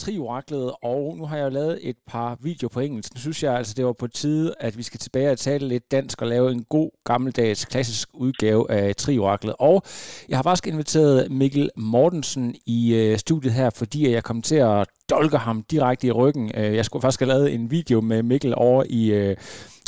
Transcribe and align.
Trioraklet, 0.00 0.72
og 0.82 1.16
nu 1.18 1.26
har 1.26 1.36
jeg 1.36 1.52
lavet 1.52 1.78
et 1.82 1.96
par 2.06 2.38
videoer 2.42 2.68
på 2.68 2.80
engelsk. 2.80 3.14
Nu 3.14 3.20
synes 3.20 3.42
jeg 3.42 3.54
altså, 3.54 3.74
det 3.76 3.84
var 3.84 3.92
på 3.92 4.06
tide, 4.06 4.54
at 4.60 4.78
vi 4.78 4.82
skal 4.82 5.00
tilbage 5.00 5.30
og 5.30 5.38
tale 5.38 5.68
lidt 5.68 5.90
dansk 5.90 6.22
og 6.22 6.28
lave 6.28 6.50
en 6.52 6.64
god 6.64 6.90
gammeldags 7.04 7.64
klassisk 7.64 8.08
udgave 8.14 8.70
af 8.70 8.96
Trioraklet. 8.96 9.54
Og 9.58 9.82
jeg 10.28 10.38
har 10.38 10.42
faktisk 10.42 10.66
inviteret 10.66 11.30
Mikkel 11.30 11.70
Mortensen 11.76 12.54
i 12.66 12.94
øh, 12.94 13.18
studiet 13.18 13.52
her, 13.52 13.70
fordi 13.70 14.10
jeg 14.10 14.24
kom 14.24 14.42
til 14.42 14.56
at 14.56 14.88
dolke 15.10 15.36
ham 15.36 15.62
direkte 15.70 16.06
i 16.06 16.10
ryggen. 16.12 16.50
Øh, 16.54 16.74
jeg 16.74 16.84
skulle 16.84 17.00
faktisk 17.00 17.20
have 17.20 17.28
lavet 17.28 17.54
en 17.54 17.70
video 17.70 18.00
med 18.00 18.22
Mikkel 18.22 18.54
over 18.56 18.84
i... 18.88 19.10
Øh, 19.10 19.36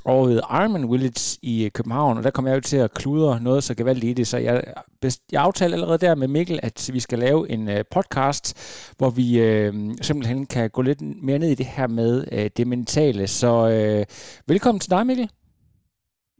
over 0.05 0.27
ved 0.27 0.41
Ironman 0.61 0.91
Village 0.93 1.39
i 1.43 1.71
København, 1.75 2.19
og 2.19 2.25
der 2.25 2.31
kom 2.31 2.47
jeg 2.47 2.55
jo 2.55 2.61
til 2.61 2.77
at 2.77 2.95
kludre 2.95 3.43
noget 3.43 3.65
så 3.65 3.75
gevaldigt 3.75 4.11
i 4.11 4.15
det, 4.15 4.27
så 4.27 4.39
jeg, 4.39 4.75
jeg 5.33 5.43
aftalte 5.43 5.75
allerede 5.75 5.99
der 5.99 6.15
med 6.15 6.29
Mikkel, 6.29 6.61
at 6.63 6.91
vi 6.93 7.01
skal 7.01 7.19
lave 7.19 7.51
en 7.51 7.69
uh, 7.69 7.75
podcast, 7.91 8.45
hvor 8.99 9.11
vi 9.11 9.27
uh, 9.47 9.95
simpelthen 10.01 10.47
kan 10.47 10.71
gå 10.71 10.83
lidt 10.83 11.01
mere 11.23 11.39
ned 11.39 11.49
i 11.49 11.55
det 11.55 11.67
her 11.67 11.87
med 11.87 12.13
uh, 12.33 12.47
det 12.57 12.67
mentale. 12.67 13.27
Så 13.27 13.51
uh, 13.65 14.03
velkommen 14.53 14.81
til 14.81 14.91
dig, 14.91 15.07
Mikkel. 15.07 15.31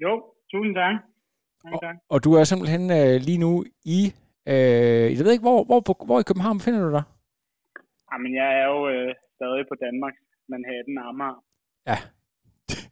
Jo, 0.03 0.13
tusind 0.51 0.75
tak. 0.75 0.95
Og, 1.65 1.81
og 2.09 2.25
du 2.25 2.35
er 2.35 2.45
simpelthen 2.45 2.83
uh, 2.91 3.17
lige 3.29 3.39
nu 3.39 3.65
i, 3.85 4.01
uh, 4.47 5.09
jeg 5.17 5.25
ved 5.25 5.33
ikke, 5.33 5.49
hvor, 5.49 5.65
hvor, 5.65 5.81
hvor, 5.87 6.05
hvor 6.07 6.21
i 6.21 6.29
København 6.29 6.59
befinder 6.59 6.81
du 6.87 6.93
dig? 6.99 7.03
Jamen, 8.13 8.35
jeg 8.41 8.49
er 8.61 8.67
jo 8.73 8.79
uh, 8.93 9.11
stadig 9.37 9.65
på 9.71 9.75
Danmark, 9.85 10.15
Manhattan, 10.49 10.99
Amager. 11.09 11.39
Ja, 11.87 11.99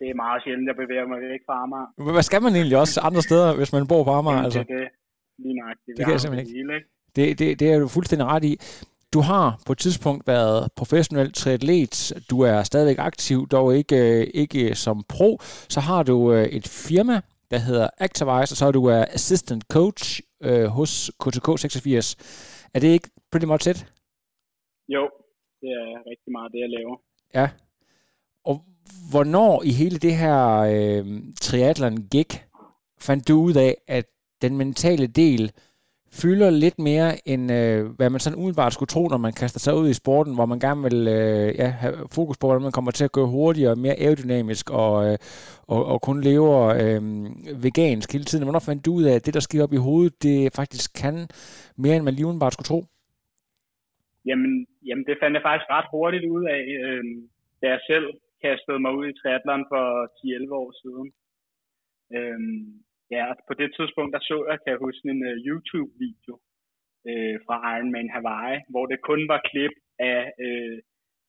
det 0.00 0.06
er 0.12 0.16
meget 0.24 0.38
sjældent, 0.44 0.66
jeg 0.70 0.76
bevæger 0.82 1.06
mig 1.12 1.18
væk 1.34 1.42
fra 1.46 1.54
Amager. 1.64 2.12
Hvad 2.16 2.26
skal 2.28 2.42
man 2.42 2.52
egentlig 2.58 2.78
også 2.84 3.00
andre 3.08 3.22
steder, 3.28 3.56
hvis 3.58 3.72
man 3.76 3.86
bor 3.90 4.02
på 4.04 4.10
Amager? 4.10 4.36
Jamen, 4.36 4.44
altså? 4.44 4.58
det, 4.58 4.68
det, 4.68 4.88
lige 5.44 5.54
nøjagtigt. 5.60 5.94
Det 5.96 6.04
kan 6.04 6.12
jeg 6.12 6.20
simpelthen 6.20 6.56
ikke. 6.56 6.74
Ikke? 6.76 6.88
Det, 7.16 7.38
det, 7.38 7.60
det 7.60 7.66
er 7.72 7.78
du 7.78 7.88
fuldstændig 7.88 8.26
ret 8.26 8.44
i. 8.44 8.54
Du 9.14 9.20
har 9.20 9.62
på 9.66 9.72
et 9.72 9.78
tidspunkt 9.78 10.26
været 10.26 10.72
professionel 10.76 11.32
triatlet. 11.32 12.12
Du 12.30 12.41
er 12.41 12.62
stadigvæk 12.62 12.98
aktiv, 12.98 13.48
dog 13.48 13.76
ikke, 13.76 14.26
ikke 14.42 14.74
som 14.74 15.04
pro. 15.08 15.38
Så 15.74 15.80
har 15.80 16.02
du 16.02 16.30
et 16.30 16.68
firma, 16.88 17.20
der 17.50 17.58
hedder 17.58 17.88
Activise, 17.98 18.52
og 18.52 18.56
så 18.60 18.66
er 18.66 18.72
du 18.72 18.91
assistant 18.91 19.64
coach 19.72 20.20
øh, 20.42 20.64
hos 20.64 21.10
KTK 21.20 21.48
86. 21.58 22.16
Er 22.74 22.80
det 22.80 22.88
ikke 22.88 23.08
pretty 23.30 23.46
much 23.46 23.68
it? 23.70 23.78
Jo, 24.88 25.02
det 25.60 25.70
er 25.80 25.88
rigtig 26.10 26.30
meget 26.36 26.52
det, 26.52 26.60
jeg 26.60 26.70
laver. 26.78 26.96
Ja. 27.34 27.48
Og 28.44 28.64
hvornår 29.10 29.62
i 29.64 29.70
hele 29.70 29.98
det 29.98 30.14
her 30.16 30.58
øh, 30.58 31.05
triathlon 31.41 31.96
gik, 31.96 32.44
fandt 33.00 33.28
du 33.28 33.41
ud 33.41 33.55
af, 33.55 33.74
at 33.88 34.06
den 34.42 34.56
mentale 34.56 35.06
del 35.06 35.52
fylder 36.12 36.50
lidt 36.50 36.78
mere, 36.78 37.28
end 37.28 37.52
øh, 37.52 37.86
hvad 37.97 38.10
man 38.10 38.20
sådan 38.20 38.38
umiddelbart 38.38 38.72
skulle 38.72 38.88
tro, 38.88 39.08
når 39.08 39.16
man 39.16 39.32
kaster 39.32 39.60
sig 39.60 39.74
ud 39.74 39.88
i 39.88 40.00
sporten, 40.02 40.34
hvor 40.34 40.47
man 40.47 40.58
gerne 40.58 40.82
vil 40.82 41.08
øh, 41.08 41.55
ja, 41.58 41.66
have 41.66 41.94
fokus 42.12 42.38
på, 42.38 42.47
hvordan 42.47 42.62
man 42.62 42.72
kommer 42.72 42.91
til 42.91 43.04
at 43.04 43.12
gå 43.12 43.26
hurtigere, 43.26 43.76
mere 43.76 44.00
aerodynamisk 44.00 44.70
og, 44.70 45.12
øh, 45.12 45.19
og, 45.69 45.87
og 45.87 46.03
kun 46.03 46.20
lever 46.20 46.60
øh, 46.82 47.00
vegansk 47.64 48.12
hele 48.12 48.25
tiden. 48.25 48.44
Hvornår 48.44 48.59
fandt 48.69 48.84
du 48.87 48.93
ud 48.94 49.04
af, 49.04 49.14
at 49.14 49.26
det, 49.26 49.34
der 49.34 49.41
sker 49.41 49.62
op 49.62 49.72
i 49.72 49.84
hovedet, 49.87 50.22
det 50.22 50.54
faktisk 50.56 50.91
kan 51.03 51.28
mere, 51.76 51.97
end 51.97 52.04
man 52.04 52.14
lige 52.14 52.26
umiddelbart 52.26 52.53
skulle 52.53 52.70
tro? 52.72 52.81
Jamen, 54.26 54.66
jamen 54.87 55.04
det 55.09 55.16
fandt 55.22 55.34
jeg 55.34 55.43
faktisk 55.48 55.70
ret 55.70 55.88
hurtigt 55.94 56.25
ud 56.34 56.44
af, 56.56 56.62
øh, 56.87 57.04
da 57.62 57.66
jeg 57.75 57.81
selv 57.87 58.06
kastet 58.44 58.76
mig 58.84 58.92
ud 58.98 59.06
i 59.08 59.18
triathlon 59.20 59.64
for 59.72 59.84
10-11 60.18 60.62
år 60.62 60.70
siden. 60.82 61.08
Øhm, 62.16 62.62
ja, 63.16 63.24
på 63.48 63.54
det 63.60 63.68
tidspunkt, 63.76 64.12
der 64.14 64.22
så 64.30 64.36
jeg, 64.50 64.58
kan 64.60 64.72
jeg 64.72 64.84
huske, 64.86 65.04
en 65.08 65.22
uh, 65.30 65.36
YouTube-video 65.48 66.34
øh, 67.10 67.36
fra 67.46 67.56
Ironman 67.72 68.10
Hawaii, 68.14 68.58
hvor 68.72 68.84
det 68.90 69.06
kun 69.08 69.20
var 69.32 69.46
klip 69.50 69.74
af 70.12 70.20
øh, 70.44 70.76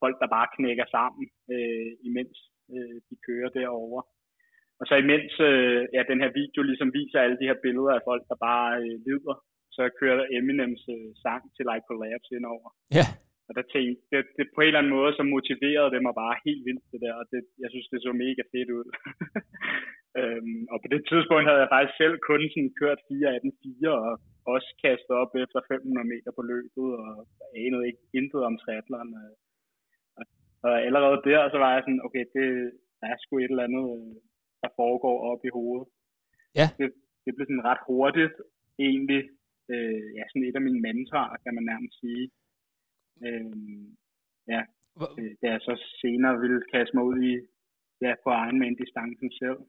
folk, 0.01 0.16
der 0.22 0.35
bare 0.38 0.53
knækker 0.55 0.88
sammen, 0.95 1.25
øh, 1.53 1.91
imens 2.09 2.38
øh, 2.73 2.97
de 3.09 3.16
kører 3.28 3.49
derover. 3.59 4.01
Og 4.79 4.85
så 4.89 4.95
imens 5.03 5.33
øh, 5.49 5.81
ja, 5.95 6.01
den 6.11 6.19
her 6.23 6.31
video 6.41 6.61
ligesom 6.69 6.89
viser 6.99 7.19
alle 7.19 7.39
de 7.41 7.49
her 7.49 7.59
billeder 7.66 7.93
af 7.95 8.05
folk, 8.09 8.23
der 8.29 8.45
bare 8.49 8.69
øh, 8.81 8.95
lider, 9.05 9.35
så 9.75 9.81
kører 9.99 10.17
der 10.19 10.28
Eminems 10.38 10.83
øh, 10.95 11.09
sang 11.23 11.43
til 11.55 11.63
Like 11.69 11.88
Collapse 11.89 12.31
indover. 12.38 12.69
Ja. 12.97 13.05
Og 13.51 13.56
der 13.59 13.72
tænkte, 13.75 14.01
det, 14.12 14.22
det 14.38 14.45
på 14.56 14.59
en 14.62 14.67
eller 14.67 14.81
anden 14.81 14.97
måde, 14.97 15.12
så 15.16 15.23
motiverede 15.35 15.91
det 15.94 16.01
mig 16.07 16.16
bare 16.23 16.44
helt 16.45 16.63
vildt 16.67 16.85
det 16.91 17.00
der, 17.06 17.13
og 17.22 17.25
det, 17.31 17.41
jeg 17.63 17.69
synes, 17.72 17.88
det 17.91 18.00
så 18.01 18.12
mega 18.25 18.44
fedt 18.53 18.69
ud. 18.79 18.88
øhm, 20.19 20.62
og 20.72 20.78
på 20.84 20.88
det 20.94 21.01
tidspunkt 21.12 21.47
havde 21.47 21.63
jeg 21.63 21.73
faktisk 21.73 21.97
selv 22.01 22.16
kun 22.29 22.41
sådan 22.53 22.73
kørt 22.81 23.00
4 23.09 23.35
af 23.35 23.40
den 23.45 23.53
4, 23.63 23.91
og 24.07 24.13
også 24.53 24.69
kastet 24.84 25.16
op 25.22 25.31
efter 25.44 25.59
500 25.67 26.11
meter 26.13 26.31
på 26.38 26.44
løbet, 26.51 26.88
og 27.03 27.13
anede 27.66 27.88
ikke 27.90 28.03
intet 28.19 28.41
om 28.47 28.56
triathlon. 28.61 29.09
Og, 29.22 29.29
og, 30.17 30.23
og 30.66 30.73
allerede 30.88 31.19
der, 31.29 31.41
så 31.53 31.57
var 31.63 31.72
jeg 31.73 31.81
sådan, 31.84 32.06
okay, 32.07 32.23
det 32.35 32.47
der 33.00 33.07
er 33.13 33.17
sgu 33.19 33.34
et 33.38 33.51
eller 33.53 33.67
andet, 33.67 33.85
der 34.63 34.69
foregår 34.81 35.17
op 35.31 35.41
i 35.50 35.56
hovedet. 35.57 35.88
Ja. 36.59 36.67
Det, 36.79 36.88
det 37.23 37.31
blev 37.35 37.45
sådan 37.47 37.67
ret 37.69 37.84
hurtigt, 37.90 38.35
egentlig, 38.88 39.23
øh, 39.73 40.03
ja, 40.17 40.23
sådan 40.28 40.47
et 40.47 40.59
af 40.59 40.66
mine 40.67 40.81
mentorer, 40.85 41.38
kan 41.44 41.53
man 41.57 41.66
nærmest 41.72 41.95
sige. 42.03 42.25
Øhm, 43.28 43.86
ja, 44.54 44.62
øh, 45.20 45.32
da 45.42 45.46
jeg 45.54 45.62
så 45.62 45.74
senere 46.02 46.40
ville 46.44 46.62
kaste 46.74 46.96
mig 46.96 47.04
ud 47.12 47.18
i, 47.32 47.34
ja, 48.06 48.12
på 48.24 48.30
Ironman-distancen 48.44 49.30
selv. 49.42 49.59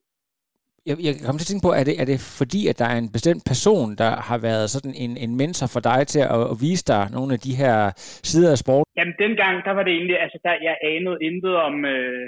Jeg, 0.88 0.96
jeg 1.06 1.12
kommer 1.26 1.40
til 1.40 1.48
at 1.48 1.52
tænke 1.52 1.66
på, 1.68 1.72
er 1.80 1.84
det, 1.88 1.94
er 2.02 2.06
det 2.12 2.18
fordi, 2.40 2.60
at 2.70 2.76
der 2.80 2.88
er 2.92 2.98
en 3.04 3.12
bestemt 3.16 3.44
person, 3.52 3.88
der 4.02 4.12
har 4.28 4.38
været 4.48 4.66
sådan 4.74 4.94
en, 5.04 5.12
en 5.24 5.32
mentor 5.40 5.68
for 5.74 5.82
dig 5.90 6.00
til 6.12 6.22
at, 6.34 6.42
at 6.52 6.56
vise 6.66 6.84
dig 6.92 7.02
nogle 7.16 7.30
af 7.36 7.40
de 7.46 7.54
her 7.62 7.76
sider 8.28 8.50
af 8.54 8.58
sport? 8.64 8.84
Jamen, 8.98 9.14
dengang, 9.24 9.54
der 9.66 9.72
var 9.76 9.84
det 9.84 9.92
egentlig, 9.98 10.16
altså, 10.24 10.38
der, 10.46 10.54
jeg 10.68 10.76
anede 10.92 11.18
intet 11.28 11.54
om, 11.68 11.74
øh, 11.94 12.26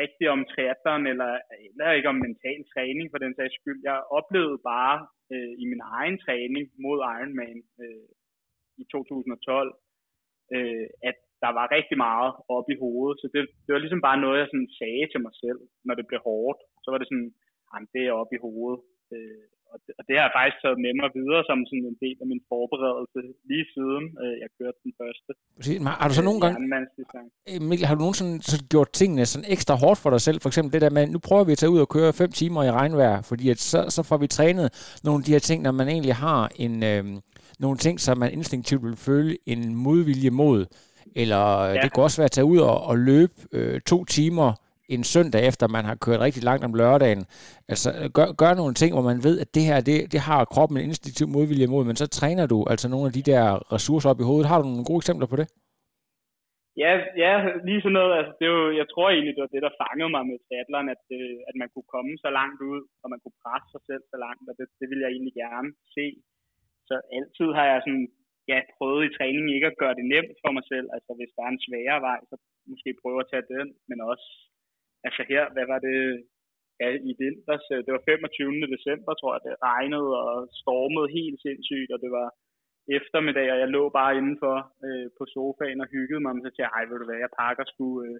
rigtigt 0.00 0.28
om 0.34 0.40
triathlon, 0.50 1.04
eller, 1.12 1.32
eller 1.66 1.86
ikke 1.96 2.12
om 2.12 2.22
mental 2.26 2.60
træning 2.72 3.06
for 3.10 3.18
den 3.24 3.32
sags 3.38 3.54
skyld. 3.58 3.80
Jeg 3.90 3.98
oplevede 4.18 4.58
bare 4.72 4.96
øh, 5.32 5.52
i 5.62 5.64
min 5.72 5.82
egen 5.98 6.16
træning 6.24 6.64
mod 6.84 6.98
Ironman 7.14 7.58
øh, 7.84 8.08
i 8.82 8.84
2012, 8.92 9.74
øh, 10.54 10.86
at 11.08 11.16
der 11.44 11.50
var 11.58 11.66
rigtig 11.76 11.96
meget 12.06 12.30
op 12.56 12.66
i 12.74 12.80
hovedet. 12.82 13.16
Så 13.22 13.26
det, 13.34 13.40
det 13.64 13.70
var 13.72 13.82
ligesom 13.82 14.06
bare 14.08 14.22
noget, 14.24 14.40
jeg 14.40 14.48
sådan 14.50 14.72
sagde 14.80 15.06
til 15.12 15.20
mig 15.26 15.34
selv, 15.44 15.60
når 15.86 15.94
det 15.96 16.08
blev 16.10 16.20
hårdt. 16.28 16.60
Så 16.82 16.88
var 16.90 16.98
det 16.98 17.08
sådan, 17.10 17.30
det 17.94 18.02
er 18.06 18.20
op 18.22 18.32
i 18.36 18.42
hovedet. 18.46 18.80
Øh, 19.14 19.44
og, 19.72 19.78
det, 19.84 19.92
og 19.98 20.02
det 20.06 20.14
har 20.16 20.24
jeg 20.26 20.34
faktisk 20.38 20.58
taget 20.64 20.78
med 20.84 20.92
mig 21.00 21.10
videre 21.18 21.42
som 21.48 21.58
sådan 21.68 21.86
en 21.92 21.98
del 22.04 22.16
af 22.22 22.26
min 22.32 22.42
forberedelse 22.52 23.20
lige 23.50 23.66
siden 23.74 24.04
øh, 24.22 24.34
jeg 24.42 24.48
kørte 24.58 24.78
den 24.86 24.92
første. 25.00 25.30
Præcis. 25.58 25.78
Men 25.84 25.90
har 26.00 26.08
du 26.08 26.14
så 26.18 26.24
nogle 26.28 26.40
gange, 26.44 26.58
Mikkel, 27.68 27.86
har 27.88 27.94
du 27.96 28.02
nogensinde 28.04 28.34
så 28.52 28.56
gjort 28.72 28.90
tingene 29.00 29.24
sådan 29.32 29.48
ekstra 29.54 29.74
hårdt 29.82 30.00
for 30.02 30.10
dig 30.14 30.22
selv? 30.26 30.38
For 30.40 30.48
eksempel 30.50 30.72
det 30.74 30.84
der 30.84 30.96
med, 30.96 31.04
nu 31.14 31.18
prøver 31.28 31.44
vi 31.46 31.54
at 31.54 31.60
tage 31.60 31.74
ud 31.74 31.80
og 31.84 31.92
køre 31.96 32.18
fem 32.22 32.30
timer 32.40 32.60
i 32.64 32.74
regnvejr, 32.78 33.16
fordi 33.30 33.44
at 33.52 33.58
så, 33.72 33.80
så 33.96 34.00
får 34.08 34.18
vi 34.22 34.28
trænet 34.36 34.66
nogle 35.04 35.18
af 35.20 35.24
de 35.26 35.34
her 35.34 35.42
ting, 35.48 35.58
når 35.66 35.74
man 35.80 35.88
egentlig 35.94 36.16
har 36.26 36.42
en, 36.64 36.74
øh, 36.92 37.04
nogle 37.64 37.78
ting, 37.84 38.00
som 38.00 38.18
man 38.18 38.32
instinktivt 38.32 38.82
vil 38.88 38.96
føle 38.96 39.32
en 39.46 39.62
modvilje 39.86 40.30
mod. 40.30 40.60
Eller 41.22 41.44
ja. 41.64 41.80
det 41.82 41.92
kunne 41.92 42.04
også 42.08 42.20
være 42.20 42.30
at 42.32 42.36
tage 42.36 42.50
ud 42.52 42.58
og, 42.58 42.76
og 42.90 42.96
løbe 42.98 43.34
øh, 43.52 43.80
to 43.80 43.98
timer 44.04 44.48
en 44.94 45.04
søndag 45.14 45.40
efter, 45.50 45.74
man 45.76 45.84
har 45.90 45.96
kørt 46.04 46.20
rigtig 46.26 46.42
langt 46.48 46.64
om 46.68 46.74
lørdagen. 46.80 47.22
Altså 47.72 47.88
gør, 48.16 48.28
gør 48.42 48.52
nogle 48.60 48.74
ting, 48.80 48.90
hvor 48.94 49.06
man 49.10 49.18
ved, 49.26 49.36
at 49.44 49.50
det 49.56 49.64
her, 49.68 49.78
det, 49.88 49.96
det 50.14 50.20
har 50.28 50.50
kroppen 50.54 50.76
en 50.78 50.88
instinktiv 50.90 51.26
modvilje 51.36 51.68
imod, 51.68 51.84
men 51.90 51.96
så 52.02 52.06
træner 52.18 52.44
du 52.52 52.58
altså 52.72 52.86
nogle 52.88 53.06
af 53.08 53.14
de 53.18 53.24
der 53.30 53.44
ressourcer 53.74 54.10
op 54.10 54.20
i 54.20 54.28
hovedet. 54.30 54.50
Har 54.50 54.58
du 54.58 54.66
nogle 54.68 54.88
gode 54.90 55.02
eksempler 55.02 55.28
på 55.32 55.36
det? 55.40 55.48
Ja, 56.84 56.92
ja, 57.24 57.34
lige 57.68 57.82
sådan 57.82 57.96
noget. 57.98 58.12
Altså, 58.18 58.32
det 58.38 58.44
er 58.48 58.54
jo, 58.58 58.64
jeg 58.80 58.86
tror 58.92 59.06
egentlig, 59.08 59.34
det 59.36 59.44
var 59.44 59.54
det, 59.54 59.66
der 59.66 59.78
fangede 59.82 60.10
mig 60.16 60.24
med 60.30 60.38
triathlon, 60.46 60.88
at, 60.94 61.04
øh, 61.18 61.36
at 61.48 61.54
man 61.60 61.68
kunne 61.72 61.88
komme 61.94 62.12
så 62.24 62.30
langt 62.38 62.60
ud, 62.72 62.80
og 63.02 63.06
man 63.12 63.20
kunne 63.22 63.38
presse 63.42 63.68
sig 63.74 63.82
selv 63.90 64.04
så 64.12 64.16
langt, 64.24 64.44
og 64.50 64.54
det, 64.58 64.66
det 64.80 64.86
vil 64.90 65.02
jeg 65.04 65.10
egentlig 65.12 65.36
gerne 65.44 65.70
se. 65.96 66.06
Så 66.88 66.94
altid 67.18 67.48
har 67.58 67.66
jeg 67.72 67.78
sådan, 67.82 68.08
ja, 68.50 68.58
prøvet 68.76 69.02
i 69.04 69.14
træning 69.16 69.46
ikke 69.56 69.70
at 69.70 69.80
gøre 69.82 69.96
det 69.98 70.06
nemt 70.14 70.38
for 70.42 70.52
mig 70.56 70.64
selv. 70.72 70.88
Altså 70.96 71.10
hvis 71.18 71.34
der 71.36 71.42
er 71.44 71.52
en 71.52 71.64
sværere 71.66 72.00
vej, 72.08 72.20
så 72.30 72.34
måske 72.70 73.00
prøve 73.02 73.20
at 73.22 73.30
tage 73.32 73.50
den, 73.54 73.66
men 73.88 73.98
også, 74.12 74.26
altså 75.06 75.22
her, 75.30 75.42
hvad 75.54 75.66
var 75.72 75.80
det, 75.88 75.98
ja, 76.80 76.88
i 77.10 77.12
vinters, 77.22 77.66
øh, 77.74 77.80
det 77.84 77.92
var 77.96 78.08
25. 78.10 78.74
december, 78.74 79.12
tror 79.14 79.32
jeg, 79.34 79.42
det 79.46 79.62
regnede 79.70 80.12
og 80.24 80.36
stormede 80.60 81.14
helt 81.18 81.38
sindssygt, 81.46 81.90
og 81.94 81.98
det 82.04 82.10
var 82.18 82.28
eftermiddag, 82.98 83.48
og 83.52 83.58
jeg 83.62 83.68
lå 83.76 83.82
bare 83.98 84.16
indenfor 84.18 84.56
øh, 84.86 85.08
på 85.18 85.24
sofaen 85.34 85.80
og 85.84 85.88
hyggede 85.94 86.20
mig, 86.22 86.30
og 86.32 86.36
så 86.36 86.42
tænkte 86.42 86.62
jeg, 86.62 86.74
ej, 86.76 86.84
ved 86.88 86.98
du 86.98 87.06
hvad, 87.08 87.18
jeg 87.24 87.36
pakker 87.40 87.64
sgu 87.66 87.86
øh, 88.04 88.18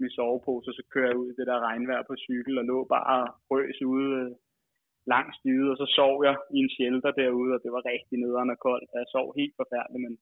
min 0.00 0.10
sovepose, 0.16 0.70
og 0.70 0.76
så 0.78 0.82
kører 0.92 1.10
jeg 1.10 1.20
ud 1.22 1.28
i 1.30 1.36
det 1.38 1.46
der 1.50 1.66
regnvejr 1.68 2.02
på 2.06 2.14
cykel, 2.26 2.54
og 2.60 2.64
lå 2.72 2.78
bare 2.96 3.18
røs 3.50 3.78
ude 3.92 4.10
øh, 4.22 4.30
lang 5.14 5.26
dyde, 5.44 5.68
og 5.72 5.76
så 5.80 5.86
sov 5.98 6.14
jeg 6.28 6.34
i 6.56 6.58
en 6.64 6.70
shelter 6.76 7.12
derude, 7.20 7.50
og 7.56 7.60
det 7.64 7.70
var 7.76 7.82
rigtig 7.92 8.16
nederen 8.24 8.50
og 8.54 8.58
koldt, 8.66 8.88
og 8.92 8.96
jeg 9.00 9.08
sov 9.16 9.26
helt 9.40 9.54
forfærdeligt, 9.60 10.02
men 10.06 10.14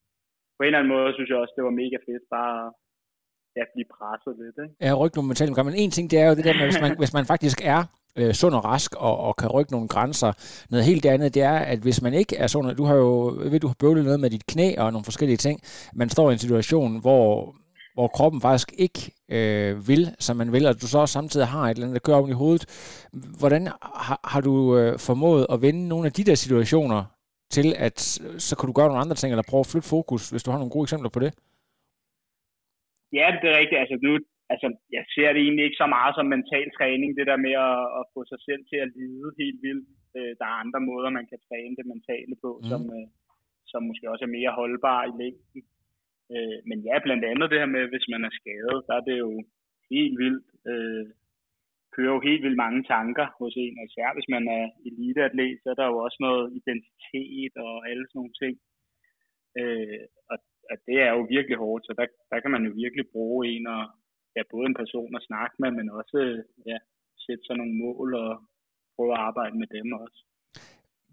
på 0.56 0.60
en 0.62 0.66
eller 0.66 0.80
anden 0.80 0.94
måde 0.96 1.10
synes 1.14 1.30
jeg 1.30 1.38
også, 1.42 1.54
det 1.56 1.64
var 1.68 1.80
mega 1.82 1.98
fedt 2.08 2.24
bare 2.36 2.58
at 3.62 3.68
blive 3.74 3.88
presset 3.96 4.34
lidt. 4.42 4.56
Ikke? 4.64 4.74
Ja, 4.84 4.90
rykke 5.00 5.16
nogle 5.16 5.30
mentale 5.30 5.64
men 5.68 5.82
en 5.82 5.92
ting, 5.96 6.06
det 6.10 6.18
er 6.22 6.28
jo 6.30 6.34
det 6.38 6.44
der 6.48 6.58
med, 6.60 6.66
hvis 6.70 6.82
man, 6.84 6.92
hvis 7.02 7.16
man 7.18 7.26
faktisk 7.32 7.58
er 7.74 7.80
øh, 8.18 8.32
sund 8.40 8.54
og 8.54 8.64
rask 8.64 8.90
og, 8.96 9.14
og 9.26 9.36
kan 9.36 9.48
rykke 9.56 9.72
nogle 9.72 9.88
grænser. 9.88 10.30
Noget 10.70 10.84
helt 10.90 11.06
andet, 11.06 11.34
det 11.34 11.42
er, 11.42 11.58
at 11.72 11.78
hvis 11.78 12.02
man 12.02 12.14
ikke 12.14 12.36
er 12.36 12.46
sund, 12.46 12.76
du 12.76 12.84
har 12.84 12.96
jo, 13.04 13.10
ved, 13.52 13.60
du 13.60 13.66
har 13.66 13.80
bøvlet 13.80 14.04
noget 14.04 14.20
med 14.20 14.30
dit 14.30 14.46
knæ 14.46 14.68
og 14.78 14.92
nogle 14.92 15.04
forskellige 15.04 15.36
ting, 15.46 15.60
man 15.94 16.08
står 16.08 16.30
i 16.30 16.32
en 16.32 16.44
situation, 16.46 17.00
hvor 17.00 17.54
hvor 17.94 18.08
kroppen 18.16 18.40
faktisk 18.48 18.68
ikke 18.84 19.00
øh, 19.36 19.72
vil, 19.88 20.02
som 20.26 20.34
man 20.36 20.52
vil, 20.54 20.64
og 20.66 20.74
du 20.82 20.86
så 20.88 20.98
også 20.98 21.16
samtidig 21.18 21.46
har 21.46 21.64
et 21.64 21.70
eller 21.70 21.86
andet, 21.86 21.98
der 21.98 22.06
kører 22.06 22.20
op 22.22 22.32
i 22.34 22.40
hovedet. 22.42 22.64
Hvordan 23.40 23.62
har, 24.06 24.18
har 24.32 24.40
du 24.48 24.54
øh, 24.78 24.92
formået 25.08 25.42
at 25.52 25.62
vende 25.66 25.82
nogle 25.92 26.06
af 26.08 26.12
de 26.18 26.24
der 26.28 26.36
situationer 26.44 27.00
til, 27.56 27.68
at 27.86 27.98
så 28.46 28.52
kan 28.56 28.66
du 28.68 28.74
gøre 28.76 28.88
nogle 28.90 29.04
andre 29.04 29.18
ting, 29.18 29.30
eller 29.30 29.50
prøve 29.50 29.64
at 29.64 29.72
flytte 29.72 29.92
fokus, 29.96 30.22
hvis 30.30 30.44
du 30.44 30.50
har 30.50 30.58
nogle 30.60 30.74
gode 30.74 30.86
eksempler 30.86 31.12
på 31.16 31.20
det? 31.24 31.32
Ja, 33.18 33.26
det 33.40 33.46
er 33.50 33.58
rigtigt. 33.60 33.80
Altså, 33.82 33.96
nu, 34.06 34.12
altså, 34.52 34.68
jeg 34.96 35.04
ser 35.14 35.28
det 35.32 35.40
egentlig 35.42 35.64
ikke 35.66 35.82
så 35.82 35.88
meget 35.96 36.12
som 36.14 36.26
mental 36.36 36.68
træning, 36.78 37.10
det 37.18 37.26
der 37.30 37.38
med 37.46 37.54
at, 37.68 37.80
at 37.98 38.04
få 38.14 38.20
sig 38.32 38.40
selv 38.48 38.62
til 38.70 38.78
at 38.84 38.92
lide 38.98 39.26
helt 39.40 39.58
vildt. 39.66 39.88
Øh, 40.16 40.32
der 40.38 40.46
er 40.48 40.62
andre 40.64 40.80
måder, 40.90 41.16
man 41.18 41.26
kan 41.30 41.40
træne 41.48 41.74
det 41.78 41.86
mentale 41.92 42.34
på, 42.44 42.50
mm. 42.58 42.68
som, 42.70 42.80
øh, 42.96 43.06
som 43.70 43.80
måske 43.88 44.10
også 44.12 44.24
er 44.28 44.36
mere 44.38 44.58
holdbare 44.60 45.04
i 45.10 45.14
længden. 45.22 45.60
Øh, 46.32 46.58
men 46.68 46.78
ja, 46.88 46.96
blandt 47.04 47.24
andet 47.30 47.50
det 47.50 47.58
her 47.62 47.70
med, 47.76 47.84
hvis 47.92 48.06
man 48.12 48.22
er 48.28 48.32
skadet, 48.40 48.78
der 48.88 48.94
er 48.96 49.04
det 49.08 49.16
jo 49.24 49.30
helt 49.90 50.16
vildt. 50.22 50.46
Øh, 50.70 51.06
kører 51.94 52.14
jo 52.16 52.26
helt 52.28 52.42
vildt 52.44 52.62
mange 52.64 52.82
tanker 52.94 53.26
hos 53.40 53.54
en, 53.64 53.78
og 53.78 53.84
især 53.88 54.08
hvis 54.16 54.28
man 54.34 54.44
er 54.58 54.64
eliteatlet, 54.88 55.60
så 55.62 55.66
er 55.70 55.78
der 55.80 55.86
jo 55.92 55.98
også 56.06 56.18
noget 56.26 56.44
identitet 56.60 57.54
og 57.66 57.74
alle 57.90 58.04
sådan 58.06 58.18
nogle 58.20 58.36
ting. 58.42 58.54
Øh, 59.60 60.04
og, 60.32 60.38
og 60.70 60.76
det 60.86 60.96
er 61.06 61.10
jo 61.16 61.22
virkelig 61.36 61.56
hårdt, 61.64 61.82
så 61.86 61.92
der, 61.98 62.06
der 62.30 62.38
kan 62.40 62.50
man 62.54 62.64
jo 62.68 62.72
virkelig 62.82 63.04
bruge 63.14 63.40
en 63.52 63.66
og 63.76 63.82
ja, 64.36 64.42
både 64.52 64.66
en 64.66 64.80
person 64.82 65.16
at 65.16 65.26
snakke 65.28 65.56
med, 65.62 65.70
men 65.78 65.86
også 66.00 66.16
øh, 66.26 66.40
ja, 66.70 66.78
sætte 67.24 67.44
sig 67.44 67.56
nogle 67.56 67.74
mål 67.84 68.08
og 68.24 68.32
prøve 68.94 69.12
at 69.14 69.24
arbejde 69.28 69.56
med 69.62 69.68
dem 69.76 69.92
også. 70.04 70.18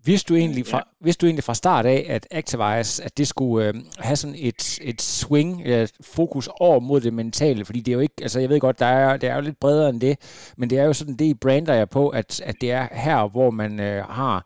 Vidste 0.06 0.34
du 0.34 0.38
egentlig 0.38 0.66
fra, 0.72 0.78
ja. 0.78 1.06
vidste 1.06 1.22
du 1.22 1.28
egentlig 1.28 1.48
fra 1.50 1.62
start 1.64 1.86
af, 1.86 2.02
at 2.16 2.24
Activize, 2.40 3.04
at 3.06 3.14
det 3.20 3.28
skulle 3.28 3.68
øh, 3.68 3.74
have 4.08 4.20
sådan 4.22 4.40
et, 4.50 4.62
et 4.90 5.02
swing, 5.02 5.50
et 5.68 5.92
fokus 6.16 6.48
over 6.60 6.80
mod 6.90 7.00
det 7.02 7.14
mentale? 7.14 7.66
Fordi 7.66 7.80
det 7.80 7.92
er 7.92 7.98
jo 8.00 8.06
ikke, 8.08 8.20
altså 8.26 8.40
jeg 8.40 8.50
ved 8.50 8.60
godt, 8.60 8.80
der 8.80 8.86
er, 8.86 9.18
det 9.18 9.30
er 9.30 9.36
jo 9.36 9.42
lidt 9.42 9.60
bredere 9.64 9.90
end 9.90 10.02
det, 10.08 10.16
men 10.58 10.70
det 10.70 10.78
er 10.80 10.86
jo 10.90 10.94
sådan, 10.94 11.18
det 11.20 11.26
I 11.26 11.42
brander 11.44 11.74
jeg 11.82 11.90
på, 11.98 12.04
at, 12.10 12.30
at 12.50 12.56
det 12.62 12.72
er 12.72 12.86
her, 13.06 13.20
hvor 13.36 13.50
man 13.62 13.72
øh, 13.88 14.00
har 14.20 14.38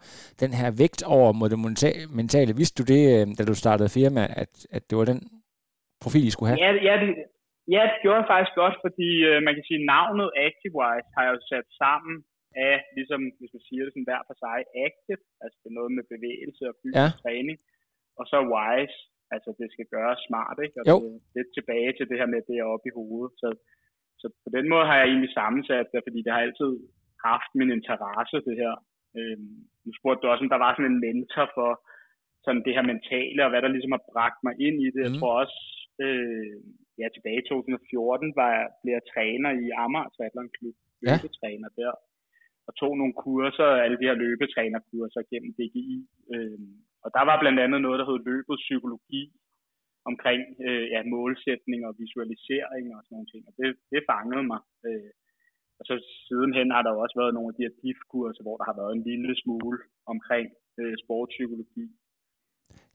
den 0.43 0.51
her 0.59 0.69
vægt 0.81 1.03
over 1.03 1.31
mod 1.39 1.49
det 1.53 1.59
mentale. 2.19 2.55
Vidste 2.61 2.77
du 2.79 2.85
det, 2.93 3.01
øh, 3.15 3.25
da 3.37 3.41
du 3.45 3.55
startede 3.63 3.95
firma, 3.99 4.23
at, 4.43 4.51
at 4.75 4.83
det 4.89 4.95
var 4.97 5.05
den 5.05 5.21
profil, 6.03 6.27
I 6.27 6.31
skulle 6.31 6.49
have? 6.49 6.59
Ja, 6.65 6.71
ja, 6.89 6.95
det, 7.03 7.11
ja, 7.75 7.81
det 7.91 7.97
gjorde 8.03 8.19
jeg 8.21 8.31
faktisk 8.33 8.55
godt, 8.63 8.75
fordi 8.85 9.09
øh, 9.29 9.37
man 9.47 9.53
kan 9.55 9.65
sige, 9.69 9.85
navnet 9.95 10.27
Activize 10.47 11.07
har 11.15 11.21
jeg 11.25 11.33
jo 11.35 11.41
sat 11.51 11.67
sammen 11.83 12.15
af, 12.69 12.75
ligesom 12.97 13.21
hvis 13.39 13.53
man 13.55 13.63
siger 13.67 13.81
det 13.83 13.91
sådan 13.93 14.09
hver 14.09 14.23
for 14.29 14.35
sig, 14.43 14.57
active, 14.85 15.23
altså 15.43 15.55
det 15.61 15.69
er 15.69 15.79
noget 15.79 15.91
med 15.97 16.05
bevægelse 16.15 16.63
og 16.71 16.75
fysisk 16.81 17.15
ja. 17.15 17.21
træning, 17.23 17.57
og 18.19 18.23
så 18.31 18.37
wise, 18.53 18.97
altså 19.35 19.49
det 19.59 19.67
skal 19.73 19.87
gøres 19.95 20.21
smart, 20.27 20.57
ikke? 20.65 20.77
Og 20.81 20.85
jo. 20.91 20.95
det, 21.03 21.11
lidt 21.37 21.49
tilbage 21.57 21.91
til 21.95 22.05
det 22.09 22.17
her 22.19 22.29
med, 22.33 22.41
det 22.49 22.55
er 22.57 22.71
oppe 22.73 22.87
i 22.89 22.97
hovedet. 22.99 23.33
Så, 23.41 23.49
så 24.21 24.25
på 24.43 24.49
den 24.57 24.65
måde 24.71 24.85
har 24.89 24.97
jeg 24.99 25.07
egentlig 25.09 25.33
sammensat 25.39 25.87
det, 25.93 26.05
fordi 26.07 26.19
det 26.25 26.31
har 26.33 26.41
altid 26.45 26.71
haft 27.29 27.51
min 27.59 27.71
interesse, 27.77 28.37
det 28.47 28.55
her. 28.61 28.73
Øhm, 29.17 29.55
nu 29.85 29.91
spurgte 29.99 30.21
du 30.21 30.27
også, 30.27 30.43
om 30.45 30.53
der 30.53 30.63
var 30.65 30.71
sådan 30.73 30.91
en 30.91 31.03
mentor 31.05 31.47
for 31.57 31.71
sådan 32.45 32.65
det 32.65 32.75
her 32.77 32.85
mentale, 32.93 33.41
og 33.45 33.49
hvad 33.51 33.61
der 33.61 33.75
ligesom 33.75 33.95
har 33.97 34.03
bragt 34.13 34.39
mig 34.45 34.53
ind 34.67 34.77
i 34.87 34.89
det. 34.95 35.03
Mm. 35.03 35.05
Jeg 35.05 35.13
tror 35.19 35.33
også, 35.43 35.59
øh, 36.05 36.55
ja, 36.99 37.07
tilbage 37.09 37.41
i 37.43 37.47
2014 37.49 38.33
var 38.39 38.49
jeg, 38.57 38.67
blev 38.81 38.93
jeg 38.97 39.05
træner 39.13 39.51
i 39.63 39.65
Amager 39.83 40.11
Triathlon 40.15 40.51
Klub, 40.55 40.77
løbetræner 41.05 41.69
ja. 41.71 41.77
der 41.79 41.93
og 42.67 42.71
tog 42.81 42.91
nogle 42.97 43.15
kurser, 43.25 43.69
alle 43.85 43.97
de 43.99 44.07
her 44.09 44.17
løbetrænerkurser 44.23 45.21
gennem 45.31 45.51
DGI. 45.57 45.97
Øh, 46.33 46.59
og 47.03 47.09
der 47.15 47.23
var 47.29 47.37
blandt 47.41 47.59
andet 47.65 47.79
noget, 47.81 47.99
der 47.99 48.05
hed 48.09 48.19
løbet 48.31 48.55
psykologi, 48.65 49.23
omkring 50.11 50.41
øh, 50.67 50.85
ja, 50.93 50.99
målsætning 51.15 51.79
og 51.87 51.93
visualisering 52.03 52.85
og 52.95 52.99
sådan 53.03 53.15
nogle 53.15 53.31
ting. 53.33 53.43
Og 53.49 53.53
det, 53.59 53.67
det 53.91 54.07
fangede 54.11 54.45
mig. 54.51 54.61
Øh, 54.87 55.11
og 55.79 55.83
så 55.89 55.95
sidenhen 56.27 56.69
har 56.75 56.81
der 56.83 56.91
jo 56.93 56.99
også 57.03 57.17
været 57.21 57.35
nogle 57.35 57.49
af 57.51 57.55
de 57.55 57.65
her 57.65 57.77
DIF-kurser, 57.81 58.43
hvor 58.43 58.57
der 58.57 58.65
har 58.69 58.77
været 58.81 58.93
en 58.95 59.07
lille 59.09 59.31
smule 59.43 59.79
omkring 60.13 60.47
øh, 60.79 60.95
sportspsykologi. 61.03 61.85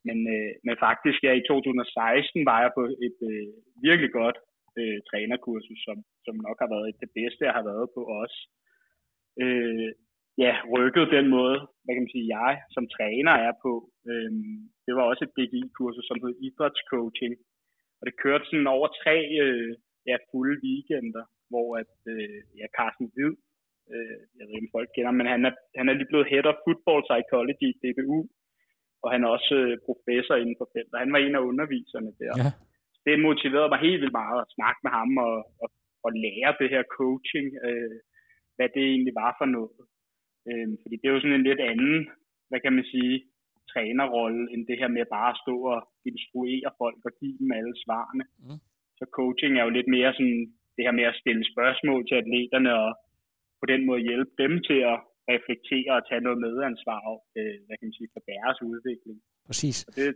Men, 0.06 0.18
øh, 0.34 0.52
men 0.66 0.76
faktisk, 0.86 1.18
ja, 1.26 1.32
i 1.40 1.42
2016 1.48 2.46
var 2.50 2.58
jeg 2.64 2.72
på 2.78 2.82
et 3.06 3.18
øh, 3.32 3.48
virkelig 3.88 4.10
godt 4.20 4.38
øh, 4.80 4.98
trænerkursus, 5.08 5.80
som, 5.86 5.96
som 6.26 6.34
nok 6.46 6.58
har 6.62 6.70
været 6.74 6.86
et 6.88 6.98
det 7.04 7.10
bedste, 7.18 7.46
jeg 7.48 7.56
har 7.58 7.66
været 7.72 7.86
på 7.96 8.00
også 8.22 8.38
øh, 9.42 9.90
ja, 10.44 10.52
rykket 10.74 11.14
den 11.16 11.26
måde, 11.36 11.58
hvad 11.82 11.92
kan 11.94 12.04
man 12.04 12.14
sige, 12.14 12.32
jeg 12.38 12.54
som 12.74 12.84
træner 12.96 13.34
er 13.46 13.52
på. 13.64 13.72
Øh, 14.10 14.32
det 14.86 14.92
var 14.96 15.04
også 15.10 15.22
et 15.24 15.36
DGI-kursus, 15.36 16.06
som 16.08 16.20
hed 16.22 16.34
idrætscoaching. 16.46 17.34
Og 17.98 18.02
det 18.06 18.20
kørte 18.24 18.44
sådan 18.46 18.74
over 18.76 18.88
tre 19.02 19.16
øh, 19.44 19.72
ja, 20.10 20.16
fulde 20.30 20.56
weekender, 20.64 21.24
hvor 21.50 21.68
at, 21.82 21.94
øh, 22.14 22.38
ja, 22.60 22.66
Carsten 22.76 23.08
Hvid, 23.14 23.34
øh, 23.92 24.20
jeg 24.36 24.44
ved 24.44 24.54
ikke, 24.56 24.68
om 24.68 24.74
folk 24.76 24.88
kender 24.94 25.12
men 25.18 25.26
han 25.34 25.42
er, 25.48 25.54
han 25.78 25.88
er 25.88 25.94
lige 25.96 26.10
blevet 26.12 26.30
head 26.32 26.46
of 26.50 26.62
football 26.66 27.00
psychology 27.08 27.66
i 27.72 27.78
DBU, 27.82 28.20
og 29.02 29.08
han 29.12 29.20
er 29.24 29.28
også 29.36 29.54
øh, 29.62 29.74
professor 29.88 30.34
inden 30.42 30.56
for 30.60 30.68
feltet. 30.74 31.02
Han 31.04 31.12
var 31.14 31.20
en 31.22 31.38
af 31.38 31.46
underviserne 31.50 32.12
der. 32.22 32.32
Ja. 32.42 32.50
Det 33.06 33.24
motiverede 33.26 33.72
mig 33.72 33.80
helt 33.86 34.00
vildt 34.02 34.18
meget 34.22 34.38
at 34.42 34.52
snakke 34.56 34.80
med 34.84 34.92
ham 34.98 35.10
og, 35.28 35.36
og, 35.62 35.68
og 36.06 36.10
lære 36.24 36.52
det 36.60 36.68
her 36.74 36.84
coaching. 36.98 37.46
Øh, 37.66 37.96
hvad 38.60 38.70
det 38.76 38.84
egentlig 38.94 39.14
var 39.22 39.32
for 39.40 39.48
noget. 39.56 39.80
Øh, 40.48 40.68
fordi 40.82 40.94
det 40.96 41.06
er 41.06 41.14
jo 41.14 41.22
sådan 41.22 41.38
en 41.38 41.48
lidt 41.50 41.62
anden, 41.72 41.98
hvad 42.48 42.60
kan 42.64 42.72
man 42.78 42.86
sige, 42.94 43.16
trænerrolle, 43.72 44.42
end 44.52 44.62
det 44.68 44.76
her 44.80 44.90
med 44.96 45.04
bare 45.16 45.30
at 45.32 45.40
stå 45.44 45.56
og 45.74 45.80
instruere 46.10 46.70
folk 46.82 47.00
og 47.08 47.12
give 47.20 47.36
dem 47.40 47.50
alle 47.58 47.74
svarene. 47.84 48.24
Mm. 48.44 48.58
Så 48.98 49.04
coaching 49.18 49.52
er 49.54 49.64
jo 49.66 49.72
lidt 49.78 49.90
mere 49.96 50.10
sådan 50.18 50.40
det 50.76 50.82
her 50.86 50.94
med 51.00 51.06
at 51.10 51.18
stille 51.22 51.44
spørgsmål 51.52 52.00
til 52.08 52.16
atleterne 52.22 52.70
og 52.84 52.90
på 53.60 53.66
den 53.72 53.82
måde 53.88 54.06
hjælpe 54.08 54.32
dem 54.42 54.52
til 54.68 54.80
at 54.92 54.98
reflektere 55.32 55.92
og 55.98 56.04
tage 56.08 56.24
noget 56.26 56.38
medansvar 56.44 57.00
øh, 57.38 57.56
hvad 57.66 57.76
kan 57.76 57.86
man 57.88 57.98
sige, 57.98 58.12
for 58.14 58.22
deres 58.32 58.58
udvikling. 58.70 59.18
Præcis. 59.48 59.76
Og 59.88 59.92
det, 59.98 60.06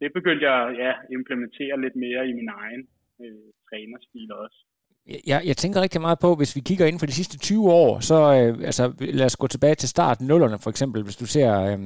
det 0.00 0.08
begyndte 0.18 0.44
jeg 0.50 0.56
at 0.66 0.72
ja, 0.84 0.92
implementere 1.18 1.76
lidt 1.84 1.96
mere 2.04 2.22
i 2.30 2.32
min 2.40 2.50
egen 2.62 2.82
øh, 3.22 3.48
trænerstil 3.68 4.30
også. 4.42 4.58
Jeg, 5.26 5.42
jeg 5.44 5.56
tænker 5.56 5.80
rigtig 5.80 6.00
meget 6.00 6.18
på, 6.18 6.34
hvis 6.34 6.56
vi 6.56 6.60
kigger 6.60 6.86
ind 6.86 6.98
for 6.98 7.06
de 7.06 7.12
sidste 7.12 7.38
20 7.38 7.72
år, 7.72 8.00
så 8.00 8.14
øh, 8.34 8.58
altså, 8.64 8.92
lad 9.00 9.26
os 9.26 9.36
gå 9.36 9.46
tilbage 9.46 9.74
til 9.74 9.88
starten, 9.88 10.26
nullerne 10.26 10.58
for 10.58 10.70
eksempel, 10.70 11.02
hvis 11.02 11.16
du 11.16 11.26
ser 11.26 11.60
øh, 11.60 11.78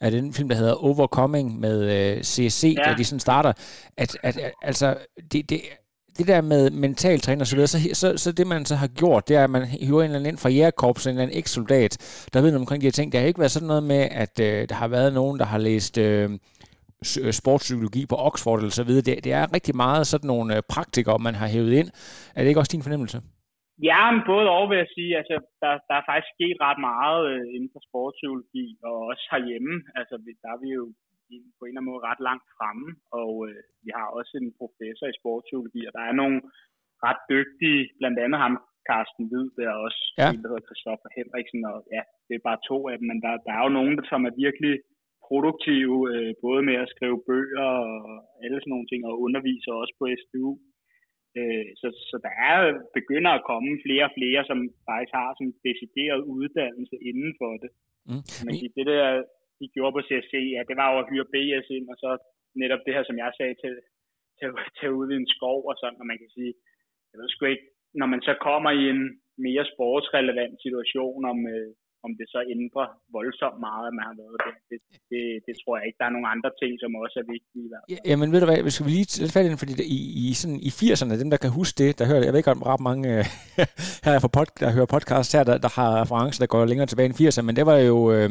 at 0.00 0.12
den 0.12 0.32
film, 0.32 0.48
der 0.48 0.56
hedder 0.56 0.84
Overcoming 0.84 1.60
med 1.60 1.82
øh, 1.82 2.22
CSC, 2.22 2.74
ja. 2.78 2.90
der 2.90 2.96
de 2.96 3.04
sådan 3.04 3.20
starter, 3.20 3.52
at, 3.96 4.16
at, 4.22 4.38
at 4.38 4.52
altså, 4.62 4.96
det, 5.32 5.50
det, 5.50 5.60
det 6.18 6.26
der 6.26 6.40
med 6.40 6.70
mental 6.70 7.20
træner 7.20 7.40
og 7.40 7.46
så 7.46 7.56
videre, 7.56 7.68
så, 7.68 7.78
så, 7.92 8.16
så 8.16 8.32
det 8.32 8.46
man 8.46 8.66
så 8.66 8.74
har 8.74 8.86
gjort, 8.86 9.28
det 9.28 9.36
er, 9.36 9.44
at 9.44 9.50
man 9.50 9.64
hiver 9.64 10.02
en 10.02 10.04
eller 10.04 10.18
anden 10.18 10.30
ind 10.30 10.38
fra 10.38 10.48
jægerkorps, 10.48 11.06
en 11.06 11.10
eller 11.10 11.22
anden 11.22 11.38
eks-soldat, 11.38 11.98
der 12.32 12.40
ved 12.40 12.50
noget 12.50 12.60
omkring 12.60 12.80
de 12.80 12.86
her 12.86 12.92
ting. 12.92 13.12
Der 13.12 13.18
har 13.18 13.26
ikke 13.26 13.40
været 13.40 13.52
sådan 13.52 13.68
noget 13.68 13.82
med, 13.82 14.08
at 14.10 14.40
øh, 14.40 14.68
der 14.68 14.74
har 14.74 14.88
været 14.88 15.12
nogen, 15.12 15.38
der 15.38 15.44
har 15.44 15.58
læst... 15.58 15.98
Øh, 15.98 16.30
sportspsykologi 17.40 18.02
på 18.12 18.16
Oxford 18.28 18.58
eller 18.58 18.78
så 18.80 18.84
videre. 18.88 19.06
Det, 19.08 19.24
det 19.24 19.32
er 19.32 19.54
rigtig 19.56 19.74
meget 19.84 20.06
sådan 20.12 20.30
nogle 20.32 20.48
øh, 20.56 20.62
praktikere, 20.74 21.24
man 21.28 21.34
har 21.40 21.48
hævet 21.54 21.72
ind. 21.80 21.88
Er 22.34 22.40
det 22.40 22.48
ikke 22.48 22.62
også 22.62 22.74
din 22.76 22.86
fornemmelse? 22.86 23.18
Ja, 23.90 24.00
men 24.12 24.22
både 24.32 24.46
over 24.56 24.66
vil 24.70 24.82
jeg 24.82 24.90
sige, 24.96 25.12
altså 25.20 25.34
der, 25.62 25.72
der 25.88 25.94
er 25.98 26.08
faktisk 26.08 26.32
sket 26.36 26.56
ret 26.66 26.80
meget 26.90 27.22
øh, 27.32 27.44
inden 27.56 27.70
for 27.74 27.80
sportspsykologi, 27.88 28.66
og 28.88 28.96
også 29.10 29.24
herhjemme. 29.32 29.74
Altså 29.98 30.14
der 30.42 30.50
er 30.54 30.60
vi 30.64 30.70
jo 30.78 30.84
på 31.58 31.62
en 31.64 31.70
eller 31.70 31.80
anden 31.80 31.90
måde 31.92 32.06
ret 32.10 32.22
langt 32.28 32.46
fremme, 32.56 32.88
og 33.20 33.32
øh, 33.48 33.60
vi 33.84 33.90
har 33.98 34.06
også 34.18 34.32
en 34.42 34.50
professor 34.60 35.06
i 35.08 35.18
sportspsykologi, 35.20 35.80
og 35.88 35.92
der 35.96 36.04
er 36.10 36.14
nogle 36.22 36.38
ret 37.06 37.22
dygtige, 37.34 37.80
blandt 38.00 38.18
andet 38.24 38.38
ham 38.44 38.54
Carsten 38.88 39.24
Hvid, 39.30 39.46
der 39.56 39.66
er 39.72 39.78
også 39.86 40.02
ja. 40.20 40.28
en, 40.30 40.40
der 40.42 40.48
hedder 40.50 40.68
Christoffer 40.68 41.08
Henriksen, 41.18 41.62
og 41.72 41.78
ja, 41.96 42.02
det 42.26 42.34
er 42.34 42.48
bare 42.48 42.66
to 42.70 42.78
af 42.90 42.96
dem, 42.98 43.06
men 43.10 43.18
der, 43.24 43.32
der 43.46 43.52
er 43.54 43.62
jo 43.66 43.72
nogen, 43.78 43.94
der, 43.98 44.04
som 44.12 44.20
er 44.28 44.34
virkelig 44.46 44.74
produktive, 45.28 45.98
øh, 46.12 46.32
både 46.46 46.60
med 46.68 46.76
at 46.84 46.92
skrive 46.94 47.18
bøger 47.28 47.68
og 47.86 47.94
alle 48.44 48.58
sådan 48.60 48.72
nogle 48.74 48.88
ting, 48.88 49.00
og 49.08 49.20
undervise 49.26 49.68
også 49.80 49.94
på 50.00 50.04
SDU. 50.20 50.50
Øh, 51.38 51.66
så, 51.80 51.88
så 52.10 52.16
der 52.26 52.34
er 52.50 52.58
begynder 52.98 53.32
at 53.34 53.46
komme 53.50 53.70
flere 53.84 54.04
og 54.08 54.14
flere, 54.18 54.40
som 54.50 54.58
faktisk 54.88 55.14
har 55.18 55.28
sådan 55.34 55.48
en 55.48 55.60
decideret 55.68 56.22
uddannelse 56.36 56.96
inden 57.10 57.32
for 57.40 57.52
det. 57.62 57.70
Mm. 58.08 58.22
Siger, 58.58 58.72
det 58.78 58.86
der, 58.92 59.04
de 59.58 59.66
gjorde 59.74 59.94
på 59.94 60.02
CSC, 60.08 60.34
ja, 60.54 60.60
det 60.68 60.76
var 60.80 60.88
jo 60.92 60.98
at 61.00 61.08
hyre 61.10 61.30
BS 61.32 61.66
ind, 61.76 61.86
og 61.92 61.96
så 62.02 62.10
netop 62.62 62.82
det 62.86 62.94
her, 62.96 63.04
som 63.06 63.18
jeg 63.22 63.30
sagde, 63.38 63.54
til, 63.62 63.74
til, 64.38 64.48
til 64.78 64.88
ud 65.00 65.08
i 65.12 65.16
en 65.22 65.32
skov 65.36 65.58
og 65.70 65.76
sådan, 65.80 66.00
og 66.02 66.06
man 66.10 66.18
kan 66.22 66.30
sige, 66.36 66.52
jeg 67.10 67.16
ved 67.18 67.28
sgu 67.28 67.44
ikke, 67.44 67.68
når 68.00 68.08
man 68.14 68.22
så 68.28 68.34
kommer 68.48 68.70
i 68.80 68.84
en 68.94 69.02
mere 69.46 69.64
sportsrelevant 69.72 70.56
situation, 70.66 71.20
om, 71.32 71.38
øh, 71.54 71.70
om 72.06 72.10
det 72.18 72.26
så 72.34 72.40
ændrer 72.54 72.86
voldsomt 73.16 73.58
meget, 73.68 73.84
at 73.90 73.94
man 73.98 74.04
har 74.10 74.16
været 74.22 74.38
der. 74.44 74.54
Det, 74.70 74.78
det, 75.10 75.22
det 75.46 75.54
tror 75.60 75.74
jeg 75.78 75.84
ikke. 75.86 75.98
Der 76.00 76.06
er 76.08 76.14
nogle 76.16 76.28
andre 76.34 76.50
ting, 76.60 76.72
som 76.82 76.90
også 77.04 77.16
er 77.22 77.26
vigtige. 77.36 77.66
Ja, 77.92 77.98
jamen 78.10 78.28
ved 78.32 78.40
du 78.42 78.46
hvad, 78.48 78.60
vi 78.86 78.90
lige 78.90 79.08
tage 79.12 79.34
fat 79.36 79.46
ind, 79.46 79.58
fordi 79.62 79.74
i, 79.96 79.98
i, 80.24 80.26
sådan, 80.40 80.60
i 80.68 80.70
80'erne, 80.80 81.14
dem 81.22 81.30
der 81.32 81.40
kan 81.44 81.50
huske 81.60 81.74
det, 81.82 81.90
der 81.98 82.04
hører, 82.10 82.24
jeg 82.26 82.32
ved 82.32 82.40
ikke 82.42 82.56
om 82.56 82.62
ret 82.72 82.82
mange 82.88 83.04
øh, 83.14 83.24
her 84.06 84.18
fra 84.24 84.32
pod, 84.36 84.48
der 84.60 84.70
hører 84.76 84.94
podcast 84.96 85.28
her, 85.36 85.44
der, 85.50 85.56
der 85.64 85.72
har 85.78 85.90
referencer, 86.02 86.40
der 86.42 86.52
går 86.54 86.64
længere 86.70 86.88
tilbage 86.90 87.08
end 87.10 87.18
80'erne, 87.20 87.42
men 87.48 87.56
det 87.58 87.66
var 87.70 87.78
jo, 87.90 87.98
øh, 88.16 88.30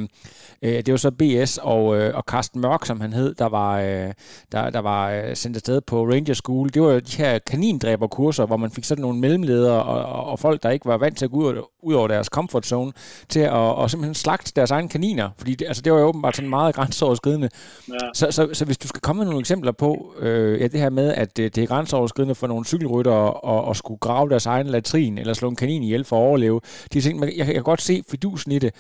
øh 0.65 0.77
det 0.85 0.91
var 0.95 1.01
så 1.07 1.11
BS 1.21 1.51
og, 1.73 1.83
øh, 1.97 2.09
og 2.17 2.23
Carsten 2.31 2.61
Mørk, 2.61 2.83
som 2.85 2.97
han 3.03 3.13
hed, 3.13 3.29
der 3.41 3.49
var, 3.59 3.73
øh, 3.87 4.09
der, 4.53 4.61
der 4.75 4.81
var 4.91 5.03
øh, 5.11 5.35
sendt 5.41 5.57
afsted 5.57 5.81
på 5.81 5.97
Ranger 6.11 6.37
School. 6.41 6.69
Det 6.73 6.81
var 6.81 6.91
jo 6.91 6.99
de 6.99 7.17
her 7.23 7.39
kanindræberkurser, 7.39 8.45
hvor 8.45 8.57
man 8.57 8.71
fik 8.71 8.83
sådan 8.83 9.01
nogle 9.01 9.19
mellemledere 9.19 9.83
og, 9.83 9.99
og, 10.17 10.25
og 10.31 10.39
folk, 10.39 10.63
der 10.63 10.69
ikke 10.69 10.85
var 10.85 10.97
vant 10.97 11.17
til 11.17 11.25
at 11.25 11.31
gå 11.31 11.37
ud, 11.37 11.61
ud 11.83 11.93
over 11.93 12.07
deres 12.07 12.27
comfort 12.27 12.65
zone, 12.65 12.91
til 13.29 13.39
at 13.39 13.62
og, 13.63 13.75
og 13.75 13.89
simpelthen 13.89 14.15
slagte 14.15 14.51
deres 14.55 14.71
egne 14.71 14.89
kaniner. 14.89 15.29
Fordi 15.37 15.55
det, 15.55 15.67
altså, 15.67 15.81
det 15.81 15.93
var 15.93 15.99
jo 15.99 16.05
åbenbart 16.05 16.35
sådan 16.35 16.49
meget 16.49 16.75
grænseoverskridende. 16.75 17.49
Ja. 17.89 17.93
Så, 18.13 18.31
så, 18.31 18.49
så 18.53 18.65
hvis 18.65 18.77
du 18.77 18.87
skal 18.87 19.01
komme 19.01 19.19
med 19.19 19.25
nogle 19.25 19.39
eksempler 19.39 19.71
på, 19.71 20.13
øh, 20.19 20.61
ja, 20.61 20.67
det 20.67 20.79
her 20.79 20.89
med, 20.89 21.13
at 21.13 21.37
det, 21.37 21.55
det 21.55 21.63
er 21.63 21.67
grænseoverskridende 21.67 22.35
for 22.35 22.47
nogle 22.47 22.65
cykelrytter 22.65 23.11
og, 23.11 23.65
og 23.65 23.75
skulle 23.75 23.99
grave 23.99 24.29
deres 24.29 24.45
egen 24.45 24.67
latrin, 24.67 25.17
eller 25.17 25.33
slå 25.33 25.49
en 25.49 25.55
kanin 25.55 25.83
ihjel 25.83 26.03
for 26.03 26.15
at 26.15 26.27
overleve. 26.27 26.61
De 26.93 27.01
ting, 27.01 27.23
jeg, 27.23 27.37
jeg 27.37 27.45
kan 27.45 27.63
godt 27.63 27.81
se 27.81 28.03
fidusen 28.09 28.51
i 28.51 28.59
det. 28.59 28.73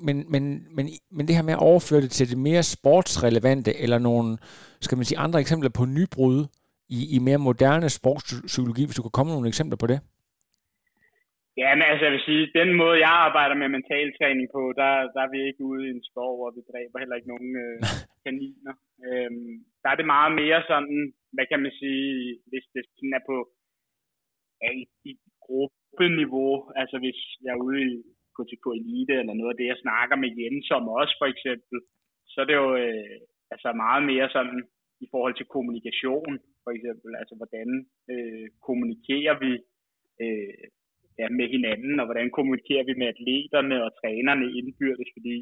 Men, 0.00 0.24
men, 0.28 0.62
men, 0.74 0.90
men 1.12 1.28
det 1.28 1.36
her 1.36 1.42
med 1.42 1.52
at 1.52 1.58
overføre 1.58 2.00
det 2.00 2.10
til 2.10 2.30
det 2.30 2.38
mere 2.38 2.62
sportsrelevante, 2.62 3.80
eller 3.80 3.98
nogle, 3.98 4.38
skal 4.80 4.98
man 4.98 5.04
sige, 5.04 5.18
andre 5.18 5.40
eksempler 5.40 5.70
på 5.70 5.84
nybrud 5.84 6.46
i, 6.88 7.14
i 7.14 7.18
mere 7.18 7.38
moderne 7.38 7.90
sportspsykologi, 7.90 8.84
hvis 8.84 8.96
du 8.96 9.02
kan 9.02 9.10
komme 9.10 9.30
med 9.30 9.36
nogle 9.36 9.48
eksempler 9.48 9.76
på 9.76 9.86
det? 9.86 10.00
Ja, 11.60 11.68
men 11.74 11.84
altså 11.90 12.04
jeg 12.04 12.12
vil 12.12 12.26
sige, 12.28 12.58
den 12.60 12.70
måde 12.82 12.98
jeg 13.04 13.12
arbejder 13.26 13.56
med 13.62 13.68
mentaltræning 13.68 14.46
på, 14.56 14.62
der, 14.80 14.92
der 15.14 15.20
er 15.26 15.30
vi 15.34 15.40
ikke 15.48 15.64
ude 15.70 15.82
i 15.86 15.94
en 15.96 16.04
skov, 16.10 16.34
og 16.46 16.52
vi 16.56 16.60
dræber 16.70 16.98
heller 16.98 17.16
ikke 17.16 17.32
nogen 17.34 17.52
øh, 17.64 17.78
kaniner. 18.24 18.74
Øhm, 19.06 19.54
der 19.82 19.88
er 19.90 19.98
det 19.98 20.12
meget 20.14 20.32
mere 20.42 20.60
sådan, 20.72 20.98
hvad 21.34 21.46
kan 21.50 21.60
man 21.64 21.72
sige, 21.82 22.38
hvis 22.50 22.66
det 22.74 22.82
sådan 22.96 23.14
er 23.18 23.24
på 23.30 23.36
ja, 24.62 24.68
i, 24.82 24.84
i 25.10 25.12
gruppeniveau, 25.46 26.52
altså 26.80 26.96
hvis 27.02 27.18
jeg 27.44 27.52
er 27.54 27.64
ude 27.66 27.80
i 27.90 27.94
KTK 28.36 28.66
Elite 28.80 29.14
eller 29.20 29.34
noget 29.34 29.52
af 29.52 29.58
det, 29.58 29.66
jeg 29.72 29.82
snakker 29.84 30.16
med 30.16 30.30
Jens 30.38 30.70
om 30.78 30.88
også 31.00 31.14
for 31.20 31.28
eksempel, 31.34 31.76
så 32.32 32.36
er 32.40 32.46
det 32.48 32.56
jo 32.62 32.68
øh, 32.84 33.18
altså 33.52 33.68
meget 33.84 34.02
mere 34.10 34.28
sådan 34.36 34.60
i 35.04 35.06
forhold 35.12 35.34
til 35.36 35.52
kommunikation 35.54 36.34
for 36.64 36.70
eksempel, 36.76 37.10
altså 37.20 37.34
hvordan 37.40 37.68
øh, 38.12 38.46
kommunikerer 38.66 39.36
vi 39.44 39.52
øh, 40.24 40.64
ja, 41.18 41.26
med 41.38 41.46
hinanden, 41.54 41.94
og 42.00 42.06
hvordan 42.06 42.30
kommunikerer 42.36 42.84
vi 42.88 42.94
med 43.00 43.06
atleterne 43.14 43.76
og 43.84 43.90
trænerne 44.00 44.46
indbyrdes, 44.58 45.10
fordi 45.16 45.36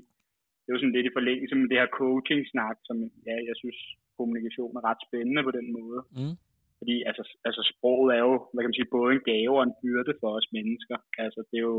det 0.62 0.69
er 0.69 0.75
jo 0.75 0.83
sådan 0.83 0.97
lidt 0.97 1.09
i 1.09 1.17
forlængelse 1.19 1.55
med 1.57 1.69
det 1.69 1.81
her 1.81 1.91
coaching-snak, 2.00 2.77
som 2.89 2.97
ja, 3.29 3.37
jeg 3.49 3.57
synes, 3.62 3.79
kommunikation 4.19 4.77
er 4.77 4.87
ret 4.91 5.03
spændende 5.07 5.43
på 5.49 5.53
den 5.59 5.67
måde. 5.79 6.00
Mm. 6.19 6.35
Fordi 6.81 6.97
altså, 7.09 7.25
altså 7.49 7.62
sproget 7.73 8.09
er 8.17 8.23
jo, 8.29 8.35
hvad 8.50 8.61
kan 8.62 8.71
man 8.71 8.81
sige, 8.81 8.95
både 8.99 9.11
en 9.15 9.27
gave 9.33 9.55
og 9.59 9.65
en 9.67 9.79
byrde 9.83 10.12
for 10.21 10.31
os 10.39 10.49
mennesker. 10.57 10.97
Altså 11.25 11.41
det 11.50 11.57
er 11.59 11.67
jo, 11.73 11.79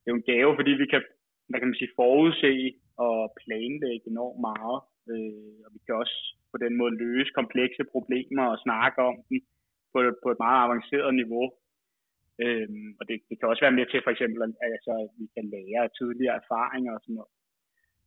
det 0.00 0.06
er 0.06 0.12
jo 0.14 0.20
en 0.20 0.30
gave, 0.32 0.50
fordi 0.58 0.72
vi 0.82 0.86
kan, 0.92 1.02
hvad 1.48 1.58
kan 1.58 1.70
man 1.70 1.80
sige, 1.80 1.96
forudse 2.00 2.54
og 3.06 3.18
planlægge 3.40 4.06
enormt 4.12 4.40
meget. 4.48 4.78
Øh, 5.12 5.56
og 5.64 5.70
vi 5.74 5.78
kan 5.86 5.94
også 6.02 6.16
på 6.52 6.56
den 6.64 6.72
måde 6.80 6.98
løse 7.04 7.36
komplekse 7.40 7.82
problemer 7.94 8.44
og 8.52 8.62
snakke 8.66 8.98
om 9.10 9.16
dem 9.28 9.40
på, 9.92 9.98
på 10.22 10.28
et 10.34 10.42
meget 10.44 10.60
avanceret 10.66 11.14
niveau. 11.22 11.46
Øhm, 12.44 12.88
og 12.98 13.04
det, 13.08 13.16
det 13.28 13.34
kan 13.36 13.48
også 13.48 13.64
være 13.66 13.78
med 13.78 13.86
til 13.86 14.00
for 14.04 14.12
eksempel, 14.14 14.38
at 14.42 14.52
altså, 14.76 14.94
vi 15.18 15.26
kan 15.34 15.46
lære 15.54 15.82
af 15.86 15.92
tidligere 15.98 16.38
erfaringer 16.42 16.92
og 16.96 17.00
sådan 17.02 17.18
noget. 17.20 17.32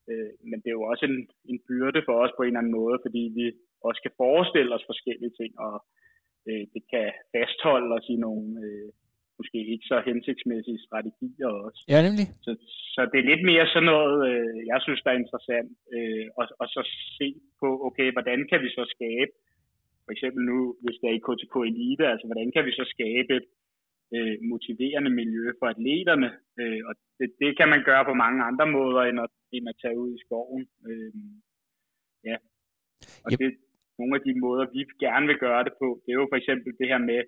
Øh, 0.10 0.32
men 0.50 0.58
det 0.62 0.70
er 0.70 0.78
jo 0.80 0.90
også 0.92 1.06
en, 1.12 1.18
en 1.52 1.60
byrde 1.68 2.02
for 2.08 2.16
os 2.24 2.34
på 2.36 2.42
en 2.44 2.48
eller 2.48 2.62
anden 2.62 2.78
måde, 2.82 2.98
fordi 3.06 3.24
vi 3.38 3.46
også 3.88 4.00
kan 4.06 4.18
forestille 4.24 4.76
os 4.78 4.90
forskellige 4.92 5.34
ting, 5.40 5.52
og 5.68 5.76
øh, 6.50 6.64
det 6.74 6.84
kan 6.94 7.08
fastholde 7.34 7.96
os 7.98 8.08
i 8.14 8.18
nogle 8.26 8.48
øh, 8.66 8.90
måske 9.40 9.60
ikke 9.74 9.88
så 9.92 9.98
hensigtsmæssige 10.10 10.84
strategier 10.88 11.52
også. 11.66 11.80
Ja, 11.94 12.00
nemlig. 12.08 12.28
Så, 12.46 12.52
så 12.96 13.02
det 13.12 13.18
er 13.20 13.30
lidt 13.32 13.44
mere 13.52 13.66
sådan 13.74 13.92
noget, 13.96 14.18
øh, 14.30 14.58
jeg 14.72 14.80
synes, 14.86 15.02
der 15.02 15.12
er 15.12 15.22
interessant, 15.24 15.72
øh, 15.96 16.26
og, 16.40 16.46
og 16.62 16.68
så 16.76 16.82
se 17.18 17.28
på, 17.62 17.68
okay, 17.88 18.08
hvordan 18.16 18.40
kan 18.52 18.60
vi 18.66 18.70
så 18.78 18.84
skabe, 18.96 19.32
for 20.06 20.12
eksempel 20.16 20.42
nu, 20.52 20.58
hvis 20.84 20.98
det 21.02 21.08
er 21.10 21.18
i 21.18 21.26
KTK 21.28 21.56
Elite, 21.70 22.06
altså 22.14 22.26
hvordan 22.30 22.50
kan 22.56 22.64
vi 22.68 22.74
så 22.80 22.86
skabe 22.96 23.32
et 23.40 23.48
øh, 24.16 24.36
motiverende 24.52 25.12
miljø 25.22 25.46
for 25.60 25.68
atleterne, 25.74 26.30
øh, 26.60 26.82
og 26.90 26.94
det, 27.20 27.28
det 27.42 27.52
kan 27.60 27.70
man 27.74 27.82
gøre 27.90 28.06
på 28.06 28.14
mange 28.24 28.40
andre 28.50 28.68
måder, 28.78 29.02
end 29.10 29.20
at, 29.26 29.32
end 29.56 29.66
at 29.72 29.80
tage 29.82 30.00
ud 30.04 30.12
i 30.18 30.24
skoven. 30.26 30.64
Øh, 30.90 31.14
ja. 32.30 32.38
Og 33.26 33.30
yep. 33.32 33.40
det, 33.40 33.50
nogle 34.00 34.14
af 34.18 34.22
de 34.28 34.34
måder, 34.46 34.66
vi 34.76 34.82
gerne 35.06 35.26
vil 35.32 35.40
gøre 35.46 35.64
det 35.68 35.74
på, 35.82 35.88
det 36.04 36.10
er 36.12 36.20
jo 36.22 36.28
for 36.32 36.40
eksempel 36.42 36.72
det 36.80 36.88
her 36.92 37.02
med, 37.12 37.22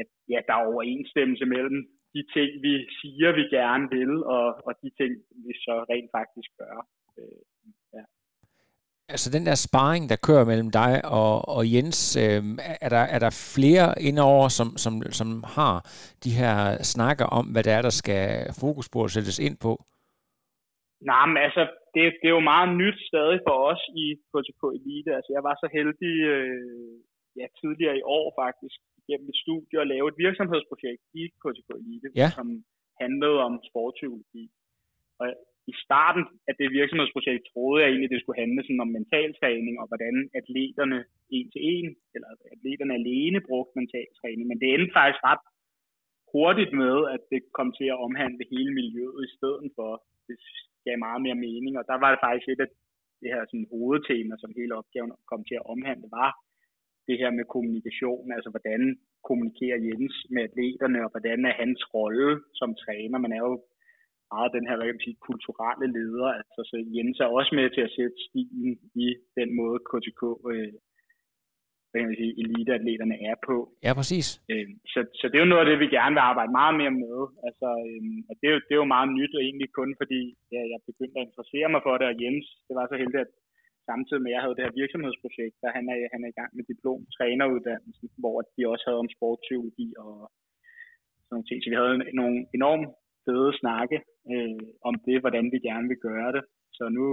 at 0.00 0.08
ja, 0.32 0.38
der 0.46 0.54
er 0.56 0.68
overensstemmelse 0.72 1.46
mellem 1.54 1.78
de 2.14 2.22
ting, 2.34 2.50
vi 2.66 2.72
siger, 3.00 3.28
vi 3.40 3.44
gerne 3.58 3.86
vil, 3.96 4.12
og, 4.36 4.46
og 4.66 4.72
de 4.82 4.90
ting, 5.00 5.12
vi 5.46 5.52
så 5.66 5.74
rent 5.92 6.10
faktisk 6.18 6.50
gør. 6.60 6.76
Øh, 7.18 7.40
ja. 7.96 8.04
Altså 9.14 9.28
den 9.36 9.44
der 9.48 9.56
sparring, 9.66 10.02
der 10.12 10.24
kører 10.28 10.44
mellem 10.50 10.70
dig 10.82 10.92
og, 11.18 11.32
og 11.56 11.62
Jens, 11.74 12.00
øh, 12.24 12.42
er, 12.84 12.90
der, 12.96 13.04
er 13.14 13.20
der 13.24 13.32
flere 13.56 13.88
indover, 14.08 14.46
som, 14.58 14.68
som, 14.84 14.92
som 15.20 15.28
har 15.56 15.74
de 16.24 16.30
her 16.40 16.54
snakker 16.94 17.26
om, 17.38 17.44
hvad 17.52 17.62
det 17.66 17.72
er, 17.72 17.82
der 17.88 17.94
skal 18.02 18.24
fokus 18.62 18.86
på 18.94 18.98
at 19.04 19.10
sættes 19.10 19.38
ind 19.46 19.56
på? 19.66 19.72
Nej, 21.10 21.24
men 21.30 21.38
altså, 21.46 21.62
det, 21.94 22.02
det 22.20 22.26
er 22.28 22.36
jo 22.38 22.50
meget 22.54 22.68
nyt 22.82 22.98
stadig 23.10 23.38
for 23.46 23.56
os 23.70 23.82
i 24.04 24.06
KTK 24.32 24.62
Elite. 24.78 25.10
Altså, 25.16 25.30
jeg 25.36 25.42
var 25.48 25.54
så 25.62 25.68
heldig 25.76 26.16
øh, 26.32 26.94
ja, 27.40 27.46
tidligere 27.60 27.96
i 27.98 28.04
år 28.18 28.26
faktisk, 28.42 28.78
gennem 29.08 29.28
et 29.32 29.38
studie 29.44 29.76
at 29.82 29.90
lave 29.94 30.06
et 30.12 30.18
virksomhedsprojekt 30.24 31.02
i 31.20 31.22
KTK 31.42 31.70
Elite, 31.80 32.08
ja. 32.22 32.28
som 32.38 32.46
handlede 33.02 33.38
om 33.48 33.54
sportspsykologi. 33.68 34.44
Og 35.20 35.26
i 35.72 35.74
starten 35.84 36.24
af 36.48 36.54
det 36.60 36.68
virksomhedsprojekt 36.78 37.44
troede 37.52 37.78
jeg 37.80 37.88
egentlig, 37.88 38.10
det 38.10 38.20
skulle 38.20 38.42
handle 38.44 38.62
sådan 38.64 38.84
om 38.84 38.94
mentaltræning 38.98 39.74
og 39.80 39.86
hvordan 39.90 40.14
atleterne 40.40 40.98
en 41.36 41.48
til 41.52 41.62
en, 41.74 41.88
eller 42.14 42.28
atleterne 42.54 42.94
alene 43.00 43.40
brugte 43.48 43.78
mentaltræning. 43.80 44.44
Men 44.48 44.60
det 44.60 44.68
endte 44.74 44.96
faktisk 44.98 45.22
ret 45.30 45.44
hurtigt 46.32 46.72
med, 46.82 46.96
at 47.14 47.22
det 47.32 47.40
kom 47.58 47.68
til 47.78 47.88
at 47.94 48.00
omhandle 48.06 48.44
hele 48.54 48.72
miljøet 48.80 49.22
i 49.28 49.34
stedet 49.36 49.68
for. 49.76 49.90
Det 50.28 50.36
gav 50.84 50.96
meget 51.06 51.20
mere 51.26 51.38
mening, 51.46 51.72
og 51.80 51.84
der 51.90 51.96
var 52.02 52.10
det 52.10 52.20
faktisk 52.26 52.48
et 52.48 52.64
af 52.66 52.70
det 53.22 53.30
her 53.34 53.42
sådan, 53.46 53.70
hovedtema, 53.74 54.34
som 54.38 54.56
hele 54.58 54.76
opgaven 54.80 55.12
kom 55.30 55.42
til 55.44 55.56
at 55.60 55.68
omhandle, 55.72 56.08
var 56.20 56.30
det 57.08 57.16
her 57.22 57.30
med 57.38 57.44
kommunikation, 57.54 58.26
altså 58.36 58.50
hvordan 58.50 58.80
kommunikerer 59.28 59.78
Jens 59.86 60.16
med 60.34 60.42
atleterne, 60.48 60.98
og 61.04 61.10
hvordan 61.14 61.40
er 61.50 61.54
hans 61.62 61.80
rolle 61.94 62.30
som 62.60 62.70
træner. 62.84 63.18
Man 63.18 63.32
er 63.36 63.42
jo 63.48 63.54
meget 64.32 64.54
den 64.56 64.64
her, 64.68 64.76
hvad 64.76 64.86
kan 64.86 64.96
man 64.98 65.06
sige, 65.06 65.24
kulturelle 65.28 65.88
leder. 65.98 66.28
Altså, 66.38 66.60
så 66.70 66.76
Jens 66.94 67.18
er 67.24 67.28
også 67.38 67.52
med 67.58 67.66
til 67.70 67.82
at 67.86 67.94
sætte 67.96 68.16
stilen 68.26 68.72
i 69.04 69.08
den 69.38 69.48
måde 69.60 69.78
KTK 69.90 70.22
øh, 70.52 70.72
hvad 71.88 71.98
kan 72.00 72.10
man 72.10 72.22
sige, 72.22 72.38
eliteatleterne 72.42 73.16
er 73.30 73.36
på. 73.48 73.56
Ja, 73.86 73.92
præcis. 74.00 74.26
Øh, 74.52 74.68
så, 74.92 75.00
så 75.18 75.24
det 75.28 75.36
er 75.36 75.44
jo 75.44 75.52
noget 75.52 75.64
af 75.64 75.68
det, 75.70 75.78
vi 75.84 75.96
gerne 75.98 76.14
vil 76.16 76.28
arbejde 76.30 76.56
meget 76.60 76.74
mere 76.80 76.94
med. 77.04 77.18
Altså, 77.48 77.68
øh, 77.86 78.02
og 78.28 78.34
det 78.38 78.46
er, 78.48 78.54
jo, 78.54 78.60
det 78.66 78.72
er 78.74 78.82
jo 78.82 78.94
meget 78.96 79.08
nyt, 79.18 79.32
og 79.38 79.42
egentlig 79.42 79.70
kun 79.80 79.90
fordi 80.00 80.20
ja, 80.54 80.60
jeg 80.72 80.78
begyndte 80.88 81.18
at 81.18 81.26
interessere 81.28 81.68
mig 81.74 81.80
for 81.86 81.94
det, 81.98 82.06
og 82.10 82.16
Jens, 82.22 82.46
det 82.66 82.74
var 82.78 82.86
så 82.88 82.96
heldigt, 83.02 83.24
at 83.26 83.32
samtidig 83.90 84.22
med, 84.22 84.30
at 84.32 84.34
jeg 84.34 84.42
havde 84.42 84.56
det 84.56 84.66
her 84.66 84.78
virksomhedsprojekt, 84.80 85.56
der 85.62 85.68
han 85.76 85.84
er, 85.92 85.96
han 86.14 86.20
er 86.24 86.30
i 86.32 86.38
gang 86.40 86.50
med 86.56 86.64
diplom 86.70 87.02
træneruddannelsen, 87.16 88.08
hvor 88.22 88.36
de 88.54 88.60
også 88.72 88.84
havde 88.88 89.02
om 89.04 89.12
sportspsykologi 89.16 89.88
og 90.04 90.14
sådan 91.24 91.32
nogle 91.34 91.48
ting. 91.48 91.58
Så 91.60 91.68
vi 91.72 91.80
havde 91.80 91.96
nogle 92.20 92.36
enormt 92.58 92.88
fede 93.24 93.50
snakke 93.62 93.96
øh, 94.34 94.62
om 94.88 94.94
det, 95.06 95.20
hvordan 95.20 95.46
vi 95.52 95.58
gerne 95.68 95.88
vil 95.88 96.00
gøre 96.08 96.30
det. 96.36 96.44
Så 96.76 96.84
nu 96.98 97.06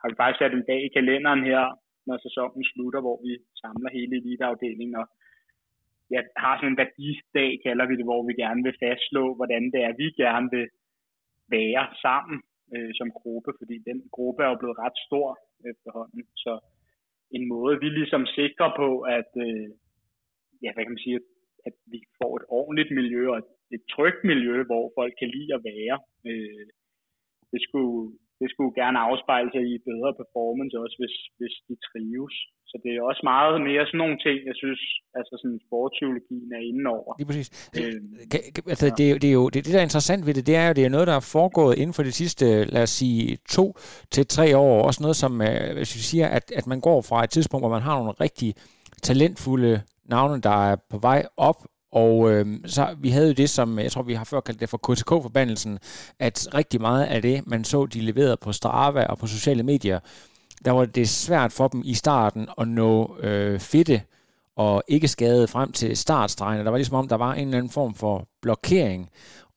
har 0.00 0.08
vi 0.08 0.20
faktisk 0.20 0.38
sat 0.40 0.54
en 0.54 0.68
dag 0.70 0.80
i 0.84 0.94
kalenderen 0.96 1.42
her, 1.50 1.64
når 2.06 2.16
sæsonen 2.26 2.64
slutter, 2.72 3.00
hvor 3.00 3.18
vi 3.26 3.32
samler 3.62 3.90
hele 3.98 4.14
eliteafdelingen 4.20 4.96
og 5.02 5.06
ja, 6.14 6.20
har 6.44 6.54
sådan 6.56 6.72
en 6.72 6.80
værdidag, 6.82 7.50
kalder 7.66 7.86
vi 7.86 7.94
det, 7.96 8.06
hvor 8.10 8.22
vi 8.28 8.34
gerne 8.44 8.62
vil 8.66 8.80
fastslå, 8.84 9.24
hvordan 9.38 9.62
det 9.72 9.80
er, 9.86 10.00
vi 10.02 10.08
gerne 10.24 10.48
vil 10.54 10.68
være 11.56 11.84
sammen 12.04 12.38
øh, 12.74 12.92
som 12.98 13.08
gruppe, 13.20 13.50
fordi 13.60 13.76
den 13.88 13.98
gruppe 14.16 14.42
er 14.42 14.48
jo 14.48 14.60
blevet 14.60 14.78
ret 14.84 14.98
stor 15.06 15.28
efterhånden. 15.70 16.22
Så 16.44 16.52
en 17.36 17.48
måde, 17.48 17.74
vi 17.84 17.88
ligesom 17.88 18.26
sikrer 18.26 18.70
på, 18.82 18.88
at, 19.00 19.30
øh, 19.46 19.68
ja, 20.64 20.70
hvad 20.72 20.84
kan 20.84 20.94
man 20.94 21.04
sige, 21.06 21.16
at 21.20 21.28
vi 21.92 22.00
får 22.18 22.32
et 22.38 22.46
ordentligt 22.58 22.90
miljø 22.98 23.22
og 23.34 23.38
et 23.76 23.82
trygt 23.94 24.20
miljø, 24.30 24.56
hvor 24.70 24.84
folk 24.98 25.14
kan 25.20 25.28
lide 25.36 25.54
at 25.58 25.64
være. 25.72 25.96
Øh, 26.28 26.66
det 27.52 27.60
skulle 27.66 28.00
det 28.40 28.48
skulle 28.54 28.74
gerne 28.82 28.98
afspejle 29.08 29.50
sig 29.54 29.64
i 29.72 29.74
bedre 29.90 30.10
performance 30.20 30.74
også, 30.84 30.96
hvis, 31.00 31.16
hvis 31.38 31.54
de 31.68 31.74
trives. 31.88 32.36
Så 32.70 32.76
det 32.84 32.90
er 32.96 33.02
også 33.10 33.22
meget 33.34 33.54
mere 33.68 33.82
sådan 33.86 34.00
nogle 34.04 34.18
ting, 34.26 34.36
jeg 34.50 34.56
synes, 34.62 34.80
altså 35.18 35.34
sådan 35.42 35.60
sportspsykologien 35.66 36.50
er 36.58 36.62
inde 36.70 36.84
over. 36.96 37.10
Lige 37.20 37.28
præcis. 37.30 37.48
Øh, 37.78 37.98
altså, 38.72 38.86
ja. 38.86 38.94
det, 38.98 39.06
det, 39.22 39.28
er 39.32 39.36
jo, 39.40 39.44
det, 39.52 39.60
det, 39.64 39.72
der 39.74 39.80
er 39.82 39.90
interessant 39.90 40.22
ved 40.26 40.34
det, 40.34 40.46
det 40.50 40.56
er 40.62 40.66
jo, 40.68 40.72
det 40.78 40.84
er 40.84 40.94
noget, 40.96 41.06
der 41.10 41.16
er 41.16 41.30
foregået 41.36 41.78
inden 41.80 41.94
for 41.96 42.04
de 42.08 42.14
sidste, 42.22 42.44
lad 42.74 42.82
os 42.86 42.94
sige, 43.00 43.22
to 43.56 43.64
til 44.14 44.24
tre 44.36 44.46
år. 44.66 44.74
Også 44.88 45.00
noget, 45.02 45.16
som, 45.22 45.32
øh, 45.48 45.68
hvis 45.78 45.90
vi 45.98 46.02
siger, 46.10 46.26
at, 46.38 46.44
at 46.58 46.66
man 46.72 46.80
går 46.88 47.00
fra 47.08 47.18
et 47.24 47.30
tidspunkt, 47.30 47.62
hvor 47.62 47.74
man 47.76 47.86
har 47.88 47.94
nogle 47.98 48.22
rigtig 48.26 48.50
talentfulde 49.08 49.74
navne, 50.08 50.40
der 50.40 50.70
er 50.70 50.76
på 50.90 50.98
vej 50.98 51.26
op, 51.36 51.66
og 51.92 52.30
øh, 52.32 52.46
så 52.66 52.96
vi 52.98 53.10
havde 53.10 53.26
jo 53.26 53.32
det, 53.32 53.50
som 53.50 53.78
jeg 53.78 53.92
tror, 53.92 54.02
vi 54.02 54.14
har 54.14 54.24
før 54.24 54.40
kaldt 54.40 54.60
det 54.60 54.68
for 54.68 54.78
KTK-forbandelsen, 54.78 55.78
at 56.18 56.48
rigtig 56.54 56.80
meget 56.80 57.04
af 57.04 57.22
det, 57.22 57.46
man 57.46 57.64
så, 57.64 57.86
de 57.86 58.00
leverede 58.00 58.36
på 58.36 58.52
Strava 58.52 59.04
og 59.04 59.18
på 59.18 59.26
sociale 59.26 59.62
medier, 59.62 60.00
der 60.64 60.70
var 60.70 60.84
det 60.84 61.08
svært 61.08 61.52
for 61.52 61.68
dem 61.68 61.82
i 61.84 61.94
starten 61.94 62.48
at 62.58 62.68
nå 62.68 63.16
øh, 63.20 63.60
fedte 63.60 64.02
og 64.56 64.82
ikke 64.88 65.08
skade 65.08 65.48
frem 65.48 65.72
til 65.72 65.96
startstregen. 65.96 66.64
Der 66.64 66.70
var 66.70 66.78
ligesom 66.78 66.96
om, 66.96 67.08
der 67.08 67.16
var 67.16 67.34
en 67.34 67.48
eller 67.48 67.58
anden 67.58 67.72
form 67.72 67.94
for 67.94 68.28
blokering. 68.42 69.10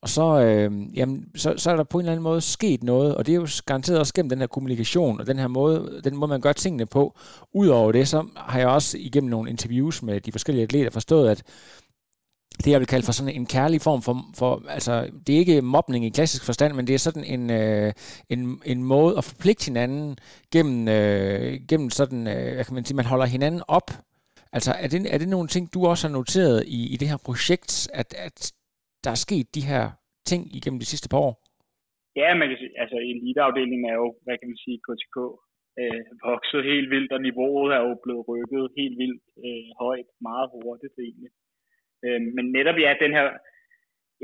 Og 0.08 0.12
så, 0.12 0.40
øh, 0.40 0.98
jamen, 0.98 1.26
så, 1.36 1.54
så 1.58 1.72
er 1.72 1.76
der 1.76 1.84
på 1.84 1.98
en 1.98 2.02
eller 2.02 2.12
anden 2.12 2.24
måde 2.24 2.42
sket 2.42 2.84
noget, 2.84 3.16
og 3.16 3.26
det 3.26 3.32
er 3.32 3.36
jo 3.36 3.48
garanteret 3.66 4.00
også 4.00 4.14
gennem 4.14 4.30
den 4.30 4.40
her 4.40 4.48
kommunikation, 4.48 5.20
og 5.20 5.28
den 5.28 5.40
her 5.40 5.48
måde, 5.48 6.02
den 6.04 6.16
måde 6.16 6.30
man 6.30 6.42
gør 6.42 6.54
tingene 6.54 6.86
på. 6.86 7.18
Udover 7.54 7.92
det, 7.92 8.08
så 8.08 8.28
har 8.36 8.60
jeg 8.60 8.68
også 8.68 8.98
igennem 8.98 9.30
nogle 9.30 9.50
interviews 9.50 10.04
med 10.04 10.22
de 10.22 10.32
forskellige 10.32 10.64
atleter 10.64 10.90
forstået, 10.90 11.30
at 11.30 11.44
det, 12.66 12.72
jeg 12.72 12.80
vil 12.80 12.88
kalde 12.88 13.06
for 13.06 13.12
sådan 13.12 13.34
en 13.34 13.46
kærlig 13.46 13.82
form 13.82 14.02
for, 14.02 14.26
for 14.36 14.64
altså, 14.70 15.10
det 15.28 15.36
er 15.36 15.40
ikke 15.40 15.62
mobning 15.62 16.06
i 16.06 16.10
klassisk 16.10 16.44
forstand, 16.44 16.74
men 16.74 16.88
det 16.88 16.94
er 16.94 17.00
sådan 17.00 17.24
en, 17.24 17.50
øh, 17.50 17.94
en, 18.30 18.62
en 18.66 18.84
måde 18.84 19.18
at 19.18 19.24
forpligte 19.24 19.66
hinanden 19.66 20.18
gennem, 20.52 20.88
øh, 20.88 21.60
gennem 21.68 21.90
sådan, 21.90 22.28
øh, 22.28 22.54
hvad 22.54 22.66
kan 22.66 22.74
man 22.74 22.86
sige, 22.86 22.96
man 22.96 23.06
holder 23.06 23.26
hinanden 23.26 23.62
op. 23.68 23.92
Altså, 24.54 24.72
er 24.72 24.88
det, 24.88 25.14
er 25.14 25.18
det 25.18 25.28
nogle 25.28 25.48
ting, 25.48 25.74
du 25.74 25.88
også 25.88 26.08
har 26.08 26.14
noteret 26.14 26.64
i, 26.68 26.88
i 26.88 26.98
det 26.98 27.10
her 27.10 27.18
projekt, 27.18 27.90
at, 27.94 28.16
at 28.18 28.54
der 29.04 29.12
er 29.12 29.24
sket 29.26 29.48
de 29.58 29.64
her 29.72 29.84
ting 30.30 30.42
igennem 30.58 30.80
de 30.84 30.92
sidste 30.92 31.10
par 31.12 31.22
år? 31.28 31.34
Ja, 32.22 32.30
man 32.40 32.48
kan 32.50 32.58
sige, 32.62 32.74
altså 32.84 32.98
eliteafdelingen 33.12 33.86
er 33.92 33.98
jo, 34.04 34.08
hvad 34.24 34.36
kan 34.38 34.50
man 34.52 34.64
sige, 34.66 34.78
KTK, 34.88 35.18
øh, 35.80 36.02
vokset 36.30 36.64
helt 36.72 36.90
vildt, 36.94 37.12
og 37.16 37.22
niveauet 37.22 37.70
er 37.78 37.82
jo 37.88 37.94
blevet 38.04 38.24
rykket 38.30 38.64
helt 38.80 38.98
vildt 39.02 39.24
øh, 39.46 39.68
højt, 39.84 40.10
meget 40.28 40.48
hurtigt 40.56 40.96
egentlig. 41.08 41.32
Øh, 42.06 42.22
men 42.36 42.46
netop 42.58 42.78
ja, 42.86 42.92
den 43.04 43.14
her 43.18 43.28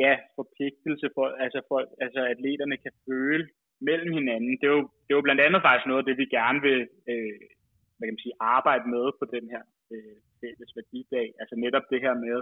ja, 0.03 0.13
forpligtelse 0.37 1.07
for, 1.15 1.25
altså, 1.43 1.59
for, 1.69 1.77
altså 2.05 2.21
atleterne 2.33 2.77
kan 2.83 2.93
føle 3.07 3.45
mellem 3.89 4.11
hinanden, 4.19 4.53
det 4.59 4.67
er, 4.69 4.75
jo, 4.77 4.83
det 5.03 5.09
er 5.11 5.19
jo 5.19 5.27
blandt 5.27 5.41
andet 5.45 5.61
faktisk 5.61 5.87
noget 5.87 6.01
af 6.01 6.07
det, 6.07 6.17
vi 6.21 6.35
gerne 6.37 6.59
vil 6.67 6.79
øh, 7.11 7.39
hvad 7.95 8.05
kan 8.07 8.17
man 8.17 8.25
sige, 8.27 8.41
arbejde 8.55 8.85
med 8.95 9.05
på 9.19 9.25
den 9.35 9.45
her 9.53 9.63
øh, 9.93 10.17
fælles 10.39 10.71
værdidag. 10.77 11.27
Altså 11.41 11.55
netop 11.65 11.85
det 11.91 11.99
her 12.05 12.15
med, 12.25 12.37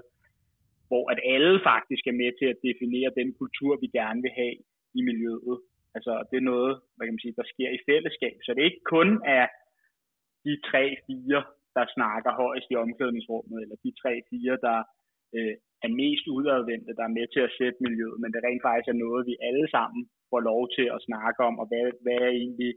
hvor 0.92 1.06
at 1.14 1.20
alle 1.36 1.56
faktisk 1.72 2.04
er 2.08 2.20
med 2.24 2.32
til 2.40 2.48
at 2.54 2.62
definere 2.68 3.18
den 3.20 3.30
kultur, 3.42 3.72
vi 3.84 3.88
gerne 4.00 4.20
vil 4.26 4.34
have 4.42 4.56
i 5.00 5.02
miljøet. 5.10 5.58
Altså 5.96 6.14
det 6.30 6.38
er 6.38 6.50
noget, 6.54 6.74
hvad 6.96 7.06
kan 7.06 7.16
man 7.16 7.26
sige, 7.26 7.40
der 7.42 7.52
sker 7.54 7.70
i 7.78 7.84
fællesskab. 7.90 8.38
Så 8.42 8.50
det 8.52 8.62
er 8.62 8.72
ikke 8.72 8.92
kun 8.96 9.10
af 9.40 9.46
de 10.46 10.54
tre, 10.70 10.84
fire, 11.08 11.42
der 11.78 11.86
snakker 11.96 12.32
højst 12.44 12.68
i 12.72 12.80
omklædningsrummet, 12.86 13.58
eller 13.64 13.76
de 13.86 13.92
tre, 14.02 14.14
fire, 14.32 14.56
der 14.68 14.78
øh, 15.36 15.56
er 15.86 15.92
mest 16.02 16.26
udadvendte, 16.38 16.98
der 17.00 17.06
er 17.06 17.18
med 17.18 17.28
til 17.34 17.42
at 17.48 17.56
sætte 17.60 17.84
miljøet, 17.86 18.18
men 18.22 18.32
det 18.34 18.42
rent 18.46 18.64
faktisk 18.68 18.90
er 18.90 19.04
noget, 19.06 19.30
vi 19.32 19.36
alle 19.50 19.68
sammen 19.76 20.02
får 20.32 20.42
lov 20.52 20.62
til 20.76 20.88
at 20.96 21.04
snakke 21.08 21.40
om, 21.50 21.56
og 21.62 21.66
hvad, 21.72 21.86
hvad 22.06 22.22
egentlig 22.42 22.72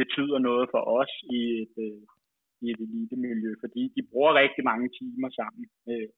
betyder 0.00 0.38
noget 0.48 0.66
for 0.72 0.82
os 0.98 1.12
i 1.38 1.40
et, 1.62 1.74
øh, 1.86 2.02
i 2.64 2.66
et 2.72 2.80
elite-miljø, 2.86 3.50
fordi 3.64 3.82
de 3.96 4.02
bruger 4.10 4.40
rigtig 4.42 4.62
mange 4.70 4.88
timer 4.98 5.30
sammen. 5.40 5.64
Øh, 5.90 6.08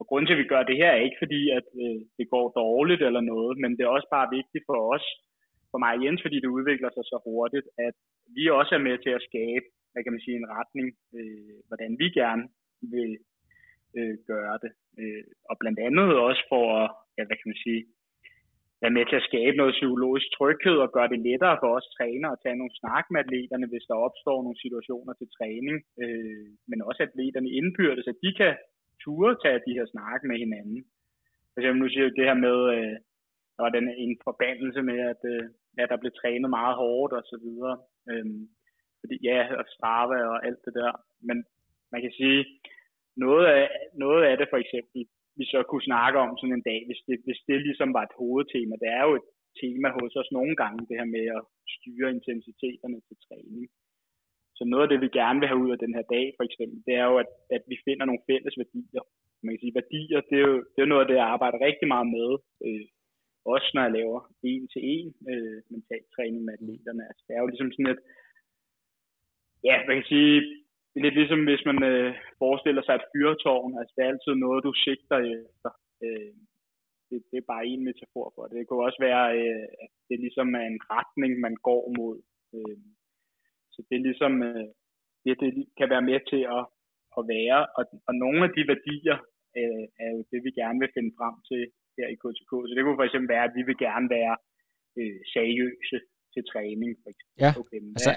og 0.00 0.04
grunden 0.06 0.26
til, 0.26 0.36
at 0.36 0.42
vi 0.42 0.52
gør 0.52 0.62
det 0.62 0.76
her, 0.82 0.90
er 0.92 1.06
ikke 1.06 1.22
fordi, 1.24 1.42
at 1.58 1.66
øh, 1.82 2.00
det 2.18 2.26
går 2.34 2.46
dårligt 2.62 3.02
eller 3.08 3.22
noget, 3.32 3.54
men 3.62 3.70
det 3.76 3.82
er 3.84 3.96
også 3.96 4.08
bare 4.16 4.34
vigtigt 4.38 4.64
for 4.68 4.78
os, 4.94 5.06
for 5.70 5.78
mig 5.82 5.92
og 5.96 6.02
Jens, 6.04 6.22
fordi 6.24 6.38
det 6.40 6.54
udvikler 6.56 6.90
sig 6.92 7.04
så 7.12 7.16
hurtigt, 7.26 7.66
at 7.88 7.96
vi 8.36 8.44
også 8.58 8.72
er 8.74 8.86
med 8.88 8.96
til 8.98 9.12
at 9.18 9.26
skabe, 9.28 9.66
hvad 9.92 10.02
kan 10.02 10.14
man 10.14 10.24
sige, 10.24 10.36
en 10.36 10.52
retning, 10.58 10.88
øh, 11.18 11.56
hvordan 11.68 11.92
vi 12.00 12.06
gerne 12.20 12.44
vil 12.94 13.12
øh, 13.98 14.16
gøre 14.30 14.56
det. 14.64 14.72
Øh, 15.00 15.24
og 15.50 15.54
blandt 15.60 15.78
andet 15.86 16.08
også 16.28 16.42
for 16.52 16.64
at, 16.80 16.88
ja, 17.16 17.22
hvad 17.26 17.36
kan 17.38 17.50
man 17.52 17.64
sige, 17.66 17.82
være 18.82 18.96
med 18.96 19.04
til 19.06 19.20
at 19.20 19.28
skabe 19.30 19.56
noget 19.56 19.76
psykologisk 19.78 20.26
tryghed 20.36 20.76
og 20.84 20.92
gøre 20.96 21.08
det 21.12 21.20
lettere 21.28 21.56
for 21.62 21.70
os 21.76 21.88
trænere 21.96 22.32
at 22.34 22.42
tage 22.44 22.60
nogle 22.60 22.78
snak 22.80 23.04
med 23.10 23.20
atleterne, 23.24 23.66
hvis 23.70 23.88
der 23.90 24.04
opstår 24.06 24.38
nogle 24.42 24.62
situationer 24.64 25.12
til 25.16 25.28
træning, 25.38 25.76
øh, 26.02 26.46
men 26.70 26.78
også 26.88 27.00
atleterne 27.02 27.50
indbyrdes, 27.58 28.06
at 28.12 28.18
de 28.24 28.30
kan 28.40 28.52
ture 29.04 29.36
tage 29.42 29.64
de 29.66 29.76
her 29.78 29.86
snakke 29.94 30.24
med 30.28 30.38
hinanden. 30.44 30.80
For 31.50 31.58
eksempel 31.60 31.80
nu 31.82 31.88
siger 31.88 32.04
jeg 32.04 32.16
det 32.18 32.28
her 32.30 32.38
med, 32.46 32.58
øh, 32.74 32.96
der 33.54 33.62
var 33.66 33.72
den 33.76 33.88
en 34.04 34.14
forbandelse 34.28 34.82
med, 34.90 34.98
at 35.12 35.22
øh, 35.32 35.44
ja, 35.78 35.84
der 35.90 35.96
blev 36.00 36.12
trænet 36.20 36.50
meget 36.58 36.76
hårdt 36.82 37.12
og 37.18 37.24
så 37.30 37.36
videre. 37.44 37.76
Øhm, 38.10 38.42
fordi 39.00 39.16
ja, 39.28 39.40
og 39.60 39.64
strava 39.74 40.18
og 40.32 40.46
alt 40.46 40.60
det 40.66 40.74
der. 40.80 40.92
Men 41.28 41.36
man 41.92 42.00
kan 42.02 42.12
sige, 42.20 42.40
noget 43.16 43.46
af, 43.46 43.68
noget 44.04 44.22
af 44.28 44.34
det 44.36 44.48
for 44.50 44.60
eksempel, 44.64 45.00
vi 45.38 45.44
så 45.52 45.60
kunne 45.70 45.88
snakke 45.90 46.18
om 46.24 46.30
sådan 46.36 46.56
en 46.56 46.68
dag, 46.70 46.80
hvis 46.88 47.00
det, 47.06 47.16
hvis 47.26 47.40
det 47.48 47.66
ligesom 47.68 47.90
var 47.96 48.02
et 48.04 48.18
hovedtema. 48.20 48.74
Det 48.82 48.90
er 48.98 49.02
jo 49.08 49.14
et 49.20 49.28
tema 49.60 49.88
hos 49.98 50.16
os 50.20 50.30
nogle 50.38 50.54
gange, 50.62 50.86
det 50.88 50.98
her 51.00 51.08
med 51.16 51.26
at 51.38 51.42
styre 51.76 52.08
intensiteterne 52.16 53.00
til 53.08 53.16
træning. 53.26 53.64
Så 54.58 54.62
noget 54.64 54.84
af 54.84 54.90
det, 54.90 55.00
vi 55.00 55.18
gerne 55.20 55.38
vil 55.40 55.50
have 55.50 55.62
ud 55.64 55.70
af 55.74 55.80
den 55.84 55.92
her 55.96 56.06
dag, 56.16 56.26
for 56.36 56.44
eksempel, 56.48 56.78
det 56.86 56.94
er 57.02 57.06
jo, 57.10 57.16
at, 57.22 57.30
at 57.56 57.62
vi 57.70 57.76
finder 57.86 58.04
nogle 58.06 58.26
fælles 58.28 58.54
værdier. 58.60 59.04
Man 59.42 59.52
kan 59.52 59.62
sige, 59.62 59.78
værdier, 59.80 60.20
det 60.30 60.36
er 60.42 60.46
jo, 60.50 60.56
det 60.74 60.80
er 60.82 60.92
noget 60.92 61.02
af 61.04 61.08
det, 61.08 61.16
jeg 61.20 61.32
arbejder 61.34 61.66
rigtig 61.68 61.88
meget 61.94 62.08
med. 62.16 62.30
Øh, 62.66 62.86
også 63.54 63.68
når 63.74 63.82
jeg 63.82 63.96
laver 63.98 64.20
en 64.50 64.64
til 64.72 64.82
en 64.94 65.08
øh, 65.32 65.58
mental 65.74 66.04
træning 66.14 66.40
med 66.44 66.54
atleterne. 66.56 67.02
Altså, 67.10 67.22
det 67.26 67.32
er 67.34 67.42
jo 67.42 67.50
ligesom 67.52 67.70
sådan 67.72 67.92
et, 67.94 68.00
ja, 69.68 69.76
man 69.88 69.96
kan 69.96 70.08
sige, 70.14 70.34
det 70.90 70.98
er 70.98 71.04
lidt 71.06 71.18
ligesom 71.20 71.42
hvis 71.48 71.64
man 71.70 71.78
øh, 71.92 72.10
forestiller 72.42 72.82
sig 72.84 72.94
et 72.96 73.08
fyrtårn. 73.12 73.72
Altså 73.78 73.92
det 73.94 74.02
er 74.02 74.12
altid 74.12 74.34
noget, 74.34 74.64
du 74.66 74.72
sigter 74.84 75.18
efter. 75.48 75.70
Øh, 76.04 76.34
det, 77.08 77.18
det 77.30 77.36
er 77.38 77.50
bare 77.52 77.66
en 77.66 77.84
metafor 77.84 78.26
for 78.34 78.42
det. 78.46 78.56
Det 78.58 78.66
kunne 78.66 78.86
også 78.88 79.00
være, 79.08 79.24
øh, 79.40 79.66
at 79.84 79.90
det 80.08 80.18
ligesom 80.24 80.48
er 80.60 80.66
en 80.72 80.80
retning, 80.96 81.32
man 81.46 81.54
går 81.68 81.84
mod. 81.98 82.16
Øh, 82.56 82.78
så 83.78 83.84
det 83.88 83.96
er 83.96 84.06
ligesom, 84.08 84.32
øh, 84.48 84.66
det, 85.24 85.32
det 85.42 85.50
kan 85.78 85.88
være 85.94 86.08
med 86.10 86.20
til 86.30 86.42
at, 86.56 86.62
at 87.18 87.22
være. 87.34 87.60
Og, 87.78 87.84
og 88.08 88.14
nogle 88.24 88.40
af 88.46 88.50
de 88.56 88.62
værdier 88.72 89.18
øh, 89.58 89.84
er 90.02 90.08
jo 90.14 90.20
det, 90.30 90.40
vi 90.46 90.50
gerne 90.60 90.78
vil 90.82 90.94
finde 90.96 91.12
frem 91.18 91.34
til 91.50 91.62
her 91.96 92.06
i 92.14 92.16
KTK. 92.22 92.52
Så 92.66 92.72
det 92.74 92.82
kunne 92.82 93.00
for 93.00 93.08
eksempel 93.08 93.28
være, 93.34 93.46
at 93.48 93.54
vi 93.58 93.62
vil 93.68 93.78
gerne 93.86 94.08
være 94.18 94.34
øh, 94.98 95.18
seriøse 95.34 95.98
til 96.34 96.42
træning. 96.52 96.90
For 97.02 97.08
eksempel. 97.12 97.38
Ja, 97.44 97.50
okay, 97.62 97.78
altså 97.98 98.12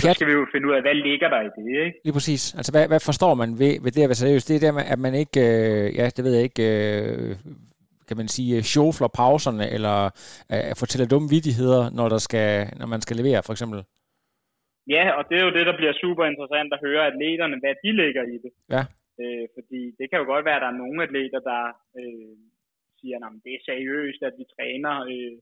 pjat. 0.00 0.14
Så 0.14 0.18
skal 0.18 0.28
vi 0.30 0.32
jo 0.40 0.46
finde 0.52 0.68
ud 0.68 0.74
af, 0.78 0.82
hvad 0.86 0.96
ligger 1.08 1.28
der 1.34 1.40
i 1.46 1.50
det, 1.56 1.86
ikke? 1.86 1.98
Lige 2.04 2.16
præcis. 2.18 2.42
Altså, 2.58 2.70
hvad, 2.72 2.84
hvad 2.92 3.00
forstår 3.00 3.34
man 3.42 3.50
ved, 3.62 3.74
ved 3.84 3.90
det 3.92 4.02
at 4.02 4.08
være 4.08 4.22
seriøs? 4.22 4.44
Det 4.44 4.56
er 4.56 4.60
der, 4.60 4.72
at 4.94 4.98
man 4.98 5.14
ikke, 5.14 5.40
øh, 5.40 5.94
ja, 5.98 6.04
det 6.16 6.24
ved 6.24 6.32
jeg 6.34 6.44
ikke, 6.50 6.64
øh, 6.72 7.36
kan 8.08 8.16
man 8.16 8.28
sige, 8.28 8.62
sjofler 8.62 9.08
pauserne, 9.08 9.70
eller 9.70 9.98
øh, 10.52 10.76
fortæller 10.76 11.06
dumme 11.06 11.28
vidigheder, 11.28 11.90
når, 11.90 12.08
der 12.08 12.18
skal, 12.18 12.50
når 12.80 12.86
man 12.86 13.00
skal 13.00 13.16
levere, 13.16 13.42
for 13.42 13.52
eksempel? 13.52 13.84
Ja, 14.94 15.04
og 15.18 15.22
det 15.28 15.36
er 15.38 15.44
jo 15.44 15.56
det, 15.58 15.66
der 15.66 15.76
bliver 15.76 16.00
super 16.04 16.24
interessant 16.24 16.70
at 16.72 16.82
høre 16.86 17.06
atleterne, 17.06 17.56
hvad 17.62 17.74
de 17.84 17.90
lægger 18.02 18.24
i 18.34 18.36
det. 18.44 18.52
Ja. 18.74 18.82
Øh, 19.20 19.46
fordi 19.56 19.80
det 19.98 20.06
kan 20.08 20.20
jo 20.20 20.26
godt 20.32 20.44
være, 20.44 20.58
at 20.58 20.64
der 20.64 20.72
er 20.72 20.82
nogle 20.82 21.02
atleter, 21.06 21.40
der 21.50 21.62
øh, 22.00 22.34
siger, 22.98 23.16
at 23.26 23.32
det 23.44 23.52
er 23.54 23.66
seriøst, 23.70 24.20
at 24.28 24.34
vi 24.40 24.44
træner 24.56 24.94
øh, 25.12 25.36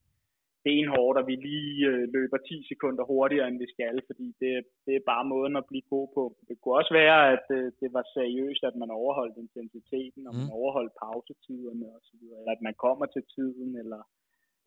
benhårdt, 0.66 1.16
og 1.20 1.26
vi 1.30 1.36
lige 1.48 1.78
øh, 1.90 2.02
løber 2.16 2.38
10 2.38 2.68
sekunder 2.70 3.04
hurtigere, 3.12 3.48
end 3.48 3.58
vi 3.64 3.68
skal, 3.74 3.96
fordi 4.08 4.26
det, 4.40 4.52
det 4.86 4.94
er 4.96 5.08
bare 5.12 5.24
måden 5.32 5.56
at 5.60 5.68
blive 5.70 5.86
god 5.94 6.06
på. 6.16 6.22
Det 6.48 6.56
kunne 6.56 6.78
også 6.80 6.92
være, 7.02 7.18
at 7.34 7.46
øh, 7.58 7.66
det 7.80 7.90
var 7.96 8.04
seriøst, 8.18 8.62
at 8.70 8.76
man 8.82 8.90
overholdt 9.00 9.36
intensiteten, 9.44 10.22
og 10.28 10.32
mm. 10.34 10.38
man 10.40 10.50
overholdt 10.60 10.92
pausetiderne 11.02 11.86
osv., 11.96 12.22
eller 12.38 12.52
at 12.56 12.62
man 12.66 12.76
kommer 12.84 13.06
til 13.14 13.24
tiden, 13.34 13.70
eller 13.82 14.00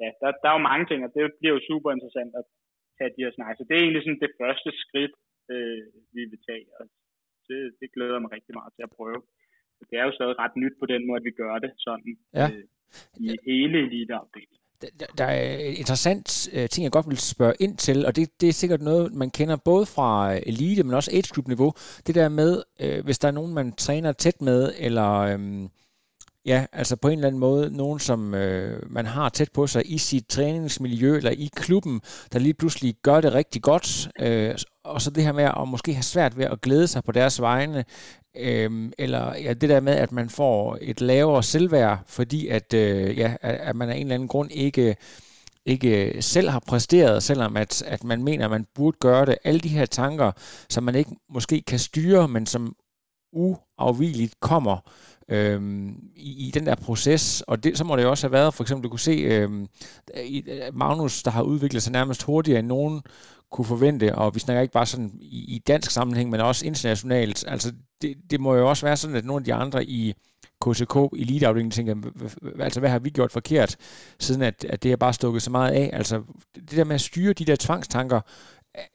ja, 0.02 0.10
der, 0.22 0.28
der 0.42 0.48
er 0.50 0.56
jo 0.58 0.70
mange 0.70 0.86
ting, 0.88 1.00
og 1.04 1.12
det 1.16 1.22
bliver 1.40 1.56
jo 1.58 1.68
super 1.72 1.90
interessant 1.92 2.34
at 2.42 2.48
tage 2.98 3.14
de 3.16 3.24
her 3.26 3.34
snakke. 3.38 3.58
Så 3.58 3.64
det 3.68 3.74
er 3.76 3.84
egentlig 3.84 4.04
sådan 4.04 4.26
det 4.26 4.38
første 4.42 4.70
skridt, 4.84 5.14
øh, 5.54 5.84
vi 6.16 6.22
vil 6.32 6.42
tage, 6.50 6.66
og 6.78 6.84
det, 7.48 7.60
det 7.82 7.88
glæder 7.96 8.20
mig 8.20 8.32
rigtig 8.38 8.54
meget 8.60 8.72
til 8.74 8.84
at 8.88 8.96
prøve. 8.98 9.22
Det 9.90 9.96
er 10.00 10.06
jo 10.08 10.18
stadig 10.18 10.36
ret 10.44 10.56
nyt 10.64 10.76
på 10.82 10.86
den 10.94 11.02
måde, 11.08 11.20
at 11.22 11.28
vi 11.30 11.34
gør 11.42 11.56
det 11.66 11.72
sådan 11.86 12.14
ja. 12.40 12.48
øh, 12.54 12.66
i 13.26 13.28
hele 13.50 13.78
eliteafdelingen 13.88 14.62
der, 14.82 15.06
der 15.18 15.26
er 15.26 15.58
et 15.58 15.78
interessant 15.78 16.50
uh, 16.54 16.66
ting, 16.66 16.84
jeg 16.84 16.92
godt 16.92 17.10
vil 17.10 17.18
spørge 17.18 17.54
ind 17.60 17.78
til, 17.78 18.06
og 18.06 18.16
det, 18.16 18.42
det 18.42 18.50
er 18.50 18.54
sikkert 18.54 18.82
noget, 18.82 19.14
man 19.14 19.30
kender 19.30 19.56
både 19.66 19.86
fra 19.86 20.34
elite, 20.34 20.84
men 20.84 20.94
også 20.94 21.12
age 21.14 21.34
group 21.34 21.48
niveau. 21.48 21.74
Det 22.08 22.16
der 22.16 22.30
med, 22.30 22.64
uh, 22.84 23.06
hvis 23.06 23.20
der 23.20 23.28
er 23.28 23.32
nogen, 23.32 23.54
man 23.54 23.72
træner 23.72 24.12
tæt 24.12 24.42
med, 24.42 24.74
eller 24.80 25.36
um, 25.36 25.70
ja, 26.48 26.66
altså 26.74 26.96
på 26.96 27.08
en 27.08 27.14
eller 27.14 27.28
anden 27.28 27.40
måde, 27.40 27.78
nogen 27.78 28.00
som 28.00 28.34
øh, 28.34 28.92
man 28.92 29.06
har 29.06 29.30
tæt 29.30 29.52
på 29.54 29.68
sig 29.68 29.92
i 29.92 29.98
sit 29.98 30.28
træningsmiljø 30.28 31.18
eller 31.18 31.32
i 31.32 31.50
klubben, 31.56 32.02
der 32.34 32.40
lige 32.40 32.54
pludselig 32.54 32.96
gør 33.04 33.22
det 33.22 33.34
rigtig 33.34 33.62
godt, 33.62 34.10
øh, 34.20 34.56
og 34.84 35.02
så 35.02 35.10
det 35.10 35.24
her 35.24 35.32
med 35.32 35.44
at 35.44 35.68
måske 35.68 35.94
have 35.94 36.04
svært 36.04 36.38
ved 36.38 36.46
at 36.46 36.62
glæde 36.62 36.88
sig 36.88 37.04
på 37.04 37.12
deres 37.12 37.42
vegne, 37.42 37.86
øh, 38.38 38.92
eller 38.98 39.36
ja, 39.36 39.54
det 39.54 39.70
der 39.70 39.80
med, 39.80 39.94
at 39.94 40.12
man 40.12 40.30
får 40.30 40.78
et 40.82 41.02
lavere 41.02 41.44
selvværd, 41.44 42.00
fordi 42.08 42.48
at, 42.48 42.74
øh, 42.74 43.18
ja, 43.18 43.36
at 43.42 43.76
man 43.76 43.90
af 43.90 43.96
en 43.96 44.02
eller 44.02 44.16
anden 44.16 44.28
grund 44.28 44.52
ikke 44.52 44.96
ikke 45.66 46.22
selv 46.22 46.50
har 46.50 46.60
præsteret, 46.68 47.24
selvom 47.24 47.58
at, 47.58 47.82
at 47.82 48.04
man 48.04 48.24
mener, 48.24 48.46
at 48.46 48.52
man 48.52 48.66
burde 48.76 48.98
gøre 49.00 49.26
det. 49.26 49.38
Alle 49.44 49.60
de 49.60 49.70
her 49.70 49.86
tanker, 49.86 50.32
som 50.70 50.84
man 50.84 50.96
ikke 50.96 51.12
måske 51.30 51.62
kan 51.62 51.80
styre, 51.80 52.28
men 52.28 52.46
som 52.46 52.76
uafvigeligt 53.34 54.40
kommer 54.40 54.78
øhm, 55.30 55.96
i, 56.16 56.48
i 56.48 56.52
den 56.52 56.66
der 56.66 56.76
proces. 56.76 57.44
Og 57.48 57.64
det, 57.64 57.78
så 57.78 57.84
må 57.84 57.96
det 57.96 58.04
jo 58.04 58.10
også 58.10 58.28
have 58.28 58.32
været, 58.32 58.54
for 58.54 58.64
eksempel 58.64 58.84
du 58.84 58.90
kunne 58.90 59.00
se 59.00 59.12
øhm, 59.12 59.68
Magnus, 60.74 61.24
der 61.24 61.32
har 61.32 61.42
udviklet 61.42 61.84
sig 61.84 61.94
nærmest 61.94 62.24
hurtigere 62.24 62.60
end 62.60 62.68
nogen 62.68 63.02
kunne 63.52 63.66
forvente, 63.66 64.16
og 64.16 64.36
vi 64.36 64.40
snakker 64.40 64.62
ikke 64.62 64.74
bare 64.74 64.86
sådan 64.86 65.12
i, 65.22 65.56
i 65.56 65.60
dansk 65.68 65.92
sammenhæng, 65.92 66.30
men 66.30 66.42
også 66.42 66.66
internationalt. 66.66 67.46
Altså 67.48 67.74
det, 68.02 68.18
det 68.32 68.40
må 68.40 68.56
jo 68.56 68.70
også 68.70 68.86
være 68.86 68.98
sådan, 68.98 69.16
at 69.16 69.26
nogle 69.26 69.42
af 69.42 69.46
de 69.46 69.54
andre 69.54 69.86
i 69.86 70.14
KCK 70.66 70.96
eliteafdelingen 71.18 71.72
tænker, 71.72 71.96
altså 72.60 72.80
hvad 72.80 72.90
har 72.90 73.00
vi 73.00 73.10
gjort 73.10 73.32
forkert, 73.32 73.76
siden 74.20 74.42
at, 74.42 74.66
at 74.70 74.84
det 74.84 74.92
er 74.92 74.96
bare 74.96 75.14
stukket 75.14 75.42
så 75.42 75.52
meget 75.52 75.72
af. 75.72 75.90
Altså 75.94 76.24
det 76.56 76.72
der 76.72 76.84
med 76.84 76.96
at 76.96 77.02
styre 77.02 77.34
de 77.34 77.46
der 77.46 77.56
tvangstanker, 77.56 78.22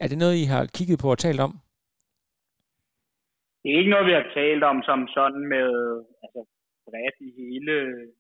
er 0.01 0.09
det 0.09 0.19
noget, 0.19 0.37
I 0.37 0.45
har 0.45 0.67
kigget 0.67 0.99
på 0.99 1.11
og 1.11 1.19
talt 1.19 1.41
om? 1.41 1.59
Det 3.63 3.69
er 3.69 3.79
ikke 3.79 3.95
noget, 3.95 4.09
vi 4.11 4.19
har 4.19 4.27
talt 4.39 4.65
om 4.73 4.79
som 4.89 5.01
sådan 5.17 5.45
med 5.55 5.69
altså, 6.25 6.41
bredt 6.87 7.17
i 7.29 7.31
hele 7.41 7.75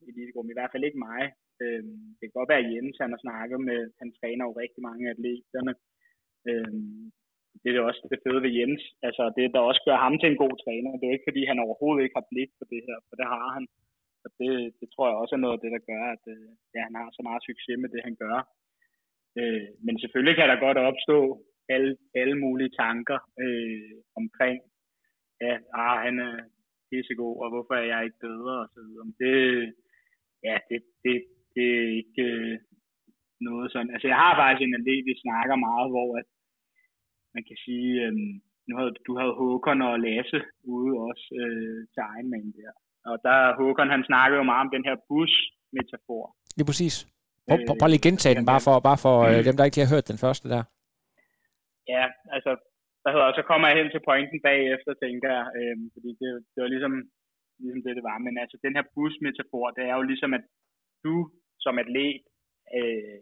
elitegruppen, 0.08 0.52
i 0.52 0.58
hvert 0.58 0.72
fald 0.72 0.88
ikke 0.88 1.04
mig. 1.10 1.22
Øhm, 1.62 2.00
det 2.16 2.24
kan 2.26 2.38
godt 2.40 2.52
være 2.54 2.68
Jens, 2.72 2.96
han 3.04 3.12
har 3.14 3.20
snakket 3.26 3.60
med, 3.68 3.80
han 4.00 4.08
træner 4.18 4.44
jo 4.46 4.52
rigtig 4.62 4.82
mange 4.88 5.02
af 5.06 5.12
atleterne. 5.14 5.74
Øhm, 6.48 7.02
det 7.62 7.68
er 7.70 7.88
også 7.90 8.02
det 8.12 8.22
fede 8.24 8.40
ved 8.44 8.52
Jens. 8.58 8.82
Altså 9.06 9.24
det, 9.36 9.46
der 9.54 9.68
også 9.70 9.82
gør 9.88 9.98
ham 10.04 10.14
til 10.18 10.28
en 10.30 10.42
god 10.44 10.54
træner. 10.64 10.90
Det 10.98 11.06
er 11.06 11.16
ikke, 11.16 11.28
fordi 11.30 11.42
han 11.50 11.58
overhovedet 11.66 12.02
ikke 12.02 12.18
har 12.18 12.30
blik 12.32 12.50
for 12.58 12.66
det 12.72 12.80
her, 12.88 12.98
for 13.08 13.14
det 13.20 13.26
har 13.34 13.48
han. 13.56 13.64
Og 14.24 14.30
det, 14.38 14.52
det 14.80 14.88
tror 14.90 15.06
jeg 15.08 15.16
også 15.22 15.34
er 15.34 15.44
noget 15.44 15.56
af 15.56 15.62
det, 15.64 15.72
der 15.76 15.82
gør, 15.92 16.04
at 16.16 16.24
øh, 16.34 16.48
ja, 16.74 16.80
han 16.88 16.96
har 17.00 17.08
så 17.12 17.22
meget 17.28 17.46
succes 17.48 17.76
med 17.82 17.90
det, 17.94 18.02
han 18.08 18.16
gør. 18.24 18.38
Øh, 19.40 19.68
men 19.86 19.94
selvfølgelig 20.02 20.36
kan 20.36 20.48
der 20.48 20.64
godt 20.66 20.78
opstå 20.90 21.18
alle, 21.74 21.92
alle 22.20 22.36
mulige 22.44 22.72
tanker 22.82 23.18
øh, 23.44 23.94
omkring, 24.20 24.58
ja, 25.44 25.54
ah, 25.82 25.96
han 26.04 26.14
er 26.28 26.34
pissegod, 26.88 27.36
og 27.44 27.48
hvorfor 27.52 27.74
er 27.74 27.86
jeg 27.92 28.00
ikke 28.04 28.24
bedre, 28.28 28.54
og 28.64 28.68
så 28.74 28.80
videre. 28.86 29.04
Men 29.08 29.16
det, 29.22 29.36
ja, 30.46 30.56
det, 30.68 30.78
det, 31.04 31.14
det 31.54 31.66
er 31.78 31.88
ikke 32.00 32.22
øh, 32.32 32.58
noget 33.48 33.66
sådan. 33.72 33.92
Altså, 33.94 34.06
jeg 34.12 34.18
har 34.24 34.32
faktisk 34.40 34.62
en 34.64 34.80
idé, 34.82 34.94
vi 35.08 35.14
snakker 35.24 35.56
meget, 35.68 35.88
hvor 35.94 36.08
at, 36.20 36.28
man 37.34 37.44
kan 37.48 37.58
sige, 37.66 37.90
øh, 38.04 38.12
nu 38.68 38.72
havde, 38.78 38.94
du 39.06 39.12
havde 39.20 39.38
Håkon 39.40 39.82
og 39.88 40.00
Lasse 40.04 40.40
ude 40.74 40.92
også 41.08 41.26
øh, 41.42 41.80
til 41.92 42.02
Ironman 42.16 42.48
der. 42.58 42.72
Og 43.10 43.16
der 43.26 43.38
Håkon, 43.58 43.94
han 43.94 44.04
snakkede 44.10 44.38
jo 44.40 44.50
meget 44.50 44.64
om 44.66 44.72
den 44.76 44.84
her 44.88 44.96
bus-metafor. 45.08 46.24
Det 46.54 46.62
er 46.62 46.70
præcis. 46.72 46.96
Prøv, 47.48 47.58
prøv, 47.66 47.76
prøv 47.80 47.88
lige 47.88 48.06
gentage 48.08 48.34
den, 48.38 48.46
bare 48.52 48.62
for, 48.66 48.74
bare 48.88 49.00
for 49.04 49.16
øh, 49.28 49.40
dem, 49.46 49.56
der 49.56 49.64
ikke 49.64 49.80
har 49.80 49.94
hørt 49.94 50.10
den 50.12 50.22
første 50.24 50.46
der. 50.54 50.62
Ja, 51.94 52.04
altså, 52.36 52.52
hvad 53.02 53.12
hedder, 53.14 53.30
så 53.38 53.42
kommer 53.50 53.66
jeg 53.68 53.76
hen 53.78 53.90
til 53.90 54.06
pointen 54.08 54.40
bagefter, 54.48 54.92
tænker 54.94 55.28
jeg, 55.38 55.46
øh, 55.58 55.76
fordi 55.94 56.10
det, 56.20 56.28
det 56.52 56.60
var 56.64 56.70
ligesom, 56.74 56.94
ligesom 57.62 57.82
det, 57.84 57.96
det 57.98 58.04
var. 58.10 58.18
Men 58.26 58.34
altså, 58.42 58.56
den 58.66 58.76
her 58.76 58.84
busmetafor, 58.94 59.66
det 59.76 59.84
er 59.90 59.94
jo 59.98 60.04
ligesom, 60.12 60.30
at 60.38 60.44
du 61.04 61.16
som 61.64 61.78
atlet 61.82 62.22
øh, 62.78 63.18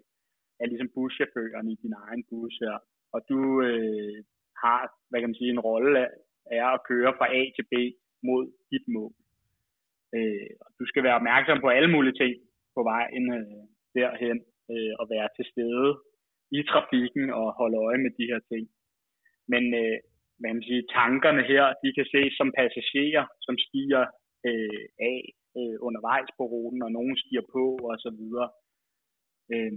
er 0.63 0.67
ligesom 0.71 0.91
buschaufføren 0.97 1.69
i 1.73 1.77
din 1.83 1.95
egen 2.05 2.23
bus 2.31 2.55
her, 2.65 2.77
og 3.15 3.21
du 3.31 3.41
øh, 3.69 4.19
har, 4.63 4.81
hvad 5.09 5.21
kan 5.21 5.31
man 5.31 5.41
sige, 5.41 5.53
en 5.53 5.67
rolle 5.71 6.03
er 6.59 6.67
at 6.77 6.85
køre 6.91 7.13
fra 7.19 7.27
A 7.41 7.43
til 7.57 7.65
B 7.73 7.75
mod 8.29 8.45
dit 8.73 8.87
mål. 8.97 9.13
Øh, 10.17 10.51
og 10.65 10.71
du 10.79 10.85
skal 10.91 11.03
være 11.07 11.19
opmærksom 11.21 11.59
på 11.61 11.69
alle 11.77 11.91
mulige 11.95 12.19
ting 12.23 12.35
på 12.77 12.81
vejen 12.93 13.25
øh, 13.39 13.63
derhen, 13.97 14.39
øh, 14.73 14.93
og 15.01 15.05
være 15.15 15.29
til 15.37 15.47
stede 15.53 15.91
i 16.59 16.61
trafikken 16.71 17.25
og 17.41 17.47
holde 17.61 17.79
øje 17.87 18.01
med 18.05 18.13
de 18.19 18.29
her 18.31 18.41
ting. 18.53 18.65
Men 19.53 19.65
øh, 19.83 19.99
man 20.43 20.53
kan 20.55 20.63
sige, 20.69 20.91
tankerne 20.99 21.43
her, 21.53 21.65
de 21.83 21.89
kan 21.97 22.07
ses 22.15 22.33
som 22.41 22.49
passagerer, 22.59 23.25
som 23.47 23.55
stiger 23.67 24.05
øh, 24.49 24.85
af 25.11 25.19
øh, 25.59 25.77
undervejs 25.87 26.31
på 26.37 26.43
ruten, 26.53 26.83
og 26.87 26.93
nogen 26.99 27.17
stiger 27.23 27.45
på 27.55 27.65
og 27.91 27.97
så 28.05 28.11
videre. 28.21 28.49
Øh, 29.53 29.73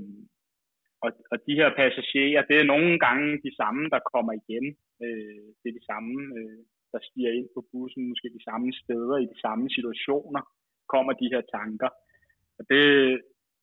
og, 1.05 1.09
og 1.31 1.37
de 1.47 1.53
her 1.59 1.69
passagerer, 1.81 2.41
det 2.49 2.57
er 2.59 2.71
nogle 2.73 2.93
gange 3.05 3.29
de 3.45 3.51
samme, 3.61 3.83
der 3.93 4.09
kommer 4.13 4.33
igen. 4.41 4.65
Øh, 5.03 5.47
det 5.59 5.67
er 5.69 5.79
de 5.79 5.85
samme, 5.91 6.13
øh, 6.37 6.59
der 6.91 6.99
stiger 7.07 7.31
ind 7.37 7.47
på 7.55 7.61
bussen, 7.71 8.09
måske 8.09 8.37
de 8.37 8.43
samme 8.49 8.69
steder, 8.81 9.17
i 9.17 9.27
de 9.33 9.39
samme 9.45 9.65
situationer, 9.77 10.41
kommer 10.93 11.13
de 11.13 11.31
her 11.33 11.43
tanker. 11.55 11.89
Og 12.59 12.63
det 12.71 12.85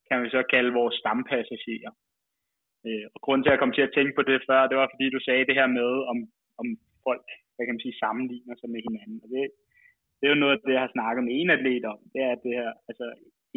kan 0.09 0.23
vi 0.23 0.29
så 0.37 0.43
kalde 0.55 0.73
vores 0.81 0.95
stampassagerer. 1.03 1.93
Øh, 2.87 3.07
og 3.15 3.21
grunden 3.25 3.43
til, 3.43 3.51
at 3.51 3.55
jeg 3.55 3.63
kom 3.63 3.75
til 3.75 3.87
at 3.87 3.95
tænke 3.97 4.15
på 4.17 4.23
det 4.31 4.39
før, 4.49 4.69
det 4.71 4.77
var, 4.81 4.89
fordi 4.93 5.07
du 5.11 5.21
sagde 5.25 5.49
det 5.49 5.59
her 5.61 5.69
med, 5.79 5.91
om, 6.13 6.19
om 6.61 6.67
folk, 7.07 7.27
hvad 7.55 7.65
kan 7.65 7.75
man 7.75 7.85
sige, 7.85 8.01
sammenligner 8.03 8.55
sig 8.59 8.71
med 8.75 8.81
hinanden. 8.87 9.19
Og 9.25 9.29
det, 9.33 9.43
det 10.19 10.25
er 10.25 10.35
jo 10.35 10.43
noget 10.43 10.55
af 10.55 10.61
det, 10.67 10.73
jeg 10.77 10.85
har 10.87 10.95
snakket 10.97 11.23
med 11.25 11.35
en 11.39 11.51
atlet 11.57 11.85
om. 11.95 12.01
Det 12.15 12.23
er 12.29 12.35
det 12.45 12.53
her, 12.61 12.71
altså 12.89 13.07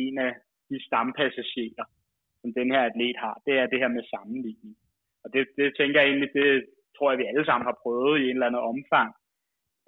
en 0.05 0.15
af 0.27 0.31
de 0.69 0.77
stampassagerer, 0.87 1.85
som 2.41 2.49
den 2.59 2.67
her 2.73 2.81
atlet 2.89 3.17
har, 3.25 3.35
det 3.45 3.53
er 3.61 3.67
det 3.71 3.79
her 3.81 3.91
med 3.97 4.03
sammenligning. 4.13 4.75
Og 5.23 5.27
det, 5.33 5.41
det 5.57 5.67
tænker 5.79 5.99
jeg 5.99 6.09
egentlig, 6.09 6.31
det 6.39 6.49
tror 6.95 7.11
jeg, 7.11 7.19
vi 7.19 7.25
alle 7.31 7.45
sammen 7.45 7.65
har 7.69 7.81
prøvet 7.83 8.19
i 8.19 8.23
en 8.23 8.35
eller 8.35 8.49
anden 8.49 8.69
omfang, 8.73 9.11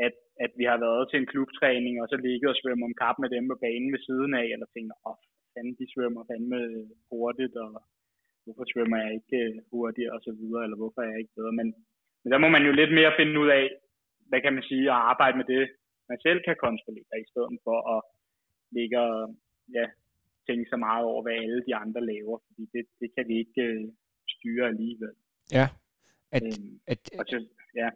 at, 0.05 0.15
at 0.45 0.51
vi 0.59 0.65
har 0.71 0.79
været 0.85 1.03
til 1.07 1.19
en 1.19 1.31
klubtræning, 1.33 1.93
og 2.01 2.07
så 2.09 2.17
ligget 2.17 2.49
og 2.53 2.59
svømme 2.61 2.85
om 2.85 2.97
kap 3.01 3.15
med 3.19 3.29
dem 3.35 3.43
på 3.51 3.55
banen 3.65 3.89
ved 3.93 4.01
siden 4.07 4.33
af, 4.41 4.47
eller 4.53 4.67
tænker, 4.75 4.95
åh, 5.07 5.11
oh, 5.11 5.17
fanden, 5.53 5.75
de 5.79 5.87
svømmer 5.93 6.23
fandme 6.29 6.59
hurtigt, 7.11 7.55
og 7.65 7.71
hvorfor 8.45 8.65
svømmer 8.71 8.97
jeg 9.03 9.11
ikke 9.19 9.37
øh, 9.45 9.55
hurtigere 9.71 10.13
og 10.17 10.21
så 10.27 10.31
videre, 10.39 10.63
eller 10.63 10.77
hvorfor 10.81 11.01
er 11.01 11.11
jeg 11.11 11.19
ikke 11.19 11.37
bedre. 11.39 11.53
Men, 11.59 11.67
men 12.21 12.29
der 12.33 12.39
må 12.43 12.47
man 12.55 12.65
jo 12.67 12.71
lidt 12.71 12.93
mere 12.99 13.17
finde 13.19 13.35
ud 13.43 13.49
af, 13.59 13.65
hvad 14.29 14.41
kan 14.41 14.53
man 14.53 14.63
sige, 14.69 14.85
at 14.91 15.01
arbejde 15.11 15.37
med 15.37 15.47
det, 15.53 15.63
man 16.09 16.19
selv 16.25 16.39
kan 16.47 16.55
kontrollere, 16.65 17.15
i 17.23 17.29
stedet 17.31 17.59
for 17.65 17.77
at 17.95 18.01
ligge 18.77 18.99
og 18.99 19.35
ja, 19.77 19.85
tænke 20.47 20.65
så 20.69 20.77
meget 20.87 21.03
over, 21.11 21.21
hvad 21.23 21.33
alle 21.33 21.61
de 21.67 21.75
andre 21.83 22.01
laver, 22.11 22.37
fordi 22.45 22.63
det, 22.73 22.83
det 23.01 23.09
kan 23.15 23.27
vi 23.29 23.35
ikke 23.43 23.61
øh, 23.61 23.85
styre 24.33 24.65
alligevel. 24.67 25.15
Ja. 25.57 25.67
At, 26.37 26.43
øhm, 26.43 26.79
at, 26.91 26.99
så, 27.31 27.37
ja. 27.81 27.89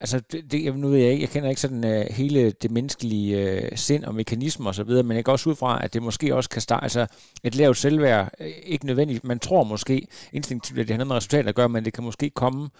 Altså, 0.00 0.20
det, 0.32 0.52
det, 0.52 0.76
nu 0.76 0.88
ved 0.88 0.98
jeg 0.98 1.12
ikke, 1.12 1.22
jeg 1.22 1.28
kender 1.28 1.48
ikke 1.48 1.60
sådan 1.60 1.84
uh, 1.84 2.16
hele 2.16 2.50
det 2.50 2.70
menneskelige 2.70 3.56
uh, 3.56 3.76
sind 3.76 4.04
og 4.04 4.14
mekanismer 4.14 4.66
og 4.66 4.74
så 4.74 4.84
videre, 4.84 5.02
men 5.02 5.16
jeg 5.16 5.24
går 5.24 5.32
også 5.32 5.50
ud 5.50 5.54
fra, 5.54 5.84
at 5.84 5.94
det 5.94 6.02
måske 6.02 6.34
også 6.34 6.50
kan 6.50 6.62
starte, 6.62 6.82
altså 6.82 7.06
et 7.44 7.54
lavt 7.54 7.76
selvværd, 7.76 8.30
øh, 8.40 8.46
ikke 8.66 8.86
nødvendigt, 8.86 9.24
man 9.24 9.38
tror 9.38 9.64
måske 9.64 10.06
instinktivt, 10.32 10.78
at 10.80 10.88
det 10.88 10.94
har 10.94 10.98
noget 10.98 11.08
med 11.08 11.16
resultater 11.16 11.48
at 11.48 11.54
gøre, 11.54 11.68
men 11.68 11.84
det 11.84 11.92
kan 11.92 12.04
måske 12.04 12.30
komme 12.30 12.70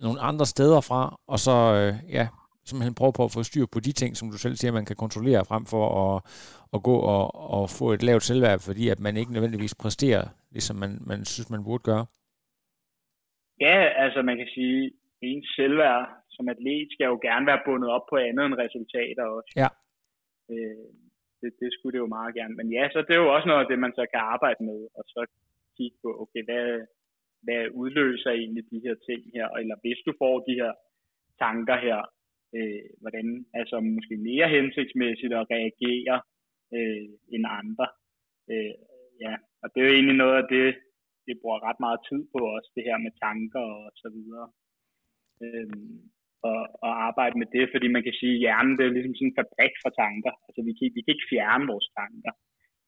nogle 0.00 0.20
andre 0.20 0.46
steder 0.46 0.80
fra, 0.80 1.20
og 1.26 1.38
så, 1.38 1.56
uh, 1.78 2.12
ja, 2.12 2.28
simpelthen 2.64 2.94
prøve 2.94 3.12
på 3.12 3.24
at 3.24 3.32
få 3.32 3.42
styr 3.42 3.66
på 3.66 3.80
de 3.80 3.92
ting, 3.92 4.16
som 4.16 4.30
du 4.30 4.38
selv 4.38 4.56
siger, 4.56 4.72
man 4.72 4.84
kan 4.84 4.96
kontrollere 4.96 5.44
frem 5.44 5.66
for 5.66 5.84
at, 6.02 6.22
at 6.74 6.82
gå 6.82 6.96
og, 6.96 7.50
og 7.50 7.70
få 7.70 7.92
et 7.92 8.02
lavt 8.02 8.22
selvværd, 8.22 8.60
fordi 8.60 8.88
at 8.88 9.00
man 9.00 9.16
ikke 9.16 9.32
nødvendigvis 9.32 9.74
præsterer, 9.74 10.24
ligesom 10.50 10.76
man, 10.76 10.98
man 11.06 11.24
synes, 11.24 11.50
man 11.50 11.64
burde 11.64 11.82
gøre. 11.82 12.06
Ja, 13.60 13.88
altså 14.04 14.22
man 14.22 14.36
kan 14.36 14.46
sige, 14.54 14.90
ens 15.22 15.48
selvværd 15.56 16.21
som 16.34 16.48
atlet 16.52 16.88
skal 16.92 17.06
jo 17.12 17.18
gerne 17.28 17.46
være 17.50 17.64
bundet 17.66 17.90
op 17.96 18.06
på 18.10 18.16
andet 18.16 18.44
end 18.46 18.60
resultater 18.64 19.24
også. 19.36 19.52
Ja. 19.62 19.68
Øh, 20.52 20.88
det, 21.40 21.50
det 21.60 21.70
skulle 21.72 21.94
det 21.96 22.04
jo 22.04 22.16
meget 22.18 22.34
gerne. 22.38 22.54
Men 22.60 22.68
ja, 22.76 22.84
så 22.92 22.98
det 23.06 23.12
er 23.14 23.22
jo 23.24 23.34
også 23.34 23.48
noget 23.48 23.62
af 23.64 23.68
det, 23.70 23.78
man 23.78 23.94
så 23.98 24.04
kan 24.12 24.22
arbejde 24.34 24.60
med, 24.70 24.80
og 24.98 25.04
så 25.14 25.20
kigge 25.76 25.96
på, 26.02 26.08
okay, 26.22 26.42
hvad, 26.48 26.68
hvad 27.46 27.62
udløser 27.80 28.30
egentlig 28.30 28.64
de 28.72 28.82
her 28.84 28.96
ting 29.08 29.20
her, 29.36 29.46
eller 29.60 29.76
hvis 29.82 30.00
du 30.06 30.12
får 30.22 30.34
de 30.48 30.54
her 30.60 30.72
tanker 31.44 31.76
her, 31.86 32.00
øh, 32.56 32.84
hvordan 33.02 33.26
altså 33.60 33.76
måske 33.96 34.16
mere 34.30 34.48
hensigtsmæssigt 34.56 35.34
at 35.40 35.48
reagere 35.54 36.16
øh, 36.76 37.08
end 37.34 37.44
andre. 37.60 37.86
Øh, 38.52 38.74
ja, 39.24 39.34
og 39.62 39.66
det 39.70 39.78
er 39.78 39.86
jo 39.88 39.94
egentlig 39.94 40.18
noget 40.22 40.36
af 40.42 40.46
det, 40.56 40.68
det 41.26 41.40
bruger 41.40 41.64
ret 41.68 41.80
meget 41.86 42.00
tid 42.08 42.22
på 42.32 42.40
også, 42.56 42.70
det 42.76 42.84
her 42.88 42.98
med 43.06 43.12
tanker 43.26 43.64
og 43.78 43.90
så 44.02 44.08
videre. 44.16 44.48
Øhm, 45.44 45.98
at, 46.50 46.62
at 46.86 46.92
arbejde 47.08 47.36
med 47.40 47.48
det, 47.56 47.64
fordi 47.72 47.86
man 47.96 48.04
kan 48.06 48.14
sige, 48.20 48.34
at 48.36 48.42
hjernen 48.44 48.74
det 48.76 48.84
er 48.84 48.94
ligesom 48.96 49.14
sådan 49.16 49.30
en 49.30 49.38
fabrik 49.40 49.74
for 49.82 49.90
tanker. 50.02 50.32
Altså 50.46 50.60
vi 50.66 50.72
kan, 50.78 50.86
vi 50.96 51.00
kan 51.02 51.14
ikke 51.14 51.30
fjerne 51.32 51.64
vores 51.72 51.88
tanker. 51.98 52.32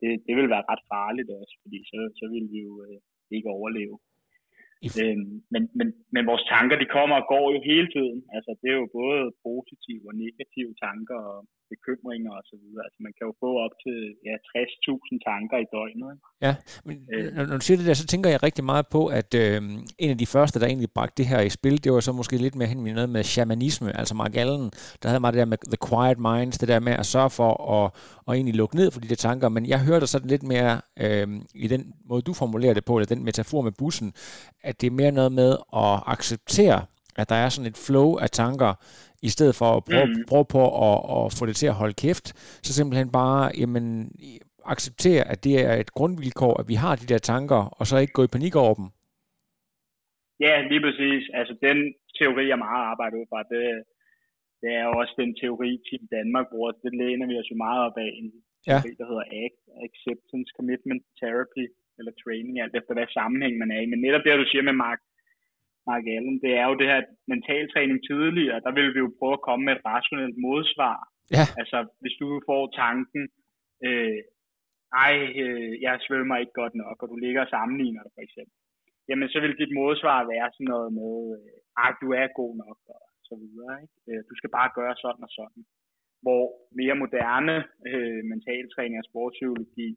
Det, 0.01 0.11
det 0.27 0.35
vil 0.39 0.53
være 0.55 0.69
ret 0.71 0.85
farligt 0.95 1.31
også, 1.41 1.55
fordi 1.63 1.79
så, 1.91 1.99
så 2.19 2.25
vil 2.35 2.47
vi 2.55 2.61
jo 2.69 2.75
øh, 2.87 2.99
ikke 3.37 3.49
overleve. 3.57 3.97
Øhm, 5.03 5.35
men, 5.55 5.63
men, 5.79 5.89
men 6.15 6.23
vores 6.31 6.45
tanker, 6.55 6.77
de 6.83 6.95
kommer 6.97 7.17
og 7.21 7.27
går 7.33 7.47
jo 7.55 7.59
hele 7.71 7.89
tiden. 7.97 8.19
Altså, 8.37 8.51
det 8.61 8.69
er 8.73 8.79
jo 8.83 8.89
både 9.01 9.21
positive 9.47 10.05
og 10.11 10.15
negative 10.25 10.73
tanker 10.87 11.19
og 11.33 11.39
bekymringer 11.73 12.33
og 12.39 12.45
så 12.51 12.57
videre. 12.63 12.83
Altså, 12.87 13.01
man 13.07 13.13
kan 13.17 13.25
jo 13.29 13.35
få 13.45 13.51
op 13.65 13.75
til 13.85 13.99
ja, 14.29 14.35
60.000 14.53 15.29
tanker 15.31 15.57
i 15.65 15.67
døgnet. 15.77 16.13
Ja, 16.47 16.53
men 16.87 16.97
øh. 17.15 17.25
når 17.51 17.57
du 17.61 17.65
siger 17.67 17.79
det 17.79 17.87
der, 17.89 17.97
så 18.03 18.07
tænker 18.13 18.29
jeg 18.31 18.43
rigtig 18.49 18.65
meget 18.73 18.87
på, 18.97 19.03
at 19.21 19.31
øh, 19.43 19.59
en 20.05 20.11
af 20.15 20.19
de 20.23 20.33
første, 20.35 20.57
der 20.61 20.67
egentlig 20.67 20.91
bragte 20.99 21.17
det 21.21 21.27
her 21.33 21.41
i 21.49 21.51
spil, 21.59 21.85
det 21.85 21.91
var 21.93 22.01
så 22.01 22.13
måske 22.21 22.45
lidt 22.47 22.57
mere 22.59 22.69
hen 22.73 22.87
i 22.87 22.93
noget 22.99 23.11
med 23.17 23.23
shamanisme, 23.35 23.89
altså 24.01 24.15
Mark 24.23 24.35
Allen, 24.43 24.67
der 25.01 25.07
havde 25.11 25.23
meget 25.23 25.35
det 25.35 25.43
der 25.45 25.53
med 25.55 25.59
the 25.75 25.83
quiet 25.89 26.19
minds, 26.29 26.59
det 26.59 26.69
der 26.73 26.81
med 26.89 26.95
at 27.03 27.07
sørge 27.15 27.33
for 27.41 27.51
at, 27.77 27.87
at 28.27 28.33
egentlig 28.37 28.57
lukke 28.63 28.77
ned 28.81 28.89
for 28.91 29.01
de 29.01 29.09
der 29.09 29.21
tanker, 29.29 29.49
men 29.57 29.63
jeg 29.73 29.81
hørte 29.89 30.07
sådan 30.07 30.33
lidt 30.35 30.45
mere 30.55 30.73
øh, 31.05 31.27
i 31.55 31.69
den 31.75 31.83
måde, 32.09 32.23
du 32.23 32.33
formulerer 32.43 32.75
det 32.75 32.85
på, 32.85 32.93
eller 32.97 33.15
den 33.15 33.25
metafor 33.25 33.61
med 33.61 33.73
bussen, 33.81 34.09
at 34.71 34.74
det 34.81 34.87
er 34.87 34.91
mere 35.01 35.13
noget 35.13 35.33
med 35.33 35.53
at 35.85 35.95
acceptere, 36.15 36.87
at 37.17 37.29
der 37.29 37.35
er 37.35 37.49
sådan 37.49 37.71
et 37.71 37.83
flow 37.87 38.17
af 38.17 38.31
tanker, 38.31 38.73
i 39.29 39.31
stedet 39.37 39.55
for 39.61 39.69
at 39.77 39.85
prøve, 39.91 40.07
mm. 40.07 40.25
prøve 40.31 40.47
på 40.57 40.63
at, 40.89 40.99
at 41.17 41.23
få 41.39 41.43
det 41.47 41.57
til 41.57 41.69
at 41.73 41.81
holde 41.83 41.97
kæft, 42.05 42.27
så 42.67 42.71
simpelthen 42.75 43.09
bare 43.21 43.43
jamen, 43.61 43.85
acceptere, 44.73 45.23
at 45.33 45.39
det 45.47 45.55
er 45.69 45.75
et 45.83 45.91
grundvilkår, 45.99 46.55
at 46.61 46.67
vi 46.73 46.77
har 46.85 46.95
de 46.97 47.11
der 47.13 47.21
tanker, 47.33 47.61
og 47.79 47.85
så 47.87 47.95
ikke 47.99 48.19
gå 48.19 48.25
i 48.25 48.35
panik 48.37 48.55
over 48.65 48.75
dem. 48.81 48.89
Ja, 50.45 50.55
lige 50.71 50.83
præcis. 50.87 51.23
Altså 51.39 51.55
den 51.69 51.79
teori, 52.19 52.45
jeg 52.53 52.59
meget 52.67 52.85
arbejder 52.93 53.17
ud 53.21 53.27
fra, 53.33 53.41
det, 53.53 53.65
det 54.63 54.71
er 54.81 54.87
også 55.01 55.15
den 55.23 55.31
teori, 55.41 55.71
Team 55.87 56.03
Danmark 56.17 56.47
bruger. 56.53 56.71
Det 56.85 56.93
læner 57.03 57.27
vi 57.31 57.35
os 57.41 57.51
jo 57.53 57.57
meget 57.67 57.81
op 57.87 57.97
af 58.05 58.11
en 58.21 58.29
teori, 58.65 58.91
ja. 58.93 58.99
der 59.01 59.07
hedder 59.11 59.27
ACT, 59.43 59.63
Acceptance 59.87 60.51
Commitment 60.59 61.03
Therapy, 61.21 61.65
eller 61.99 62.13
training, 62.23 62.55
alt 62.57 62.77
efter 62.81 62.93
hvad 62.95 63.15
sammenhæng 63.19 63.55
man 63.59 63.71
er 63.77 63.81
i. 63.81 63.91
Men 63.91 64.01
netop 64.01 64.25
det, 64.25 64.43
du 64.43 64.49
siger 64.49 64.65
med 64.69 64.77
Mark, 64.87 65.01
Mark 65.91 66.05
Allen, 66.17 66.37
det 66.45 66.53
er 66.61 66.67
jo 66.71 66.75
det 66.81 66.89
her 66.93 67.01
mentaltræning 67.33 67.99
tidligere, 68.11 68.61
der 68.67 68.73
vil 68.79 68.89
vi 68.95 68.99
jo 69.05 69.17
prøve 69.19 69.37
at 69.39 69.47
komme 69.49 69.63
med 69.65 69.75
et 69.77 69.85
rationelt 69.93 70.37
modsvar. 70.47 70.99
Ja. 71.37 71.45
Altså, 71.61 71.79
hvis 72.01 72.17
du 72.21 72.27
får 72.49 72.63
tanken, 72.83 73.23
øh, 73.87 74.19
ej, 75.05 75.17
øh, 75.43 75.73
jeg 75.85 75.95
svømmer 76.07 76.37
ikke 76.37 76.59
godt 76.63 76.75
nok, 76.83 76.97
og 77.03 77.09
du 77.13 77.17
ligger 77.25 77.41
og 77.45 77.53
sammenligner 77.57 78.03
det 78.03 78.13
for 78.17 78.25
eksempel, 78.29 78.57
jamen 79.09 79.29
så 79.29 79.39
vil 79.41 79.61
dit 79.63 79.73
modsvar 79.81 80.19
være 80.35 80.49
sådan 80.55 80.71
noget 80.73 80.91
med, 81.01 81.15
øh, 81.39 81.55
ej, 81.83 81.91
du 82.03 82.09
er 82.21 82.39
god 82.41 82.53
nok, 82.65 82.79
og 82.95 83.03
så 83.29 83.35
videre. 83.43 83.75
Ikke? 83.85 83.97
Øh, 84.11 84.21
du 84.29 84.35
skal 84.39 84.51
bare 84.59 84.71
gøre 84.79 84.95
sådan 85.05 85.27
og 85.29 85.33
sådan. 85.39 85.63
Hvor 86.25 86.45
mere 86.79 86.97
moderne 87.05 87.57
øh, 87.91 88.21
mentaltræning 88.33 88.99
og 89.03 89.09
sportspsykologi, 89.11 89.89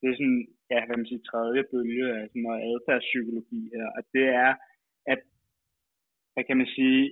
det 0.00 0.06
er 0.08 0.16
sådan, 0.20 0.42
ja, 0.72 0.78
hvad 0.86 0.96
man 0.96 1.08
siger, 1.08 1.22
tredje 1.30 1.62
bølge 1.72 2.06
af 2.18 2.22
sådan 2.28 2.42
noget 2.46 2.66
adfærdspsykologi 2.70 3.60
her, 3.74 3.86
at 3.98 4.04
det 4.14 4.26
er, 4.44 4.52
at, 5.12 5.20
hvad 6.32 6.44
kan 6.48 6.56
man 6.62 6.70
sige, 6.76 7.02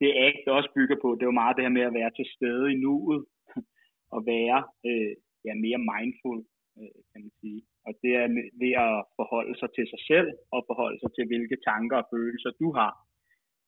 det 0.00 0.18
ACT 0.26 0.46
også 0.58 0.70
bygger 0.78 0.96
på, 1.02 1.08
det 1.14 1.22
er 1.22 1.32
jo 1.32 1.40
meget 1.42 1.56
det 1.56 1.64
her 1.64 1.76
med 1.78 1.88
at 1.88 1.96
være 2.00 2.12
til 2.18 2.26
stede 2.36 2.64
i 2.72 2.80
nuet, 2.84 3.20
og 4.14 4.20
være 4.34 4.58
øh, 4.88 5.12
ja, 5.46 5.52
mere 5.64 5.80
mindful, 5.92 6.38
øh, 6.78 6.98
kan 7.10 7.20
man 7.24 7.32
sige. 7.40 7.60
Og 7.86 7.92
det 8.02 8.12
er 8.22 8.26
ved 8.62 8.72
at 8.86 8.96
forholde 9.18 9.54
sig 9.60 9.70
til 9.76 9.86
sig 9.92 10.00
selv, 10.10 10.30
og 10.54 10.60
forholde 10.70 10.98
sig 11.00 11.10
til, 11.12 11.24
hvilke 11.30 11.58
tanker 11.70 11.96
og 12.02 12.08
følelser 12.14 12.50
du 12.62 12.68
har. 12.78 12.92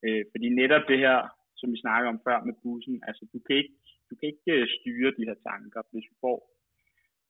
Øh, 0.04 0.24
fordi 0.32 0.46
netop 0.60 0.84
det 0.90 0.98
her, 1.04 1.18
som 1.60 1.68
vi 1.72 1.78
snakker 1.84 2.08
om 2.12 2.20
før 2.26 2.38
med 2.48 2.54
bussen, 2.62 2.96
altså 3.08 3.22
du 3.32 3.38
kan 3.46 3.56
ikke, 3.60 3.74
du 4.08 4.12
kan 4.18 4.26
ikke 4.32 4.52
øh, 4.56 4.66
styre 4.76 5.10
de 5.18 5.26
her 5.28 5.38
tanker, 5.48 5.80
hvis 5.92 6.06
du 6.10 6.14
får 6.24 6.38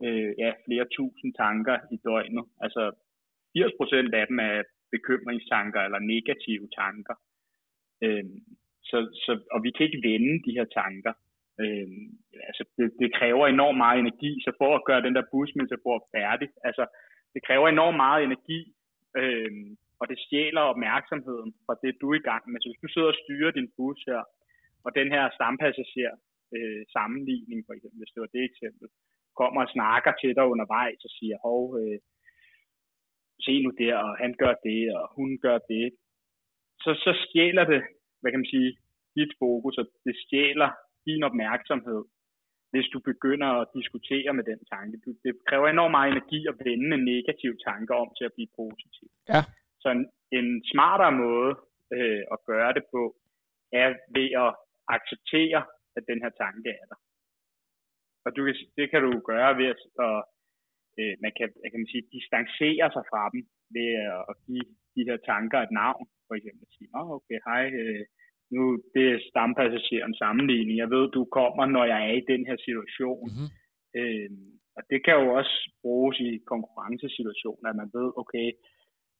øh, 0.04 0.32
ja, 0.38 0.50
flere 0.66 0.86
tusind 0.96 1.34
tanker 1.34 1.76
i 1.94 1.96
døgnet. 2.04 2.44
Altså 2.60 2.92
80 3.52 3.72
procent 3.78 4.14
af 4.14 4.26
dem 4.26 4.38
er 4.38 4.62
bekymringstanker 4.90 5.80
eller 5.80 5.98
negative 5.98 6.68
tanker. 6.80 7.16
Øh, 8.04 8.24
så, 8.90 8.98
så, 9.24 9.32
og 9.54 9.62
vi 9.62 9.70
kan 9.70 9.86
ikke 9.86 10.08
vende 10.10 10.34
de 10.46 10.56
her 10.58 10.66
tanker. 10.80 11.12
Øh, 11.62 11.88
altså 12.48 12.64
det, 12.76 12.86
det 13.02 13.14
kræver 13.18 13.46
enormt 13.46 13.78
meget 13.84 13.98
energi, 13.98 14.32
så 14.44 14.50
for 14.60 14.70
at 14.74 14.84
gøre 14.88 15.02
den 15.06 15.14
der 15.14 15.30
busmetafor 15.32 16.08
færdig, 16.16 16.48
altså 16.68 16.84
det 17.34 17.42
kræver 17.46 17.68
enormt 17.68 17.96
meget 17.96 18.22
energi, 18.24 18.60
øh, 19.20 19.50
og 20.00 20.04
det 20.10 20.18
stjæler 20.24 20.60
opmærksomheden 20.72 21.50
fra 21.66 21.74
det, 21.82 21.92
du 22.00 22.06
er 22.12 22.18
i 22.18 22.28
gang 22.30 22.42
med. 22.50 22.60
Så 22.60 22.68
hvis 22.68 22.82
du 22.84 22.88
sidder 22.88 23.10
og 23.14 23.20
styrer 23.22 23.50
din 23.50 23.70
bus 23.76 24.00
her, 24.10 24.22
og 24.84 24.90
den 24.98 25.08
her 25.14 25.24
stampassager 25.38 26.14
øh, 26.56 26.82
sammenligning, 26.96 27.60
for 27.66 27.72
eksempel, 27.74 27.98
hvis 28.00 28.14
det 28.14 28.20
var 28.24 28.32
det 28.36 28.44
eksempel, 28.50 28.86
kommer 29.40 29.60
og 29.62 29.72
snakker 29.76 30.12
til 30.20 30.30
dig 30.36 30.44
undervejs 30.52 31.00
og 31.06 31.10
siger, 31.18 31.36
hov, 31.46 31.62
øh, 31.80 31.98
se 33.46 33.62
nu 33.62 33.70
der, 33.82 33.96
og 33.96 34.12
han 34.22 34.32
gør 34.42 34.54
det, 34.68 34.80
og 34.98 35.04
hun 35.16 35.30
gør 35.44 35.58
det, 35.72 35.86
så, 36.84 36.90
så 37.04 37.12
stjæler 37.24 37.64
det, 37.72 37.82
hvad 38.20 38.30
kan 38.30 38.40
man 38.40 38.54
sige, 38.54 38.70
dit 39.16 39.32
fokus, 39.38 39.78
og 39.80 39.86
det 40.04 40.14
stjæler 40.24 40.70
din 41.06 41.22
opmærksomhed, 41.22 42.02
hvis 42.72 42.88
du 42.92 42.98
begynder 43.10 43.50
at 43.60 43.68
diskutere 43.78 44.32
med 44.38 44.44
den 44.50 44.60
tanke. 44.72 44.94
Det 45.24 45.32
kræver 45.48 45.68
enormt 45.68 45.96
meget 45.98 46.10
energi 46.12 46.40
at 46.50 46.56
vende 46.64 46.94
en 46.96 47.04
negativ 47.12 47.52
tanke 47.68 47.92
om 48.02 48.08
til 48.18 48.24
at 48.24 48.34
blive 48.36 48.54
positiv. 48.60 49.08
Ja. 49.32 49.40
Så 49.82 49.88
en, 49.96 50.02
en 50.38 50.48
smartere 50.72 51.14
måde 51.24 51.52
øh, 51.96 52.22
at 52.34 52.38
gøre 52.50 52.72
det 52.76 52.84
på, 52.94 53.02
er 53.72 53.88
ved 54.16 54.28
at 54.44 54.50
acceptere, 54.96 55.60
at 55.96 56.02
den 56.10 56.18
her 56.24 56.32
tanke 56.44 56.68
er 56.80 56.86
der. 56.90 56.98
Og 58.24 58.30
du 58.36 58.40
kan, 58.46 58.54
det 58.78 58.86
kan 58.90 59.02
du 59.06 59.12
gøre 59.30 59.50
ved 59.60 59.68
at, 59.74 59.80
at 60.06 60.18
øh, 61.00 61.14
man 61.24 61.32
kan, 61.38 61.48
kan 61.72 61.80
man 61.82 61.92
sige, 61.92 62.12
distancere 62.16 62.86
sig 62.94 63.04
fra 63.10 63.22
dem 63.32 63.40
ved 63.76 63.90
at 64.30 64.34
give 64.46 64.66
de 64.94 65.02
her 65.08 65.18
tanker 65.30 65.58
et 65.60 65.72
navn. 65.82 66.04
For 66.26 66.34
eksempel 66.38 66.66
sige, 66.76 66.90
oh, 66.98 67.08
okay, 67.18 67.38
hej, 67.48 67.64
øh, 67.80 68.04
nu 68.54 68.62
det 68.94 69.04
er 69.12 69.26
stampassageren 69.30 70.14
sammenligning. 70.22 70.76
Jeg 70.78 70.90
ved, 70.94 71.04
du 71.18 71.22
kommer, 71.38 71.64
når 71.66 71.84
jeg 71.92 72.00
er 72.08 72.14
i 72.20 72.28
den 72.32 72.42
her 72.48 72.58
situation. 72.66 73.24
Mm-hmm. 73.28 73.48
Øh, 73.98 74.30
og 74.76 74.82
det 74.90 75.00
kan 75.04 75.16
jo 75.22 75.26
også 75.38 75.56
bruges 75.82 76.16
i 76.28 76.30
konkurrencesituationer, 76.52 77.68
at 77.70 77.76
man 77.82 77.90
ved, 77.98 78.08
okay, 78.22 78.48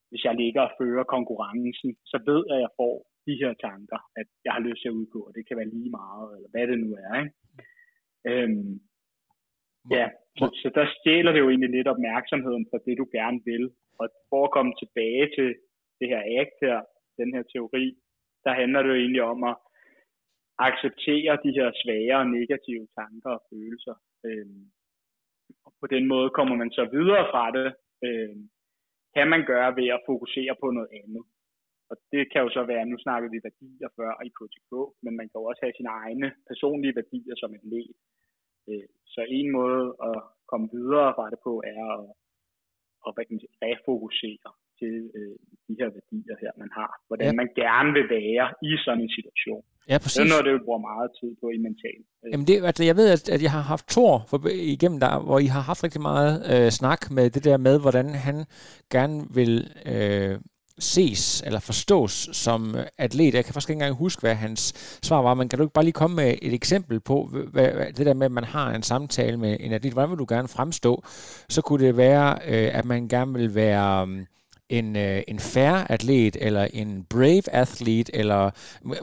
hvis 0.08 0.24
jeg 0.24 0.34
ligger 0.42 0.62
og 0.62 0.74
fører 0.80 1.04
konkurrencen, 1.16 1.90
så 2.10 2.16
ved 2.28 2.40
jeg, 2.48 2.56
at 2.56 2.64
jeg 2.66 2.72
får 2.80 2.94
de 3.26 3.34
her 3.42 3.52
tanker, 3.66 4.00
at 4.20 4.28
jeg 4.44 4.52
har 4.56 4.62
lyst 4.66 4.80
til 4.80 4.92
at 4.92 4.98
udgå, 5.00 5.20
og 5.28 5.32
det 5.36 5.42
kan 5.46 5.56
være 5.56 5.74
lige 5.76 5.90
meget, 6.00 6.28
eller 6.36 6.50
hvad 6.52 6.66
det 6.70 6.78
nu 6.84 6.90
er. 7.06 7.14
Ikke? 7.22 7.34
Øhm, 8.30 8.72
ja, 9.90 10.06
så, 10.38 10.44
så 10.62 10.68
der 10.74 10.86
stjæler 10.96 11.32
det 11.32 11.40
jo 11.40 11.48
egentlig 11.48 11.70
lidt 11.70 11.88
opmærksomheden 11.88 12.66
for 12.70 12.78
det, 12.78 12.98
du 12.98 13.06
gerne 13.12 13.40
vil. 13.44 13.64
Og 14.00 14.08
for 14.30 14.44
at 14.44 14.54
komme 14.56 14.72
tilbage 14.82 15.26
til 15.36 15.48
det 16.00 16.08
her 16.12 16.22
ACT 16.40 16.58
her, 16.62 16.80
den 17.20 17.34
her 17.34 17.42
teori, 17.52 17.86
der 18.44 18.52
handler 18.60 18.82
det 18.82 18.88
jo 18.88 18.94
egentlig 18.94 19.22
om 19.22 19.44
at 19.44 19.56
acceptere 20.58 21.38
de 21.44 21.52
her 21.58 21.68
svære 21.82 22.16
og 22.22 22.30
negative 22.38 22.86
tanker 22.98 23.30
og 23.30 23.42
følelser. 23.50 23.96
Øhm, 24.26 24.64
og 25.66 25.72
på 25.80 25.86
den 25.94 26.04
måde 26.12 26.30
kommer 26.30 26.56
man 26.56 26.70
så 26.70 26.84
videre 26.94 27.24
fra 27.32 27.44
det, 27.56 27.68
øhm, 28.06 28.42
kan 29.16 29.28
man 29.28 29.42
gøre 29.52 29.76
ved 29.76 29.88
at 29.96 30.04
fokusere 30.06 30.54
på 30.62 30.70
noget 30.70 30.90
andet. 31.02 31.24
Og 31.90 31.96
det 32.12 32.32
kan 32.32 32.42
jo 32.44 32.50
så 32.56 32.62
være, 32.72 32.86
nu 32.86 32.96
snakker 32.98 33.28
vi 33.30 33.38
værdier 33.48 33.88
før 33.98 34.10
i 34.28 34.30
KTK, 34.38 34.72
men 35.04 35.12
man 35.18 35.26
kan 35.28 35.40
jo 35.40 35.44
også 35.50 35.62
have 35.64 35.76
sine 35.76 35.92
egne 36.02 36.28
personlige 36.50 36.96
værdier 37.00 37.36
som 37.36 37.54
et 37.54 37.64
led. 37.72 37.88
Øh, 38.70 38.86
så 39.14 39.20
en 39.38 39.48
måde 39.60 39.84
at 40.08 40.16
komme 40.50 40.66
videre 40.76 41.08
fra 41.16 41.26
det 41.32 41.40
på 41.46 41.52
er 41.74 41.84
at, 41.96 42.04
at 43.06 43.10
hvad 43.14 43.24
kan 43.24 43.32
man 43.34 43.42
sige, 43.44 43.56
refokusere 43.66 44.50
til 44.80 44.94
øh, 45.18 45.36
de 45.66 45.74
her 45.80 45.88
værdier 45.96 46.36
her, 46.42 46.52
man 46.62 46.70
har. 46.78 46.90
Hvordan 47.08 47.32
ja. 47.32 47.40
man 47.40 47.48
gerne 47.64 47.90
vil 47.96 48.06
være 48.18 48.46
i 48.70 48.72
sådan 48.84 49.02
en 49.04 49.12
situation. 49.18 49.62
Ja, 49.90 49.96
præcis. 50.02 50.16
Det 50.16 50.24
er 50.26 50.32
noget, 50.32 50.44
det 50.46 50.52
vil 50.56 50.66
bruge 50.68 50.82
meget 50.92 51.08
tid 51.20 51.30
på 51.42 51.46
i 51.56 51.58
mental. 51.68 52.00
Øh. 52.22 52.28
Jamen 52.32 52.46
det, 52.48 52.54
altså, 52.70 52.84
jeg 52.90 52.96
ved, 53.00 53.08
at, 53.16 53.22
at 53.34 53.40
jeg 53.46 53.52
har 53.56 53.64
haft 53.72 53.86
Thor 53.94 54.14
for, 54.30 54.38
igennem 54.74 54.98
der, 55.04 55.12
hvor 55.26 55.38
I 55.46 55.48
har 55.56 55.62
haft 55.70 55.84
rigtig 55.86 56.02
meget 56.12 56.32
øh, 56.52 56.68
snak 56.80 57.00
med 57.16 57.26
det 57.34 57.42
der 57.48 57.58
med, 57.66 57.74
hvordan 57.84 58.06
han 58.26 58.36
gerne 58.94 59.16
vil 59.38 59.52
øh, 59.92 60.34
ses 60.78 61.42
eller 61.46 61.60
forstås 61.60 62.28
som 62.32 62.76
øh, 62.76 62.86
atlet. 62.98 63.34
Jeg 63.34 63.44
kan 63.44 63.54
faktisk 63.54 63.70
ikke 63.70 63.80
engang 63.80 63.96
huske, 63.96 64.20
hvad 64.20 64.34
hans 64.34 64.62
svar 65.02 65.22
var, 65.22 65.34
men 65.34 65.48
kan 65.48 65.58
du 65.58 65.64
ikke 65.64 65.72
bare 65.74 65.84
lige 65.84 66.00
komme 66.02 66.16
med 66.16 66.34
et 66.42 66.54
eksempel 66.54 67.00
på, 67.00 67.28
hvad, 67.52 67.72
hvad, 67.72 67.86
det 67.92 68.06
der 68.06 68.14
med, 68.14 68.26
at 68.26 68.32
man 68.32 68.44
har 68.44 68.74
en 68.74 68.82
samtale 68.82 69.36
med 69.36 69.56
en 69.60 69.72
atlet, 69.72 69.92
hvordan 69.92 70.10
vil 70.10 70.18
du 70.18 70.26
gerne 70.28 70.48
fremstå? 70.56 71.02
Så 71.48 71.62
kunne 71.62 71.86
det 71.86 71.96
være, 71.96 72.28
øh, 72.52 72.78
at 72.78 72.84
man 72.84 73.08
gerne 73.08 73.32
vil 73.32 73.54
være 73.54 74.02
um, 74.02 74.26
en, 74.68 74.96
øh, 74.96 75.22
en 75.28 75.38
fair 75.54 75.76
atlet, 75.94 76.36
eller 76.46 76.64
en 76.80 77.06
brave 77.12 77.46
athlete, 77.62 78.16
eller 78.20 78.42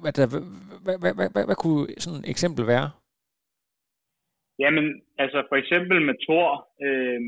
hvad, 0.01 0.13
hvad, 0.17 0.27
hvad, 0.83 1.13
hvad, 1.15 1.29
hvad, 1.33 1.45
hvad 1.45 1.55
kunne 1.55 1.87
sådan 1.97 2.19
et 2.19 2.29
eksempel 2.29 2.67
være? 2.67 2.89
Jamen, 4.59 4.85
altså 5.17 5.43
for 5.49 5.55
eksempel 5.55 6.01
med 6.01 6.15
Thor, 6.25 6.49
øh, 6.85 7.21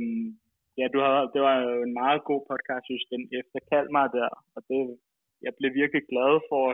ja, 0.80 0.86
du 0.94 1.00
har, 1.06 1.18
det 1.34 1.42
var 1.48 1.56
jo 1.62 1.84
en 1.88 1.94
meget 2.02 2.22
god 2.30 2.42
podcast, 2.52 2.86
synes 2.86 3.06
den 3.14 3.24
efter 3.40 3.92
mig 3.98 4.08
der, 4.18 4.30
og 4.56 4.62
det, 4.70 4.80
jeg 5.46 5.54
blev 5.58 5.72
virkelig 5.82 6.04
glad 6.12 6.34
for 6.52 6.66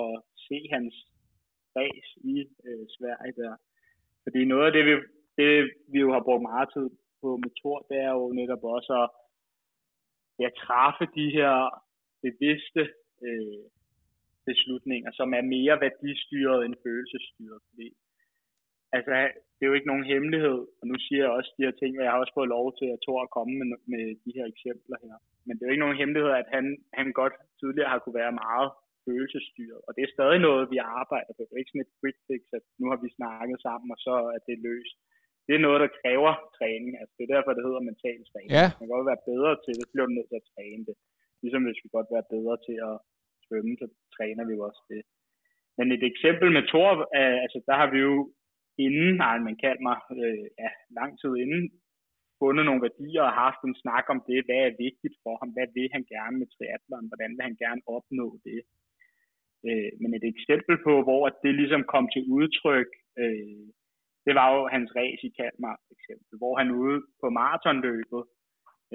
at 0.00 0.10
se 0.46 0.58
hans 0.74 0.94
ræs 1.76 2.08
i 2.34 2.36
øh, 2.66 2.84
Sverige 2.96 3.34
der. 3.42 3.54
Fordi 4.24 4.40
noget 4.44 4.66
af 4.66 4.72
det 4.72 4.84
vi, 4.88 4.94
det, 5.38 5.50
vi 5.92 5.98
jo 6.04 6.10
har 6.16 6.22
brugt 6.26 6.42
meget 6.52 6.68
tid 6.76 6.88
på 7.20 7.28
med 7.42 7.50
Thor, 7.58 7.78
det 7.90 7.98
er 8.08 8.12
jo 8.18 8.26
netop 8.40 8.64
også 8.76 8.92
at 9.02 9.08
ja, 10.42 10.48
træffe 10.64 11.04
de 11.18 11.26
her 11.38 11.54
bevidste 12.24 12.82
øh, 13.26 13.64
beslutninger, 14.46 15.10
som 15.18 15.28
er 15.38 15.42
mere 15.56 15.80
værdistyret 15.84 16.64
end 16.64 16.74
følelsesstyret. 16.84 17.60
Fordi, 17.68 17.88
altså, 18.96 19.12
det 19.54 19.62
er 19.62 19.70
jo 19.70 19.78
ikke 19.78 19.92
nogen 19.92 20.10
hemmelighed, 20.12 20.58
og 20.80 20.84
nu 20.90 20.96
siger 21.06 21.22
jeg 21.24 21.36
også 21.38 21.50
de 21.56 21.66
her 21.66 21.76
ting, 21.80 21.92
og 21.94 22.04
jeg 22.04 22.12
har 22.12 22.22
også 22.22 22.36
fået 22.38 22.54
lov 22.56 22.66
til 22.78 22.88
at 22.94 23.02
Thor 23.04 23.20
at 23.22 23.34
komme 23.36 23.52
med, 23.60 23.66
med 23.92 24.04
de 24.24 24.30
her 24.36 24.46
eksempler 24.54 24.98
her. 25.04 25.16
Men 25.46 25.52
det 25.54 25.62
er 25.62 25.68
jo 25.68 25.74
ikke 25.74 25.86
nogen 25.86 26.00
hemmelighed, 26.02 26.30
at 26.42 26.48
han, 26.56 26.64
han 26.98 27.06
godt 27.20 27.34
tidligere 27.60 27.92
har 27.92 27.98
kunne 28.00 28.20
være 28.22 28.40
meget 28.46 28.68
følelsesstyret, 29.06 29.80
og 29.86 29.90
det 29.96 30.02
er 30.04 30.14
stadig 30.16 30.38
noget, 30.48 30.72
vi 30.74 30.78
arbejder 31.00 31.32
på. 31.34 31.42
Det 31.44 31.54
er 31.54 31.62
ikke 31.62 31.74
sådan 31.74 31.86
et 31.86 31.96
quick 32.00 32.18
fix, 32.28 32.42
at 32.58 32.64
nu 32.80 32.86
har 32.92 32.98
vi 33.04 33.16
snakket 33.18 33.58
sammen, 33.66 33.88
og 33.94 33.98
så 34.06 34.14
er 34.34 34.40
det 34.48 34.64
løst. 34.68 34.96
Det 35.46 35.54
er 35.54 35.66
noget, 35.66 35.80
der 35.84 35.96
kræver 36.00 36.32
træning. 36.58 36.92
Altså, 37.00 37.14
det 37.16 37.24
er 37.24 37.34
derfor, 37.34 37.50
det 37.52 37.66
hedder 37.66 37.88
mental 37.90 38.20
træning. 38.30 38.50
Ja. 38.58 38.66
Man 38.78 38.86
kan 38.86 38.94
godt 38.96 39.10
være 39.12 39.26
bedre 39.30 39.52
til 39.64 39.72
det, 39.78 39.84
så 39.84 39.90
bliver 39.92 40.06
du 40.06 40.14
nødt 40.16 40.30
til 40.30 40.40
at 40.42 40.48
træne 40.54 40.82
det. 40.88 40.96
Ligesom 41.42 41.62
hvis 41.64 41.82
vi 41.82 41.96
godt 41.96 42.10
være 42.14 42.30
bedre 42.34 42.56
til 42.66 42.76
at 42.90 42.96
svømme, 43.46 43.74
så 43.80 43.86
træner 44.16 44.42
vi 44.48 44.52
jo 44.56 44.62
også 44.68 44.82
det. 44.92 45.02
Men 45.78 45.86
et 45.96 46.04
eksempel 46.12 46.48
med 46.56 46.64
Thor, 46.70 46.90
øh, 47.18 47.38
altså 47.44 47.58
der 47.68 47.76
har 47.80 47.88
vi 47.94 47.98
jo 48.08 48.14
inden, 48.86 49.10
nej, 49.24 49.36
man 49.48 49.56
kalder 49.64 49.82
mig, 49.88 49.98
øh, 50.22 50.46
ja, 50.62 50.70
lang 50.98 51.10
tid 51.20 51.32
inden, 51.44 51.62
fundet 52.42 52.64
nogle 52.64 52.84
værdier 52.86 53.22
og 53.28 53.38
haft 53.44 53.60
en 53.62 53.76
snak 53.82 54.04
om 54.14 54.20
det, 54.28 54.40
hvad 54.46 54.60
er 54.66 54.80
vigtigt 54.86 55.16
for 55.22 55.34
ham, 55.40 55.50
hvad 55.54 55.68
vil 55.76 55.88
han 55.96 56.04
gerne 56.14 56.36
med 56.38 56.48
triathlon, 56.54 57.10
hvordan 57.10 57.32
vil 57.36 57.46
han 57.48 57.58
gerne 57.64 57.82
opnå 57.96 58.26
det. 58.48 58.60
Øh, 59.68 59.90
men 60.00 60.10
et 60.18 60.26
eksempel 60.34 60.74
på, 60.86 60.92
hvor 61.06 61.24
det 61.42 61.52
ligesom 61.60 61.82
kom 61.92 62.04
til 62.14 62.22
udtryk, 62.38 62.90
øh, 63.22 63.64
det 64.26 64.34
var 64.38 64.48
jo 64.56 64.60
hans 64.74 64.90
race 65.00 65.22
i 65.28 65.34
Kalmar, 65.38 65.76
for 65.86 65.92
eksempel, 65.96 66.34
hvor 66.40 66.54
han 66.60 66.68
ude 66.82 66.98
på 67.20 67.26
maratonløbet 67.38 68.22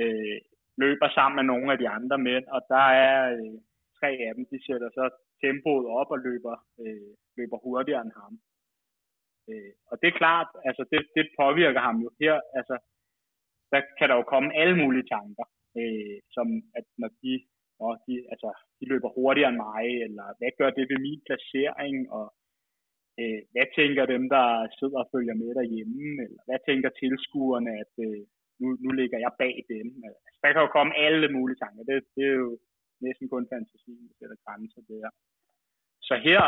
øh, 0.02 0.38
løber 0.84 1.10
sammen 1.18 1.36
med 1.40 1.46
nogle 1.52 1.72
af 1.74 1.78
de 1.82 1.88
andre 1.98 2.18
mænd, 2.28 2.46
og 2.56 2.62
der 2.74 2.88
er 3.08 3.18
øh, 3.38 3.56
tre 4.00 4.10
af 4.28 4.32
dem, 4.36 4.44
de 4.52 4.58
sætter 4.66 4.90
så 4.98 5.06
tempoet 5.44 5.86
op 6.00 6.10
og 6.16 6.20
løber, 6.28 6.56
øh, 6.84 7.12
løber 7.38 7.58
hurtigere 7.66 8.02
end 8.06 8.14
ham. 8.22 8.34
Øh, 9.50 9.74
og 9.92 9.96
det 10.02 10.08
er 10.08 10.20
klart, 10.24 10.50
altså 10.70 10.84
det, 10.92 11.02
det 11.18 11.26
påvirker 11.40 11.82
ham 11.88 11.98
jo 12.06 12.10
her, 12.22 12.36
altså 12.60 12.76
der 13.72 13.82
kan 13.98 14.10
der 14.10 14.16
jo 14.16 14.26
komme 14.34 14.50
alle 14.62 14.76
mulige 14.84 15.10
tanker, 15.16 15.46
øh, 15.80 16.18
som 16.36 16.48
at 16.78 16.86
når 17.02 17.12
de, 17.24 17.34
når 17.80 17.92
de, 18.06 18.14
altså, 18.34 18.50
de 18.80 18.86
løber 18.92 19.10
hurtigere 19.18 19.50
end 19.50 19.64
mig, 19.70 19.86
eller 20.06 20.28
hvad 20.38 20.52
gør 20.60 20.70
det 20.78 20.86
ved 20.92 21.00
min 21.08 21.22
placering, 21.28 21.96
og 22.18 22.28
øh, 23.20 23.42
hvad 23.54 23.68
tænker 23.80 24.06
dem, 24.14 24.24
der 24.36 24.48
sidder 24.80 25.00
og 25.04 25.10
følger 25.14 25.36
med 25.42 25.52
derhjemme, 25.60 26.06
eller 26.26 26.42
hvad 26.48 26.60
tænker 26.70 26.90
tilskuerne, 27.02 27.72
at 27.84 27.94
øh, 28.08 28.22
nu, 28.62 28.68
nu 28.84 28.90
ligger 29.00 29.18
jeg 29.26 29.32
bag 29.44 29.56
dem. 29.74 29.88
Altså, 30.08 30.22
der 30.42 30.50
kan 30.52 30.62
jo 30.66 30.76
komme 30.78 30.94
alle 31.06 31.28
mulige 31.36 31.60
tanker, 31.64 31.84
det, 31.90 31.96
det 32.16 32.26
er 32.32 32.38
jo 32.46 32.52
næsten 33.06 33.28
kun 33.34 33.46
fantasien, 33.54 34.08
der 34.08 34.16
sætter 34.20 34.38
grænser 34.46 34.82
der. 34.92 35.10
Så 36.08 36.16
her, 36.28 36.42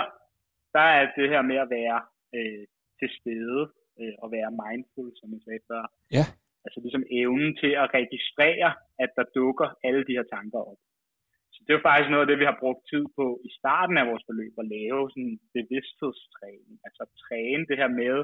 der 0.75 0.86
er 0.97 1.03
det 1.17 1.27
her 1.34 1.41
med 1.51 1.58
at 1.65 1.69
være 1.69 1.99
øh, 2.38 2.63
til 2.99 3.10
stede 3.19 3.62
øh, 3.99 4.15
og 4.23 4.27
være 4.38 4.51
mindful, 4.63 5.10
som 5.19 5.27
jeg 5.34 5.41
sagde 5.45 5.63
før. 5.71 5.84
Ja. 6.17 6.25
Altså 6.65 6.79
ligesom 6.86 7.05
evnen 7.21 7.51
til 7.62 7.71
at 7.84 7.88
registrere, 7.99 8.69
at 9.03 9.10
der 9.17 9.25
dukker 9.39 9.67
alle 9.88 10.03
de 10.08 10.17
her 10.17 10.27
tanker 10.36 10.62
op. 10.71 10.81
Så 11.53 11.60
det 11.63 11.71
er 11.71 11.79
jo 11.79 11.88
faktisk 11.89 12.10
noget 12.12 12.25
af 12.25 12.29
det, 12.29 12.41
vi 12.41 12.49
har 12.51 12.62
brugt 12.63 12.84
tid 12.91 13.05
på 13.17 13.25
i 13.47 13.49
starten 13.60 13.95
af 13.97 14.05
vores 14.10 14.23
forløb, 14.27 14.53
at 14.62 14.71
lave 14.77 15.01
sådan 15.12 15.29
en 15.31 15.39
bevidsthedstræning. 15.58 16.75
Altså 16.86 17.03
træne 17.23 17.67
det 17.69 17.77
her 17.81 17.91
med 18.01 18.15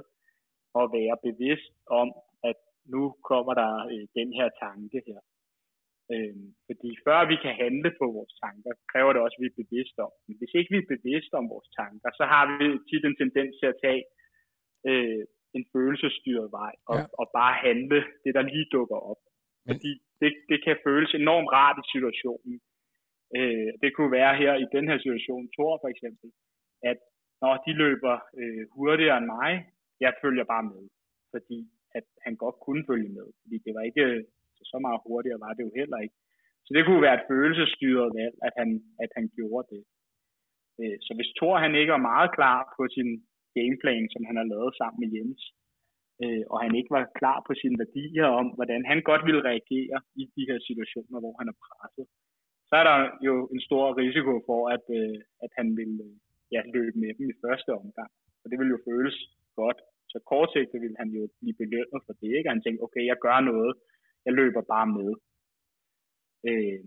at 0.82 0.86
være 0.98 1.16
bevidst 1.28 1.74
om, 2.02 2.08
at 2.50 2.60
nu 2.94 3.02
kommer 3.32 3.54
der 3.62 3.72
øh, 3.94 4.06
den 4.20 4.30
her 4.38 4.48
tanke 4.64 5.00
her. 5.08 5.20
Øh, 6.14 6.36
fordi 6.68 6.90
før 7.06 7.20
vi 7.32 7.36
kan 7.44 7.54
handle 7.64 7.90
på 8.00 8.06
vores 8.18 8.34
tanker, 8.44 8.72
kræver 8.92 9.12
det 9.14 9.22
også, 9.22 9.38
at 9.38 9.44
vi 9.44 9.50
er 9.52 9.62
bevidste 9.64 10.00
om 10.08 10.14
dem. 10.24 10.34
Hvis 10.40 10.54
ikke 10.60 10.72
vi 10.74 10.80
er 10.82 10.94
bevidste 10.96 11.36
om 11.42 11.48
vores 11.54 11.70
tanker, 11.82 12.10
så 12.20 12.26
har 12.34 12.44
vi 12.50 12.66
tit 12.90 13.04
en 13.06 13.20
tendens 13.22 13.54
til 13.62 13.68
at 13.74 13.80
tage 13.86 14.04
øh, 14.90 15.24
en 15.58 15.66
følelsesstyret 15.74 16.48
vej 16.60 16.74
og, 16.92 16.98
ja. 16.98 17.06
og 17.20 17.26
bare 17.40 17.56
handle 17.68 18.00
det, 18.24 18.32
der 18.38 18.44
lige 18.52 18.68
dukker 18.76 19.00
op. 19.12 19.22
Men... 19.66 19.76
Fordi 19.76 19.92
det, 20.22 20.32
det 20.52 20.60
kan 20.66 20.78
føles 20.88 21.12
enormt 21.14 21.50
rart 21.58 21.78
i 21.84 21.86
situationen. 21.94 22.56
Øh, 23.38 23.72
det 23.82 23.90
kunne 23.96 24.12
være 24.20 24.34
her 24.42 24.54
i 24.64 24.66
den 24.76 24.86
her 24.90 24.98
situation, 24.98 25.52
Thor 25.56 25.74
for 25.84 25.90
eksempel, 25.94 26.28
at 26.92 27.00
når 27.42 27.54
de 27.66 27.72
løber 27.84 28.16
øh, 28.42 28.64
hurtigere 28.76 29.18
end 29.18 29.30
mig, 29.38 29.52
jeg 30.06 30.14
følger 30.24 30.46
bare 30.54 30.66
med. 30.74 30.84
Fordi 31.34 31.60
at 31.98 32.06
han 32.26 32.36
godt 32.44 32.58
kunne 32.66 32.84
følge 32.90 33.12
med. 33.18 33.28
Fordi 33.42 33.58
det 33.66 33.72
var 33.76 33.84
ikke 33.90 34.06
så, 34.58 34.64
så 34.72 34.78
meget 34.86 35.00
hurtigere, 35.08 35.44
var 35.46 35.54
det 35.54 35.64
jo 35.68 35.72
heller 35.80 36.00
ikke. 36.06 36.18
Så 36.66 36.70
det 36.76 36.86
kunne 36.86 37.06
være 37.08 37.18
et 37.20 37.28
følelsesstyret 37.32 38.10
valg, 38.20 38.36
at 38.48 38.54
han, 38.60 38.70
at 39.04 39.12
han 39.18 39.26
gjorde 39.38 39.68
det. 39.74 39.84
Øh, 40.80 40.98
så 41.06 41.12
hvis 41.18 41.34
Thor 41.38 41.56
han 41.66 41.74
ikke 41.76 41.92
var 41.98 42.08
meget 42.12 42.30
klar 42.38 42.60
på 42.78 42.84
sin 42.96 43.10
gameplan, 43.58 44.06
som 44.14 44.22
han 44.28 44.36
har 44.40 44.48
lavet 44.54 44.72
sammen 44.80 45.00
med 45.02 45.10
Jens, 45.16 45.42
øh, 46.24 46.44
og 46.52 46.58
han 46.66 46.74
ikke 46.80 46.92
var 46.98 47.14
klar 47.20 47.38
på 47.48 47.52
sine 47.62 47.80
værdier 47.82 48.28
om, 48.40 48.48
hvordan 48.58 48.82
han 48.92 49.00
godt 49.10 49.24
ville 49.28 49.48
reagere 49.50 49.98
i 50.22 50.24
de 50.36 50.44
her 50.50 50.60
situationer, 50.68 51.20
hvor 51.24 51.36
han 51.40 51.48
er 51.52 51.58
presset, 51.66 52.06
så 52.70 52.74
er 52.82 52.86
der 52.90 52.98
jo 53.28 53.34
en 53.54 53.62
stor 53.68 53.86
risiko 54.04 54.34
for, 54.48 54.62
at, 54.76 54.86
øh, 55.00 55.18
at 55.46 55.52
han 55.60 55.68
vil 55.80 55.94
øh, 56.08 56.16
ja, 56.56 56.62
løbe 56.76 56.98
med 57.04 57.12
dem 57.18 57.28
i 57.30 57.42
første 57.46 57.72
omgang. 57.82 58.12
Og 58.42 58.46
det 58.50 58.58
vil 58.60 58.74
jo 58.76 58.80
føles 58.90 59.18
godt. 59.62 59.80
Så 60.12 60.18
kortsigtet 60.32 60.82
vil 60.82 60.96
han 61.02 61.10
jo 61.18 61.24
blive 61.40 61.56
belønnet 61.62 62.02
for 62.06 62.14
det. 62.22 62.32
Ikke? 62.38 62.50
Han 62.50 62.62
tænker, 62.62 62.84
okay, 62.84 63.04
jeg 63.12 63.18
gør 63.26 63.40
noget, 63.52 63.74
jeg 64.26 64.34
løber 64.34 64.62
bare 64.74 64.88
med. 64.98 65.10
Øh, 66.50 66.84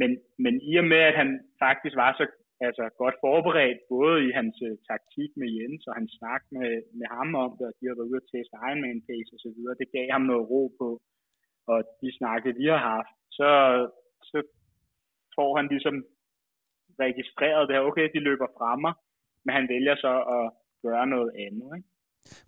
men, 0.00 0.10
men 0.44 0.54
i 0.70 0.76
og 0.76 0.86
med, 0.92 1.00
at 1.10 1.16
han 1.20 1.30
faktisk 1.64 1.96
var 1.96 2.10
så 2.20 2.26
altså, 2.66 2.84
godt 3.02 3.16
forberedt, 3.24 3.80
både 3.94 4.16
i 4.26 4.30
hans 4.38 4.56
uh, 4.68 4.74
taktik 4.90 5.30
med 5.40 5.48
Jens 5.56 5.82
og 5.88 5.94
hans 5.98 6.12
snak 6.18 6.42
med, 6.56 6.72
med 6.98 7.08
ham 7.16 7.30
om 7.44 7.52
det, 7.58 7.66
og 7.70 7.74
de 7.78 7.86
har 7.86 7.96
været 7.96 8.10
ude 8.10 8.22
at 8.22 8.30
teste 8.32 8.54
Ironman 8.68 9.06
pace 9.08 9.32
og 9.36 9.40
så 9.44 9.50
videre, 9.56 9.80
det 9.80 9.94
gav 9.96 10.08
ham 10.16 10.24
noget 10.30 10.48
ro 10.52 10.62
på, 10.80 10.88
og 11.72 11.78
de 12.00 12.08
snakke, 12.18 12.48
vi 12.60 12.66
har 12.74 12.82
haft, 12.92 13.14
så, 13.38 13.50
så 14.30 14.38
får 15.36 15.50
han 15.58 15.66
ligesom 15.74 15.96
registreret 17.04 17.68
det 17.68 17.76
her, 17.76 17.88
okay, 17.90 18.06
de 18.14 18.26
løber 18.28 18.48
fra 18.58 18.70
mig, 18.84 18.94
men 19.44 19.52
han 19.58 19.66
vælger 19.74 19.96
så 20.04 20.12
at 20.38 20.44
gøre 20.86 21.06
noget 21.14 21.30
andet, 21.46 21.70
ikke? 21.78 21.88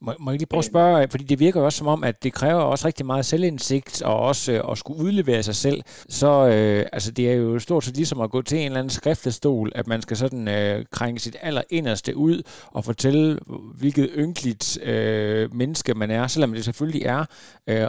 Må, 0.01 0.15
må 0.19 0.31
jeg 0.31 0.39
lige 0.39 0.47
prøve 0.47 0.59
at 0.59 0.65
spørge, 0.65 1.09
fordi 1.11 1.25
det 1.25 1.39
virker 1.39 1.61
jo 1.61 1.67
også 1.67 1.79
som 1.79 1.87
om, 1.87 2.05
at 2.05 2.23
det 2.23 2.33
kræver 2.33 2.61
også 2.61 2.87
rigtig 2.87 3.07
meget 3.07 3.27
selvindsigt, 3.27 4.03
og 4.03 4.21
også 4.21 4.53
øh, 4.53 4.71
at 4.71 4.79
skulle 4.79 5.05
udlevere 5.05 5.43
sig 5.43 5.57
selv. 5.57 5.83
Så 6.09 6.49
øh, 6.49 6.87
altså, 6.93 7.11
det 7.11 7.31
er 7.31 7.35
jo 7.35 7.59
stort 7.59 7.85
set 7.85 7.97
ligesom 7.97 8.21
at 8.21 8.31
gå 8.31 8.43
til 8.43 8.59
en 8.59 8.65
eller 8.65 8.79
anden 8.79 8.91
skriftestol, 8.91 9.73
at 9.75 9.87
man 9.87 10.03
skal 10.03 10.17
sådan 10.17 10.49
øh, 10.49 10.85
krænge 10.91 11.21
sit 11.21 11.37
allerinderste 11.43 12.17
ud 12.17 12.43
og 12.67 12.85
fortælle, 12.85 13.39
hvilket 13.75 14.11
ynkeligt 14.17 14.79
øh, 14.83 15.55
menneske 15.55 15.95
man 15.95 16.11
er, 16.11 16.27
selvom 16.27 16.53
det 16.53 16.65
selvfølgelig 16.65 17.03
er 17.03 17.25
øh, 17.67 17.87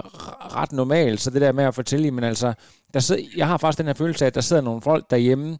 ret 0.56 0.71
normalt. 0.71 1.21
Så 1.21 1.30
det 1.30 1.41
der 1.41 1.52
med 1.52 1.63
at 1.63 1.75
fortælle, 1.75 2.12
men 2.12 2.23
altså, 2.23 2.54
der 2.93 2.99
sidder, 2.99 3.21
jeg 3.38 3.47
har 3.47 3.58
faktisk 3.58 3.78
den 3.78 3.86
her 3.86 3.93
følelse 3.93 4.25
af, 4.25 4.28
at 4.28 4.36
der 4.36 4.41
sidder 4.41 4.62
nogle 4.62 4.82
folk 4.82 5.12
derhjemme, 5.12 5.58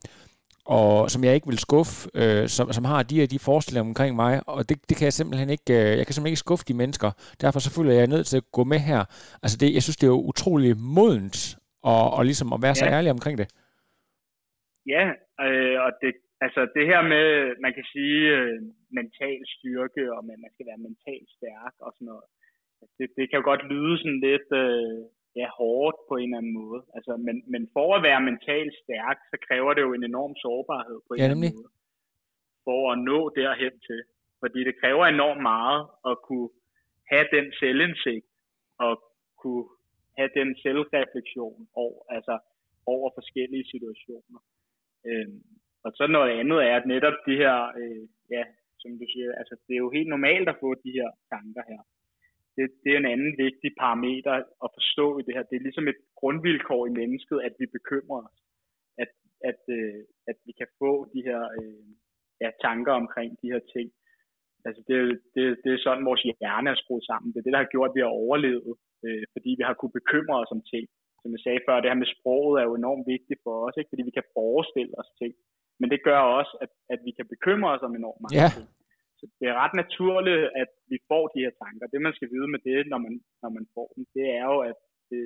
og 0.78 1.10
som 1.14 1.22
jeg 1.24 1.34
ikke 1.36 1.52
vil 1.52 1.66
skuffe, 1.68 1.96
øh, 2.22 2.46
som, 2.56 2.66
som 2.78 2.86
har 2.92 3.00
de 3.10 3.20
her 3.20 3.28
de 3.34 3.46
forestillinger 3.48 3.90
omkring 3.92 4.14
mig, 4.24 4.34
og 4.54 4.60
det, 4.70 4.76
det 4.90 4.96
kan 4.98 5.08
jeg 5.10 5.16
simpelthen 5.20 5.50
ikke, 5.56 5.70
øh, 5.80 5.92
jeg 5.98 6.06
kan 6.06 6.14
simpelthen 6.14 6.36
ikke 6.36 6.46
skuffe 6.48 6.66
de 6.70 6.80
mennesker. 6.82 7.10
Derfor 7.44 7.60
så 7.62 7.70
føler 7.76 7.94
jeg 7.94 8.14
nødt 8.14 8.28
til 8.30 8.38
at 8.42 8.50
gå 8.58 8.64
med 8.74 8.80
her. 8.90 9.02
Altså 9.44 9.56
det, 9.62 9.68
jeg 9.78 9.84
synes, 9.84 9.98
det 10.00 10.08
er 10.08 10.16
jo 10.18 10.28
utrolig 10.32 10.72
modent, 10.98 11.38
og, 11.94 12.04
og 12.16 12.22
ligesom 12.30 12.50
at 12.56 12.62
være 12.66 12.76
ja. 12.78 12.82
så 12.82 12.86
ærlig 12.96 13.12
omkring 13.18 13.36
det. 13.42 13.48
Ja, 14.94 15.06
øh, 15.46 15.78
og 15.86 15.92
det, 16.02 16.12
altså 16.46 16.62
det 16.76 16.86
her 16.92 17.02
med, 17.14 17.26
man 17.66 17.74
kan 17.78 17.86
sige, 17.94 18.22
øh, 18.38 18.58
mental 19.00 19.42
styrke, 19.56 20.04
og 20.16 20.22
man, 20.28 20.38
man 20.44 20.52
skal 20.54 20.66
være 20.70 20.86
mentalt 20.88 21.30
stærk 21.38 21.76
og 21.86 21.92
sådan 21.96 22.10
noget. 22.12 22.28
Altså, 22.82 22.94
det, 23.00 23.08
det 23.18 23.26
kan 23.26 23.40
jo 23.40 23.46
godt 23.52 23.64
lyde 23.72 23.96
sådan 24.02 24.22
lidt, 24.30 24.50
øh, 24.64 25.00
ja, 25.36 25.48
hårdt 25.60 25.98
på 26.10 26.14
en 26.16 26.24
eller 26.24 26.38
anden 26.38 26.54
måde. 26.54 26.82
Altså, 26.96 27.18
men, 27.18 27.36
men 27.54 27.70
for 27.76 27.96
at 27.96 28.04
være 28.04 28.22
mentalt 28.32 28.74
stærk, 28.84 29.18
så 29.32 29.38
kræver 29.48 29.74
det 29.74 29.82
jo 29.82 29.94
en 29.94 30.04
enorm 30.04 30.34
sårbarhed 30.44 31.00
på 31.08 31.12
en 31.14 31.20
ja, 31.20 31.24
eller 31.24 31.36
anden 31.36 31.56
måde. 31.58 31.72
For 32.68 32.82
at 32.92 32.98
nå 33.10 33.20
derhen 33.40 33.76
til. 33.88 34.02
Fordi 34.42 34.60
det 34.68 34.80
kræver 34.82 35.06
enormt 35.06 35.42
meget 35.42 35.82
at 36.10 36.16
kunne 36.28 36.50
have 37.12 37.28
den 37.36 37.46
selvindsigt, 37.62 38.28
og 38.86 38.94
kunne 39.42 39.66
have 40.18 40.32
den 40.40 40.50
selvreflektion 40.64 41.68
over, 41.74 42.02
altså, 42.16 42.36
over 42.86 43.08
forskellige 43.18 43.66
situationer. 43.74 44.40
Øhm, 45.10 45.44
og 45.86 45.92
så 45.98 46.08
noget 46.08 46.32
andet 46.40 46.60
er, 46.70 46.76
at 46.76 46.86
netop 46.94 47.18
de 47.28 47.36
her, 47.44 47.56
øh, 47.82 48.04
ja, 48.36 48.44
som 48.82 48.92
du 49.00 49.06
siger, 49.14 49.30
altså 49.42 49.56
det 49.68 49.74
er 49.74 49.84
jo 49.86 49.92
helt 49.98 50.10
normalt 50.16 50.50
at 50.50 50.60
få 50.64 50.70
de 50.86 50.92
her 50.98 51.10
tanker 51.32 51.64
her 51.72 51.82
det, 52.60 52.68
det 52.84 52.90
er 52.92 53.00
en 53.00 53.14
anden 53.14 53.34
vigtig 53.46 53.70
parameter 53.84 54.34
at 54.66 54.70
forstå 54.78 55.06
i 55.20 55.24
det 55.26 55.34
her. 55.36 55.44
Det 55.50 55.56
er 55.56 55.68
ligesom 55.68 55.88
et 55.94 56.00
grundvilkår 56.20 56.82
i 56.90 56.96
mennesket, 57.02 57.38
at 57.48 57.54
vi 57.60 57.66
bekymrer 57.78 58.22
os. 58.28 58.38
At, 59.04 59.12
at, 59.50 59.62
øh, 59.78 60.02
at 60.30 60.38
vi 60.48 60.52
kan 60.60 60.70
få 60.82 60.92
de 61.14 61.22
her 61.28 61.42
øh, 61.60 61.88
ja, 62.44 62.50
tanker 62.66 62.94
omkring 63.02 63.30
de 63.42 63.52
her 63.54 63.64
ting. 63.76 63.88
Altså 64.68 64.82
det, 64.90 64.98
det, 65.36 65.44
det 65.64 65.72
er 65.74 65.82
sådan, 65.86 66.08
vores 66.10 66.24
hjerne 66.28 66.70
er 66.70 66.82
skruet 66.84 67.06
sammen. 67.12 67.30
Det 67.32 67.40
er 67.40 67.46
det, 67.46 67.54
der 67.56 67.64
har 67.64 67.74
gjort, 67.74 67.90
at 67.90 67.96
vi 67.96 68.06
har 68.06 68.14
overlevet, 68.24 68.74
øh, 69.06 69.24
fordi 69.34 69.50
vi 69.60 69.64
har 69.68 69.76
kunne 69.78 69.98
bekymre 70.00 70.40
os 70.44 70.56
om 70.56 70.62
ting. 70.74 70.86
som 71.22 71.32
jeg 71.36 71.44
sagde 71.44 71.66
før, 71.66 71.76
det 71.82 71.92
her 71.92 72.04
med 72.04 72.14
sproget 72.16 72.56
er 72.62 72.66
jo 72.70 72.76
enormt 72.82 73.06
vigtigt 73.14 73.40
for 73.46 73.56
os, 73.66 73.76
ikke? 73.80 73.92
fordi 73.92 74.04
vi 74.10 74.18
kan 74.18 74.32
forestille 74.38 74.94
os 75.02 75.12
ting. 75.22 75.34
Men 75.80 75.88
det 75.94 76.00
gør 76.10 76.22
også, 76.40 76.54
at, 76.64 76.72
at 76.94 77.00
vi 77.08 77.12
kan 77.18 77.28
bekymre 77.34 77.70
os 77.76 77.86
om 77.88 77.94
enormt 78.02 78.22
mange 78.24 78.38
ja. 78.42 78.50
ting. 78.58 78.68
Det 79.40 79.48
er 79.52 79.62
ret 79.64 79.76
naturligt, 79.84 80.44
at 80.62 80.72
vi 80.92 80.98
får 81.10 81.24
de 81.34 81.44
her 81.46 81.54
tanker. 81.64 81.86
Det 81.94 82.02
man 82.08 82.18
skal 82.18 82.30
vide 82.34 82.50
med 82.54 82.62
det, 82.70 82.80
når 82.92 83.00
man, 83.06 83.14
når 83.44 83.50
man 83.58 83.66
får 83.76 83.88
dem, 83.96 84.04
det 84.16 84.26
er 84.40 84.46
jo, 84.54 84.60
at 84.72 84.80
det, 85.10 85.22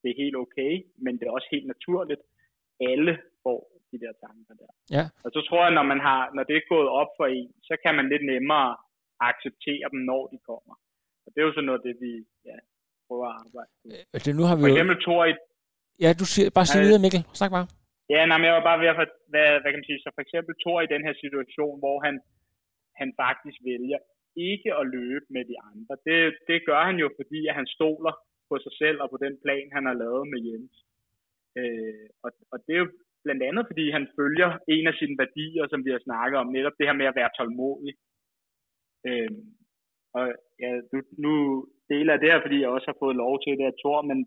det 0.00 0.08
er 0.10 0.20
helt 0.22 0.36
okay, 0.44 0.72
men 1.04 1.12
det 1.18 1.24
er 1.26 1.36
også 1.38 1.50
helt 1.54 1.68
naturligt. 1.74 2.22
Alle 2.90 3.12
får 3.44 3.58
de 3.90 3.96
der 4.04 4.12
tanker 4.26 4.54
der. 4.62 4.70
Ja. 4.96 5.04
Og 5.24 5.30
så 5.34 5.40
tror 5.48 5.60
jeg, 5.64 5.74
når, 5.78 5.86
man 5.92 6.00
har, 6.08 6.20
når 6.36 6.44
det 6.48 6.56
er 6.56 6.70
gået 6.74 6.88
op 7.00 7.10
for 7.18 7.26
en, 7.36 7.48
så 7.68 7.74
kan 7.84 7.92
man 7.98 8.06
lidt 8.12 8.24
nemmere 8.32 8.70
acceptere 9.30 9.86
dem, 9.92 10.00
når 10.10 10.22
de 10.32 10.38
kommer. 10.50 10.74
Og 11.24 11.28
det 11.32 11.38
er 11.40 11.46
jo 11.48 11.54
sådan 11.54 11.68
noget, 11.70 11.82
det 11.88 11.94
vi 12.04 12.12
ja, 12.50 12.56
prøver 13.06 13.26
at 13.32 13.36
arbejde 13.44 13.70
med. 13.84 13.90
Altså, 14.14 14.28
nu 14.38 14.44
har 14.48 14.54
vi 14.56 14.62
For 14.62 14.68
jo... 14.68 14.74
eksempel 14.74 14.98
Thor 15.06 15.22
i... 15.30 15.34
Ja, 16.04 16.10
du 16.20 16.26
siger, 16.32 16.46
bare 16.56 16.66
sig 16.66 16.78
Nej. 16.78 16.86
videre, 16.86 17.02
Mikkel. 17.04 17.22
Snak 17.40 17.50
bare. 17.56 17.66
Ja, 18.14 18.20
nej, 18.28 18.36
men 18.38 18.46
jeg 18.48 18.54
var 18.58 18.66
bare 18.70 18.80
ved 18.82 18.88
at... 18.92 18.96
Hvad, 19.32 19.46
hvad 19.60 19.68
kan 19.70 19.80
man 19.80 19.88
sige? 19.90 20.00
Så 20.04 20.10
for 20.16 20.22
eksempel 20.26 20.52
Thor 20.62 20.78
i 20.80 20.92
den 20.94 21.02
her 21.06 21.14
situation, 21.24 21.74
hvor 21.82 21.96
han, 22.06 22.14
han 23.02 23.12
faktisk 23.24 23.58
vælger 23.70 24.00
ikke 24.50 24.70
at 24.80 24.84
løbe 24.96 25.26
med 25.36 25.44
de 25.50 25.56
andre. 25.70 25.94
Det, 26.06 26.18
det 26.48 26.58
gør 26.68 26.82
han 26.88 26.96
jo, 27.02 27.08
fordi 27.18 27.40
at 27.50 27.54
han 27.60 27.68
stoler 27.76 28.14
på 28.48 28.54
sig 28.64 28.74
selv 28.82 28.98
og 29.02 29.08
på 29.10 29.18
den 29.24 29.34
plan, 29.44 29.66
han 29.76 29.84
har 29.88 29.96
lavet 30.02 30.24
med 30.32 30.40
Jens. 30.46 30.74
Øh, 31.60 32.06
og, 32.24 32.30
og 32.52 32.58
det 32.66 32.74
er 32.74 32.82
jo 32.84 32.90
blandt 33.24 33.42
andet, 33.48 33.64
fordi 33.70 33.84
han 33.96 34.04
følger 34.18 34.50
en 34.74 34.86
af 34.90 34.94
sine 35.00 35.16
værdier, 35.22 35.64
som 35.68 35.80
vi 35.86 35.90
har 35.94 36.02
snakket 36.04 36.36
om, 36.38 36.48
netop 36.48 36.76
det 36.78 36.86
her 36.88 37.00
med 37.00 37.06
at 37.10 37.18
være 37.20 37.34
tålmodig. 37.36 37.94
Øh, 39.08 39.30
og 40.18 40.24
ja, 40.62 40.70
nu, 40.92 40.98
nu 41.24 41.32
deler 41.92 42.12
jeg 42.12 42.20
det 42.22 42.32
her, 42.32 42.40
fordi 42.44 42.58
jeg 42.60 42.74
også 42.76 42.88
har 42.90 43.02
fået 43.02 43.16
lov 43.24 43.34
til 43.40 43.58
det 43.58 43.66
her 43.68 43.80
Thor, 43.82 44.00
men 44.10 44.18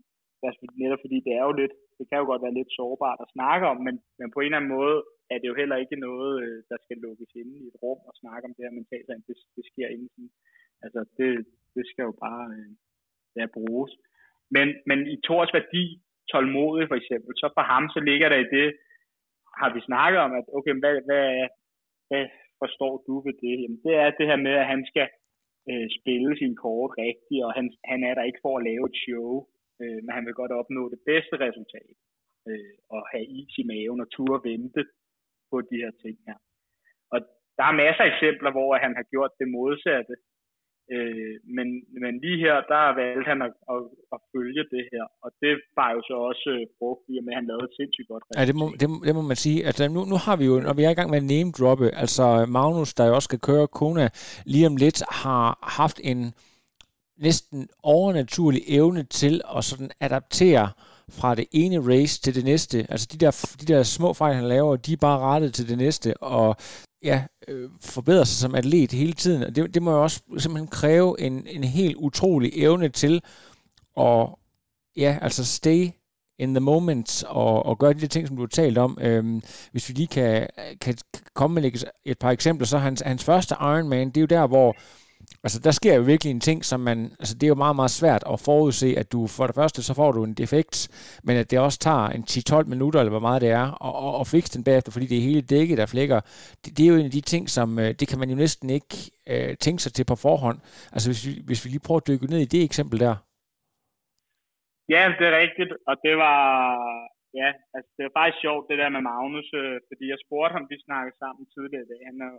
altså, 0.48 0.62
netop 0.84 1.02
fordi 1.04 1.18
det 1.26 1.34
er 1.40 1.44
jo 1.50 1.54
lidt, 1.62 1.76
det 1.98 2.06
kan 2.08 2.22
jo 2.22 2.26
godt 2.32 2.44
være 2.46 2.58
lidt 2.60 2.72
sårbart 2.78 3.20
at 3.22 3.34
snakke 3.36 3.66
om, 3.72 3.78
men, 3.88 3.96
men 4.20 4.28
på 4.32 4.40
en 4.40 4.46
eller 4.46 4.58
anden 4.58 4.76
måde 4.78 4.98
er 5.34 5.38
det 5.40 5.48
jo 5.52 5.60
heller 5.62 5.78
ikke 5.84 5.98
noget, 6.08 6.34
øh, 6.44 6.64
der 6.70 6.78
skal 6.84 6.98
lukkes 6.98 7.32
inde 7.42 7.56
i 7.64 7.68
et 7.72 7.78
rum 7.84 8.02
og 8.10 8.14
snakke 8.22 8.46
om 8.48 8.54
det 8.56 8.66
her 8.66 8.78
mentalt, 8.80 9.08
det, 9.28 9.38
det 9.56 9.64
sker 9.72 9.88
inden. 9.88 10.26
Altså, 10.84 11.02
det, 11.18 11.30
det 11.76 11.84
skal 11.92 12.04
jo 12.10 12.14
bare 12.26 12.46
øh, 12.58 12.72
ja, 13.40 13.46
bruges. 13.58 13.92
Men, 14.56 14.68
men 14.90 15.00
i 15.14 15.18
Thors 15.28 15.52
værdi, 15.58 15.86
tålmodig 16.32 16.88
for 16.88 16.98
eksempel, 17.02 17.32
så 17.42 17.48
for 17.58 17.66
ham, 17.72 17.84
så 17.94 18.00
ligger 18.10 18.30
der 18.30 18.40
i 18.42 18.52
det, 18.58 18.68
har 19.60 19.70
vi 19.76 19.82
snakket 19.90 20.20
om, 20.26 20.32
at 20.40 20.46
okay, 20.58 20.74
hvad, 20.84 20.96
hvad, 21.08 21.28
hvad 22.10 22.26
forstår 22.62 22.94
du 23.08 23.14
ved 23.26 23.36
det? 23.46 23.56
Jamen, 23.62 23.82
det 23.86 23.94
er 24.04 24.10
det 24.20 24.26
her 24.32 24.40
med, 24.48 24.56
at 24.62 24.68
han 24.74 24.82
skal 24.92 25.08
øh, 25.70 25.88
spille 26.00 26.32
sin 26.42 26.56
kort 26.64 26.92
rigtigt, 27.06 27.44
og 27.46 27.52
han, 27.58 27.66
han 27.92 28.00
er 28.10 28.14
der 28.16 28.24
ikke 28.30 28.44
for 28.46 28.54
at 28.58 28.66
lave 28.70 28.86
et 28.90 28.98
show, 29.06 29.30
øh, 29.82 30.00
men 30.04 30.12
han 30.18 30.26
vil 30.26 30.40
godt 30.42 30.54
opnå 30.60 30.82
det 30.94 31.02
bedste 31.10 31.36
resultat, 31.46 31.96
øh, 32.50 32.76
og 32.94 33.02
have 33.12 33.28
is 33.40 33.54
i 33.62 33.64
maven 33.72 34.02
og 34.04 34.10
turde 34.12 34.50
vente 34.50 34.84
på 35.56 35.62
de 35.70 35.78
her 35.84 35.92
ting 36.04 36.16
her. 36.28 36.38
Og 37.14 37.20
der 37.58 37.66
er 37.68 37.80
masser 37.84 38.04
af 38.04 38.12
eksempler, 38.14 38.52
hvor 38.56 38.70
han 38.86 38.94
har 39.00 39.06
gjort 39.14 39.32
det 39.40 39.48
modsatte, 39.58 40.16
øh, 40.94 41.36
men, 41.56 41.68
men 42.04 42.14
lige 42.24 42.40
her, 42.46 42.56
der 42.74 42.84
valgte 43.02 43.30
han 43.32 43.42
at, 43.48 43.54
at, 43.74 43.82
at 44.16 44.20
følge 44.34 44.64
det 44.74 44.84
her, 44.94 45.06
og 45.24 45.30
det 45.42 45.54
var 45.78 45.90
jo 45.96 46.02
så 46.10 46.16
også 46.30 46.50
øh, 46.56 46.66
brugt 46.80 47.04
i 47.12 47.14
og 47.20 47.24
med, 47.26 47.34
at 47.34 47.40
han 47.40 47.48
lavede 47.50 47.68
et 47.70 47.78
sindssygt 47.80 48.08
godt 48.12 48.24
resultat. 48.24 48.42
Ja, 48.42 48.46
det 48.52 48.56
må, 48.62 48.66
det, 48.82 48.88
det 49.08 49.14
må 49.20 49.24
man 49.32 49.40
sige. 49.46 49.60
Altså, 49.68 49.84
nu, 49.96 50.02
nu 50.12 50.18
har 50.26 50.36
vi 50.40 50.46
jo, 50.52 50.56
når 50.68 50.74
vi 50.78 50.84
er 50.84 50.94
i 50.94 51.00
gang 51.00 51.10
med 51.12 51.22
at 51.24 51.30
name 51.34 51.52
droppe, 51.60 51.88
altså 52.04 52.26
Magnus, 52.58 52.94
der 52.98 53.08
jo 53.08 53.16
også 53.18 53.30
skal 53.32 53.46
køre 53.50 53.68
Kona 53.80 54.06
lige 54.54 54.68
om 54.72 54.76
lidt, 54.84 55.00
har 55.24 55.48
haft 55.82 55.98
en 56.12 56.20
næsten 57.28 57.60
overnaturlig 57.84 58.62
evne 58.80 59.04
til 59.04 59.36
at 59.58 59.64
sådan 59.70 59.92
adaptere 60.06 60.68
fra 61.10 61.36
det 61.36 61.46
ene 61.52 61.94
race 61.94 62.22
til 62.22 62.36
det 62.36 62.44
næste. 62.44 62.88
Altså 62.90 63.08
de 63.12 63.18
der, 63.18 63.56
de 63.62 63.66
der 63.66 63.84
små 63.84 64.14
fejl, 64.14 64.36
han 64.36 64.48
laver, 64.48 64.76
de 64.76 64.94
er 64.94 64.98
bare 64.98 65.20
rettet 65.20 65.54
til 65.54 65.70
det 65.70 65.78
næste, 65.78 66.24
og 66.24 66.56
ja, 67.04 67.24
øh, 67.48 67.70
forbedrer 67.82 68.24
sig 68.24 68.38
som 68.38 68.56
atlet 68.56 68.92
hele 68.92 69.14
tiden. 69.14 69.44
Og 69.44 69.56
det, 69.56 69.74
det 69.74 69.84
må 69.84 69.92
jo 69.92 70.04
også 70.04 70.22
simpelthen 70.38 70.68
kræve 70.68 71.22
en, 71.22 71.48
en 71.48 71.64
helt 71.64 71.96
utrolig 71.96 72.52
evne 72.56 72.90
til 72.90 73.22
at 74.00 74.28
ja, 74.98 75.18
altså 75.22 75.46
stay 75.46 75.90
in 76.40 76.54
the 76.54 76.60
moment 76.60 77.24
og, 77.24 77.66
og 77.66 77.78
gøre 77.78 77.94
de 77.94 78.02
der 78.02 78.08
ting, 78.08 78.28
som 78.28 78.36
du 78.36 78.42
har 78.42 78.48
talt 78.48 78.78
om. 78.78 78.98
Øhm, 79.02 79.42
hvis 79.72 79.90
vi 79.90 79.94
lige 79.94 80.08
kan, 80.08 80.48
kan 80.82 80.98
komme 81.34 81.62
med 81.62 81.74
et, 81.74 81.86
et 82.06 82.20
par 82.20 82.32
eksempler, 82.32 82.68
så 82.68 82.78
hans, 82.78 83.02
hans 83.02 83.24
første 83.24 83.56
Ironman, 83.62 84.08
det 84.08 84.18
er 84.18 84.22
jo 84.22 84.28
der, 84.28 84.48
hvor 84.48 84.76
altså, 85.46 85.60
der 85.68 85.74
sker 85.80 85.94
jo 85.96 86.04
virkelig 86.14 86.32
en 86.32 86.46
ting, 86.50 86.60
som 86.72 86.80
man, 86.90 87.00
altså 87.22 87.34
det 87.36 87.44
er 87.46 87.54
jo 87.56 87.64
meget, 87.66 87.78
meget 87.82 87.98
svært 88.02 88.24
at 88.34 88.38
forudse, 88.48 88.90
at 89.02 89.08
du 89.14 89.20
for 89.38 89.46
det 89.48 89.56
første, 89.60 89.80
så 89.88 89.94
får 90.00 90.12
du 90.12 90.22
en 90.24 90.38
defekt, 90.44 90.76
men 91.28 91.36
at 91.42 91.48
det 91.52 91.58
også 91.68 91.80
tager 91.88 92.06
en 92.18 92.24
10-12 92.30 92.74
minutter, 92.74 93.00
eller 93.00 93.16
hvor 93.16 93.28
meget 93.28 93.42
det 93.46 93.52
er, 93.62 93.68
og, 93.86 93.94
og, 94.06 94.12
og 94.20 94.26
fikse 94.34 94.52
den 94.56 94.64
bagefter, 94.68 94.92
fordi 94.92 95.08
det 95.12 95.18
er 95.18 95.30
hele 95.30 95.44
dækket, 95.54 95.78
der 95.82 95.94
flækker. 95.94 96.20
Det, 96.62 96.70
det 96.76 96.82
er 96.84 96.92
jo 96.92 97.00
en 97.00 97.10
af 97.12 97.16
de 97.18 97.26
ting, 97.34 97.44
som, 97.58 97.70
øh, 97.84 97.90
det 98.00 98.06
kan 98.10 98.20
man 98.22 98.30
jo 98.32 98.38
næsten 98.44 98.68
ikke 98.78 98.96
øh, 99.32 99.52
tænke 99.66 99.82
sig 99.84 99.92
til 99.94 100.06
på 100.12 100.18
forhånd. 100.28 100.60
Altså 100.96 101.08
hvis 101.10 101.22
vi, 101.28 101.32
hvis 101.48 101.62
vi 101.64 101.68
lige 101.70 101.86
prøver 101.88 102.02
at 102.02 102.10
dykke 102.10 102.26
ned 102.34 102.42
i 102.44 102.52
det 102.54 102.62
eksempel 102.70 102.98
der. 103.06 103.16
Ja, 104.94 105.04
det 105.18 105.26
er 105.32 105.36
rigtigt, 105.44 105.72
og 105.90 105.96
det 106.06 106.16
var, 106.26 106.42
ja, 107.42 107.50
altså 107.76 107.90
det 107.96 108.04
var 108.08 108.14
faktisk 108.20 108.40
sjovt, 108.46 108.64
det 108.70 108.78
der 108.82 108.90
med 108.96 109.02
Magnus, 109.12 109.50
øh, 109.62 109.78
fordi 109.90 110.06
jeg 110.14 110.20
spurgte 110.26 110.54
ham, 110.56 110.66
vi 110.74 110.78
snakkede 110.88 111.18
sammen 111.24 111.44
tidligere 111.56 111.86
i 111.86 111.90
dag, 111.92 112.02
han 112.10 112.18
er, 112.28 112.36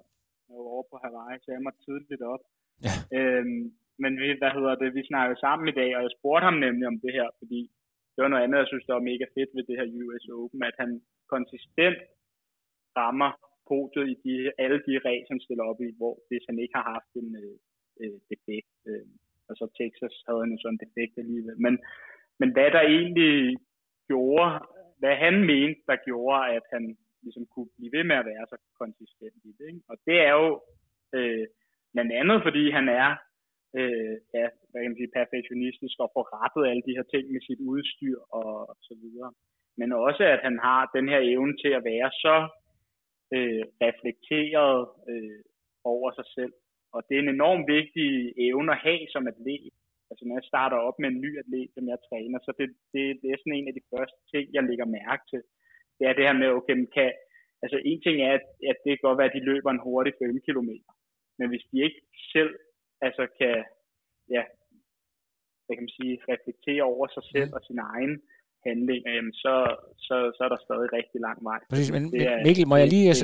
er 0.51 0.59
over 0.75 0.85
på 0.91 0.97
Hawaii, 1.03 1.39
så 1.43 1.49
jeg 1.55 1.63
måtte 1.67 1.85
tidligt 1.87 2.25
op. 2.35 2.45
Ja. 2.85 2.95
Øhm, 3.17 3.65
men 4.03 4.13
vi, 4.21 4.27
hvad 4.41 4.53
hedder 4.57 4.75
det, 4.83 4.91
vi 4.99 5.11
snakkede 5.11 5.41
sammen 5.41 5.67
i 5.69 5.79
dag, 5.81 5.91
og 5.97 6.03
jeg 6.03 6.13
spurgte 6.19 6.47
ham 6.49 6.59
nemlig 6.67 6.87
om 6.93 7.01
det 7.05 7.13
her, 7.19 7.29
fordi 7.41 7.61
det 8.13 8.21
var 8.23 8.31
noget 8.33 8.45
andet, 8.45 8.63
jeg 8.63 8.71
synes, 8.71 8.87
der 8.87 8.95
var 8.99 9.11
mega 9.11 9.27
fedt 9.37 9.51
ved 9.57 9.65
det 9.69 9.79
her 9.79 9.89
US 10.03 10.25
Open, 10.41 10.63
at 10.71 10.77
han 10.83 10.91
konsistent 11.35 12.01
rammer 13.01 13.31
podiet 13.69 14.09
i 14.13 14.17
de, 14.25 14.35
alle 14.65 14.79
de 14.87 14.95
racer, 15.07 15.33
han 15.35 15.45
stiller 15.47 15.65
op 15.71 15.81
i, 15.87 15.91
hvor 15.99 16.15
hvis 16.29 16.45
han 16.49 16.59
ikke 16.63 16.77
har 16.79 16.87
haft 16.95 17.11
en 17.21 17.31
øh, 17.43 17.57
øh, 18.03 18.19
defekt, 18.31 18.75
øh, 18.91 19.07
og 19.49 19.55
så 19.59 19.65
Texas 19.79 20.15
havde 20.27 20.43
han 20.43 20.53
jo 20.55 20.59
sådan 20.61 20.75
en 20.77 20.85
defekt 20.85 21.15
alligevel. 21.23 21.57
Men, 21.67 21.75
men 22.41 22.49
hvad 22.55 22.71
der 22.77 22.85
egentlig 22.99 23.35
gjorde, 24.11 24.51
hvad 25.01 25.15
han 25.25 25.37
mente, 25.53 25.81
der 25.91 26.05
gjorde, 26.09 26.41
at 26.57 26.65
han 26.75 26.85
ligesom 27.25 27.47
kunne 27.53 27.71
blive 27.77 27.93
ved 27.97 28.05
med 28.11 28.17
at 28.17 28.29
være 28.33 28.47
så 28.53 28.57
konsistent 28.83 29.41
i 29.51 29.53
det. 29.59 29.67
Ikke? 29.73 29.85
Og 29.91 29.97
det 30.07 30.19
er 30.29 30.33
jo 30.43 30.51
øh, 31.17 31.47
blandt 31.97 32.13
andet, 32.21 32.39
fordi 32.47 32.65
han 32.79 32.87
er 33.03 33.09
øh, 33.79 34.15
ja, 34.37 34.47
hvad 34.69 34.81
kan 34.81 34.91
man 34.91 35.01
sige, 35.01 35.17
perfektionistisk 35.19 35.97
og 36.05 36.11
får 36.15 36.27
rettet 36.39 36.71
alle 36.71 36.85
de 36.89 36.97
her 36.97 37.07
ting 37.13 37.25
med 37.33 37.43
sit 37.49 37.61
udstyr 37.71 38.19
og, 38.41 38.53
og 38.71 38.77
så 38.89 38.95
videre. 39.03 39.31
Men 39.81 39.89
også, 40.07 40.23
at 40.35 40.41
han 40.47 40.57
har 40.67 40.81
den 40.97 41.07
her 41.13 41.21
evne 41.33 41.55
til 41.63 41.73
at 41.79 41.85
være 41.93 42.11
så 42.25 42.37
øh, 43.37 43.65
reflekteret 43.87 44.79
øh, 45.11 45.41
over 45.95 46.11
sig 46.19 46.27
selv. 46.37 46.55
Og 46.95 47.01
det 47.07 47.15
er 47.15 47.23
en 47.23 47.37
enormt 47.39 47.67
vigtig 47.77 48.09
evne 48.49 48.73
at 48.73 48.83
have 48.87 49.03
som 49.13 49.29
atlet. 49.33 49.75
Altså 50.11 50.23
når 50.25 50.35
jeg 50.39 50.51
starter 50.53 50.79
op 50.89 50.99
med 50.99 51.09
en 51.11 51.23
ny 51.25 51.31
atlet, 51.43 51.71
som 51.75 51.85
jeg 51.93 51.99
træner, 52.09 52.39
så 52.47 52.53
det, 52.59 52.69
det, 52.93 53.03
det 53.23 53.29
er 53.31 53.39
sådan 53.39 53.59
en 53.59 53.71
af 53.71 53.75
de 53.79 53.89
første 53.93 54.21
ting, 54.33 54.45
jeg 54.55 54.63
lægger 54.69 54.95
mærke 54.99 55.25
til. 55.31 55.43
Det 55.99 56.05
er 56.07 56.15
det 56.15 56.27
her 56.29 56.37
med, 56.43 56.49
okay, 56.59 56.77
kan, 56.97 57.13
altså 57.63 57.79
en 57.91 58.01
ting 58.03 58.17
er, 58.29 58.33
at, 58.39 58.47
at 58.71 58.79
det 58.85 58.93
kan 58.93 59.07
godt 59.07 59.19
være, 59.19 59.31
at 59.31 59.37
de 59.39 59.49
løber 59.51 59.71
en 59.71 59.85
hurtig 59.87 60.13
5 60.19 60.41
km. 60.47 60.71
Men 61.39 61.47
hvis 61.53 61.65
de 61.71 61.77
ikke 61.87 62.01
selv 62.35 62.51
altså 63.07 63.25
kan, 63.39 63.55
ja, 64.37 64.43
hvad 65.65 65.75
kan 65.77 65.85
man 65.87 65.95
sige, 66.01 66.15
reflektere 66.33 66.83
over 66.93 67.07
sig 67.17 67.25
selv 67.35 67.51
og 67.57 67.61
sin 67.69 67.79
egen 67.95 68.15
handlinger, 68.67 69.11
jamen 69.17 69.33
så, 69.45 69.55
så, 70.07 70.17
så 70.37 70.41
er 70.47 70.51
der 70.55 70.61
stadig 70.67 70.89
rigtig 70.99 71.19
lang 71.27 71.39
vej. 71.49 71.59
Præcis, 71.71 71.91
men, 71.93 72.03
Det 72.13 72.23
er- 72.33 72.45
Mikkel, 72.47 72.67
må 72.69 72.77
jeg 72.77 72.89
lige 72.89 73.15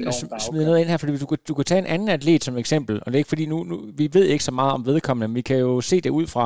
smide 0.48 0.64
noget 0.68 0.80
ind 0.80 0.88
her, 0.92 0.96
fordi 0.96 1.12
du, 1.18 1.36
du 1.48 1.54
kan 1.54 1.64
tage 1.64 1.78
en 1.78 1.86
anden 1.94 2.08
atlet 2.08 2.44
som 2.44 2.56
eksempel, 2.56 2.94
og 3.02 3.06
det 3.06 3.14
er 3.14 3.22
ikke 3.22 3.28
fordi, 3.34 3.46
nu, 3.46 3.58
nu 3.70 3.76
vi 4.00 4.08
ved 4.16 4.24
ikke 4.34 4.44
så 4.44 4.52
meget 4.60 4.72
om 4.72 4.86
vedkommende, 4.86 5.28
men 5.28 5.34
vi 5.34 5.40
kan 5.50 5.58
jo 5.58 5.80
se 5.80 5.96
det 6.00 6.10
ud 6.10 6.26
fra 6.34 6.44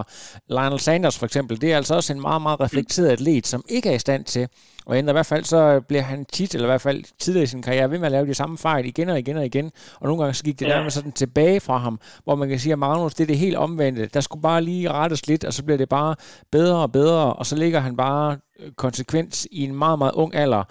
Lionel 0.55 0.81
Sanders 0.87 1.19
for 1.19 1.27
eksempel. 1.27 1.61
Det 1.61 1.73
er 1.73 1.77
altså 1.77 1.95
også 1.95 2.13
en 2.13 2.21
meget, 2.21 2.43
meget 2.43 2.61
reflekteret 2.61 3.09
atlet, 3.17 3.47
som 3.47 3.61
ikke 3.77 3.89
er 3.91 3.95
i 3.95 3.99
stand 4.07 4.25
til, 4.25 4.49
og 4.87 4.99
i 4.99 5.03
hvert 5.03 5.27
fald 5.27 5.45
så 5.45 5.81
bliver 5.81 6.03
han 6.03 6.25
tit, 6.25 6.55
eller 6.55 6.67
i 6.67 6.71
hvert 6.71 6.81
fald 6.81 7.05
tidligere 7.19 7.43
i 7.43 7.47
sin 7.47 7.63
karriere, 7.63 7.91
ved 7.91 7.99
med 7.99 8.07
at 8.07 8.13
lave 8.13 8.27
de 8.27 8.35
samme 8.35 8.59
fejl 8.59 8.85
igen 8.87 9.09
og 9.09 9.19
igen 9.19 9.37
og 9.37 9.45
igen, 9.47 9.73
og 10.01 10.07
nogle 10.07 10.23
gange 10.23 10.35
så 10.35 10.45
gik 10.45 10.59
det 10.61 10.67
Ja. 10.67 10.77
nærmest 10.77 10.97
sådan 10.97 11.13
tilbage 11.13 11.61
fra 11.61 11.77
ham, 11.79 12.01
hvor 12.25 12.35
man 12.35 12.49
kan 12.49 12.59
sige, 12.59 12.73
at 12.73 12.79
Magnus, 12.79 13.15
det 13.15 13.25
er 13.25 13.27
det 13.27 13.39
helt 13.39 13.57
omvendte. 13.57 14.07
Der 14.07 14.21
skulle 14.21 14.43
bare 14.43 14.63
lige 14.63 14.93
rettes 14.93 15.27
lidt, 15.27 15.45
og 15.45 15.53
så 15.53 15.65
bliver 15.65 15.79
det 15.79 15.89
bare 15.89 16.17
bedre 16.53 16.83
og 16.83 16.93
bedre, 16.93 17.33
og 17.33 17.47
så 17.47 17.57
ligger 17.57 17.81
han 17.81 17.97
bare 17.97 18.39
øh, 18.61 18.73
konsekvent 18.73 19.45
i 19.45 19.65
en 19.65 19.75
meget, 19.75 19.99
meget 19.99 20.13
ung 20.15 20.35
alder, 20.35 20.65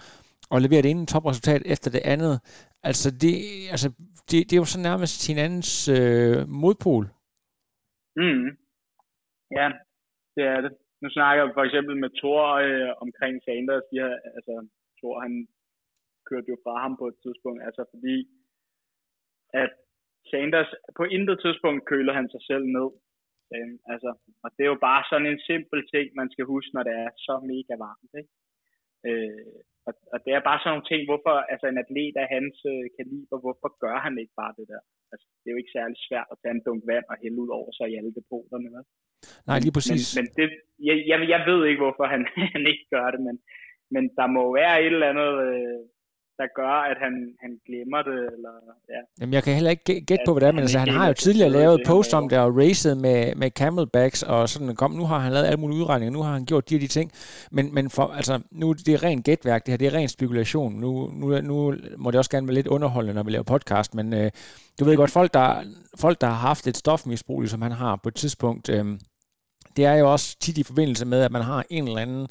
og 0.50 0.60
leverer 0.60 0.82
det 0.82 0.90
ene 0.90 1.06
topresultat 1.06 1.62
efter 1.64 1.90
det 1.90 2.00
andet. 2.04 2.40
Altså, 2.82 3.10
det, 3.10 3.34
altså, 3.70 3.88
det, 4.30 4.50
det 4.50 4.52
er 4.52 4.56
jo 4.56 4.64
så 4.64 4.80
nærmest 4.80 5.26
hinandens 5.26 5.88
øh, 5.88 6.48
modpol. 6.48 7.04
Mm. 8.16 8.46
Ja, 9.58 9.68
det 10.36 10.44
er 10.54 10.60
det. 10.60 10.72
Nu 11.06 11.10
snakker 11.18 11.40
jeg 11.44 11.54
for 11.58 11.64
eksempel 11.68 11.94
med 12.04 12.10
Thor 12.20 12.44
øh, 12.66 12.92
omkring 13.04 13.34
Sanders. 13.44 13.86
De 13.90 13.96
her, 14.04 14.14
altså, 14.36 14.54
Thor 14.98 15.16
han 15.24 15.34
kørte 16.28 16.48
jo 16.52 16.56
fra 16.64 16.74
ham 16.84 16.94
på 17.00 17.06
et 17.12 17.18
tidspunkt, 17.24 17.60
altså 17.68 17.82
fordi 17.92 18.16
at 19.62 19.72
Sanders 20.30 20.70
på 20.98 21.04
intet 21.16 21.36
tidspunkt 21.44 21.88
køler 21.92 22.12
han 22.18 22.28
sig 22.34 22.42
selv 22.50 22.64
ned. 22.76 22.88
Øh, 23.54 23.72
altså, 23.92 24.10
og 24.44 24.48
det 24.54 24.62
er 24.64 24.70
jo 24.74 24.80
bare 24.88 25.02
sådan 25.10 25.30
en 25.32 25.40
simpel 25.48 25.80
ting, 25.94 26.06
man 26.20 26.28
skal 26.32 26.44
huske, 26.52 26.74
når 26.74 26.82
det 26.88 26.94
er 27.04 27.10
så 27.26 27.34
mega 27.52 27.74
varmt. 27.86 28.12
Ikke? 28.20 28.32
Øh, 29.08 29.56
og, 29.88 29.92
og 30.12 30.18
det 30.24 30.32
er 30.32 30.48
bare 30.48 30.58
sådan 30.60 30.72
nogle 30.72 30.90
ting, 30.90 31.00
hvorfor 31.08 31.34
altså 31.52 31.66
en 31.66 31.82
atlet 31.84 32.16
af 32.22 32.28
hans 32.34 32.56
øh, 32.72 32.84
kaliber, 32.96 33.38
hvorfor 33.44 33.68
gør 33.84 33.96
han 34.06 34.14
ikke 34.22 34.34
bare 34.42 34.54
det 34.58 34.66
der? 34.72 34.82
Altså, 35.12 35.26
det 35.40 35.46
er 35.48 35.54
jo 35.54 35.60
ikke 35.62 35.76
særlig 35.78 35.96
svært 36.08 36.28
at 36.32 36.38
tage 36.40 36.54
en 36.56 36.64
dunk 36.66 36.82
vand 36.90 37.06
og 37.12 37.16
hælde 37.22 37.38
ud 37.44 37.50
over 37.58 37.70
sig 37.78 37.86
i 37.88 37.96
alle 37.98 38.12
depoterne. 38.20 38.68
Vel? 38.74 38.84
Nej, 39.48 39.58
lige 39.64 39.76
præcis. 39.76 40.04
Men, 40.06 40.16
men 40.18 40.26
det, 40.38 40.46
jeg, 40.88 40.96
jeg, 41.10 41.18
jeg 41.34 41.40
ved 41.48 41.60
ikke, 41.68 41.82
hvorfor 41.84 42.06
han, 42.14 42.22
han 42.54 42.64
ikke 42.72 42.86
gør 42.94 43.06
det, 43.14 43.20
men, 43.28 43.36
men 43.94 44.04
der 44.18 44.26
må 44.36 44.42
være 44.60 44.74
et 44.84 44.92
eller 44.94 45.10
andet, 45.12 45.32
øh, 45.48 45.80
der 46.38 46.46
gør, 46.56 46.76
at 46.90 46.96
han, 47.04 47.14
han 47.40 47.60
glemmer 47.66 48.02
det. 48.02 48.18
Eller, 48.34 48.54
ja. 48.88 49.00
Jamen, 49.20 49.34
jeg 49.34 49.42
kan 49.42 49.54
heller 49.54 49.70
ikke 49.70 50.00
gætte 50.00 50.24
på, 50.26 50.32
hvad 50.32 50.40
det 50.40 50.48
er, 50.48 50.52
men 50.52 50.60
altså, 50.60 50.78
han 50.78 50.88
har 50.88 51.06
jo 51.06 51.12
tidligere 51.12 51.50
lavet 51.50 51.80
post 51.86 52.14
om 52.14 52.28
det 52.28 52.38
og 52.38 52.56
racet 52.56 52.96
med, 52.96 53.34
med 53.34 53.50
camelbacks, 53.50 54.22
og 54.22 54.48
sådan 54.48 54.74
kom, 54.74 54.90
nu 54.90 55.04
har 55.04 55.18
han 55.18 55.32
lavet 55.32 55.46
alle 55.46 55.60
mulige 55.60 55.78
udregninger, 55.78 56.12
nu 56.12 56.22
har 56.22 56.32
han 56.32 56.44
gjort 56.44 56.68
de 56.68 56.74
her 56.74 56.80
de 56.80 56.86
ting, 56.86 57.12
men, 57.50 57.74
men 57.74 57.90
for, 57.90 58.06
altså, 58.06 58.40
nu 58.50 58.72
det 58.72 58.88
er 58.88 59.02
rent 59.02 59.24
gætværk, 59.24 59.66
det 59.66 59.72
her, 59.72 59.78
det 59.78 59.86
er 59.86 59.94
ren 59.94 60.08
spekulation. 60.08 60.72
Nu, 60.72 61.10
nu, 61.14 61.40
nu 61.40 61.74
må 61.96 62.10
det 62.10 62.18
også 62.18 62.30
gerne 62.30 62.46
være 62.46 62.54
lidt 62.54 62.66
underholdende, 62.66 63.14
når 63.14 63.22
vi 63.22 63.30
laver 63.30 63.42
podcast, 63.42 63.94
men 63.94 64.14
øh, 64.14 64.30
du 64.80 64.84
ved 64.84 64.96
godt, 64.96 65.10
folk 65.10 65.34
der, 65.34 65.62
folk, 66.00 66.20
der 66.20 66.26
har 66.26 66.48
haft 66.48 66.66
et 66.66 66.76
stofmisbrug, 66.76 67.48
som 67.48 67.62
han 67.62 67.72
har 67.72 67.96
på 67.96 68.08
et 68.08 68.14
tidspunkt, 68.14 68.68
øh, 68.68 68.84
det 69.76 69.84
er 69.84 69.94
jo 69.94 70.12
også 70.12 70.36
tit 70.40 70.58
i 70.58 70.62
forbindelse 70.62 71.04
med, 71.04 71.22
at 71.22 71.32
man 71.32 71.42
har 71.42 71.64
en 71.70 71.88
eller 71.88 72.00
anden, 72.00 72.26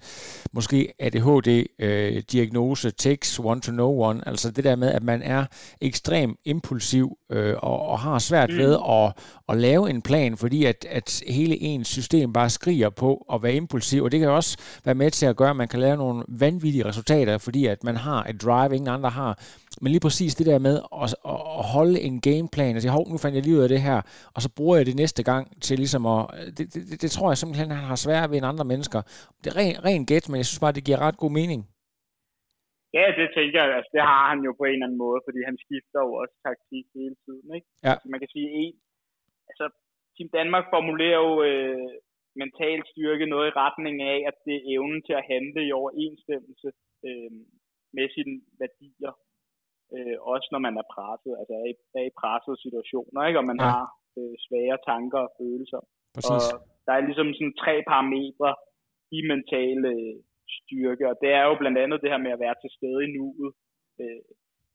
måske 0.52 0.93
ADHD-diagnose, 1.00 2.88
øh, 2.88 2.93
takes 2.98 3.39
one 3.39 3.62
to 3.62 3.72
know 3.72 3.89
one, 3.89 4.28
altså 4.28 4.52
det 4.52 4.64
der 4.64 4.76
med, 4.76 4.88
at 4.88 5.04
man 5.04 5.22
er 5.22 5.46
ekstrem 5.82 6.36
impulsiv 6.46 7.18
øh, 7.32 7.56
og, 7.58 7.82
og 7.82 8.00
har 8.00 8.20
svært 8.20 8.50
mm. 8.50 8.58
ved 8.58 8.78
at, 8.89 9.14
at 9.50 9.58
lave 9.58 9.89
en 9.89 10.02
plan, 10.02 10.38
fordi 10.38 10.66
at, 10.66 10.86
at 10.89 11.24
hele 11.28 11.62
ens 11.62 11.88
system 11.88 12.34
bare 12.34 12.50
skriger 12.50 12.89
på 12.89 13.26
at 13.34 13.43
være 13.43 13.54
impulsiv, 13.54 14.04
og 14.04 14.12
det 14.12 14.20
kan 14.20 14.30
også 14.30 14.58
være 14.86 14.96
med 14.96 15.12
til 15.12 15.26
at 15.26 15.36
gøre, 15.36 15.50
at 15.50 15.56
man 15.56 15.68
kan 15.68 15.80
lave 15.80 15.98
nogle 15.98 16.24
vanvittige 16.28 16.86
resultater, 16.86 17.38
fordi 17.38 17.66
at 17.66 17.84
man 17.84 17.96
har 17.96 18.24
et 18.24 18.41
drive, 18.41 18.76
ingen 18.76 18.88
andre 18.88 19.10
har. 19.10 19.39
Men 19.82 19.91
lige 19.91 20.00
præcis 20.00 20.36
det 20.36 20.46
der 20.46 20.60
med 20.60 20.80
at, 21.04 21.16
at 21.26 21.66
holde 21.66 22.02
en 22.02 22.22
gameplan 22.22 22.76
og 22.76 22.82
sige, 22.82 22.91
hov, 22.91 23.10
nu 23.10 23.18
fandt 23.18 23.36
jeg 23.36 23.43
lige 23.43 23.56
ud 23.56 23.62
af 23.62 23.70
det 23.70 23.82
her, 23.82 24.02
og 24.34 24.41
så 24.41 24.50
bruger 24.50 24.78
jeg 24.78 24.86
det 24.86 24.96
næste 24.96 25.24
gang 25.24 25.62
til 25.62 25.78
ligesom 25.78 26.06
at... 26.06 26.26
Det, 26.58 26.74
det, 26.74 27.02
det 27.02 27.12
tror 27.12 27.32
jeg 27.32 27.34
simpelthen, 27.41 27.77
han 27.79 27.89
har 27.91 27.99
svært 28.05 28.29
ved 28.29 28.38
end 28.38 28.51
andre 28.51 28.69
mennesker. 28.71 28.99
Det 29.41 29.47
er 29.51 29.57
ren, 29.61 29.75
ren 29.88 30.03
gæt, 30.11 30.25
men 30.29 30.38
jeg 30.41 30.47
synes 30.47 30.63
bare, 30.63 30.77
det 30.77 30.88
giver 30.88 31.03
ret 31.05 31.21
god 31.23 31.33
mening. 31.39 31.61
Ja, 32.97 33.05
det 33.19 33.27
tænker 33.38 33.59
jeg. 33.63 33.75
Altså, 33.77 33.91
det 33.95 34.03
har 34.11 34.23
han 34.31 34.39
jo 34.47 34.51
på 34.59 34.63
en 34.65 34.75
eller 34.75 34.88
anden 34.88 35.03
måde, 35.05 35.19
fordi 35.25 35.39
han 35.49 35.57
skifter 35.65 35.99
jo 36.05 36.11
også 36.21 36.36
taktik 36.47 36.86
hele 36.99 37.17
tiden. 37.25 37.47
Ikke? 37.57 37.67
Ja. 37.86 37.93
Altså, 37.93 38.07
man 38.13 38.21
kan 38.21 38.31
sige, 38.36 38.49
en, 38.61 38.73
altså, 39.49 39.65
Team 40.15 40.29
Danmark 40.39 40.65
formulerer 40.75 41.19
jo 41.25 41.33
øh, 41.49 41.91
mental 42.41 42.79
styrke 42.91 43.25
noget 43.33 43.47
i 43.47 43.57
retning 43.63 43.95
af, 44.13 44.17
at 44.29 44.36
det 44.45 44.55
er 44.57 44.67
evnen 44.75 45.01
til 45.07 45.15
at 45.19 45.27
handle 45.33 45.61
i 45.65 45.75
overensstemmelse 45.79 46.69
øh, 47.07 47.31
med 47.97 48.05
sine 48.15 48.36
værdier. 48.61 49.13
Øh, 49.95 50.17
også 50.33 50.47
når 50.53 50.61
man 50.67 50.75
er 50.81 50.88
presset, 50.93 51.33
altså 51.39 51.53
er 51.61 51.67
i, 51.73 51.75
er 51.99 52.05
i 52.09 52.17
pressede 52.19 52.57
situationer, 52.65 53.19
ikke? 53.27 53.39
og 53.41 53.47
man 53.51 53.59
ja. 53.61 53.65
har 53.67 53.83
øh, 54.19 54.36
svære 54.45 54.77
tanker 54.89 55.21
og 55.27 55.31
følelser. 55.39 55.81
Præcis. 56.15 56.45
Og 56.53 56.59
der 56.86 56.93
er 56.93 57.07
ligesom 57.07 57.29
sådan 57.33 57.55
tre 57.63 57.73
parametre 57.91 58.51
i 59.17 59.19
mental 59.31 59.79
øh, 59.95 60.15
styrke, 60.57 61.05
og 61.11 61.15
det 61.21 61.31
er 61.39 61.43
jo 61.49 61.53
blandt 61.61 61.77
andet 61.83 62.01
det 62.01 62.11
her 62.13 62.21
med 62.25 62.31
at 62.36 62.43
være 62.45 62.57
til 62.61 62.71
stede 62.77 62.99
i 63.05 63.11
nuet, 63.15 63.51
øh, 64.01 64.21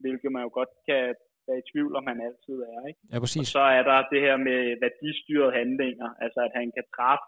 hvilket 0.03 0.31
man 0.33 0.43
jo 0.47 0.51
godt 0.59 0.73
kan 0.89 1.03
være 1.47 1.59
i 1.63 1.69
tvivl 1.71 1.93
om, 1.99 2.05
han 2.11 2.21
altid 2.29 2.57
er. 2.75 2.81
Ikke? 2.91 3.01
Ja, 3.13 3.17
præcis. 3.25 3.41
Og 3.41 3.47
så 3.57 3.65
er 3.79 3.83
der 3.91 3.99
det 4.13 4.21
her 4.27 4.37
med 4.49 4.61
værdistyrede 4.83 5.57
handlinger, 5.59 6.11
altså 6.25 6.41
at 6.47 6.53
han 6.61 6.69
kan 6.77 6.87
træffe 6.97 7.27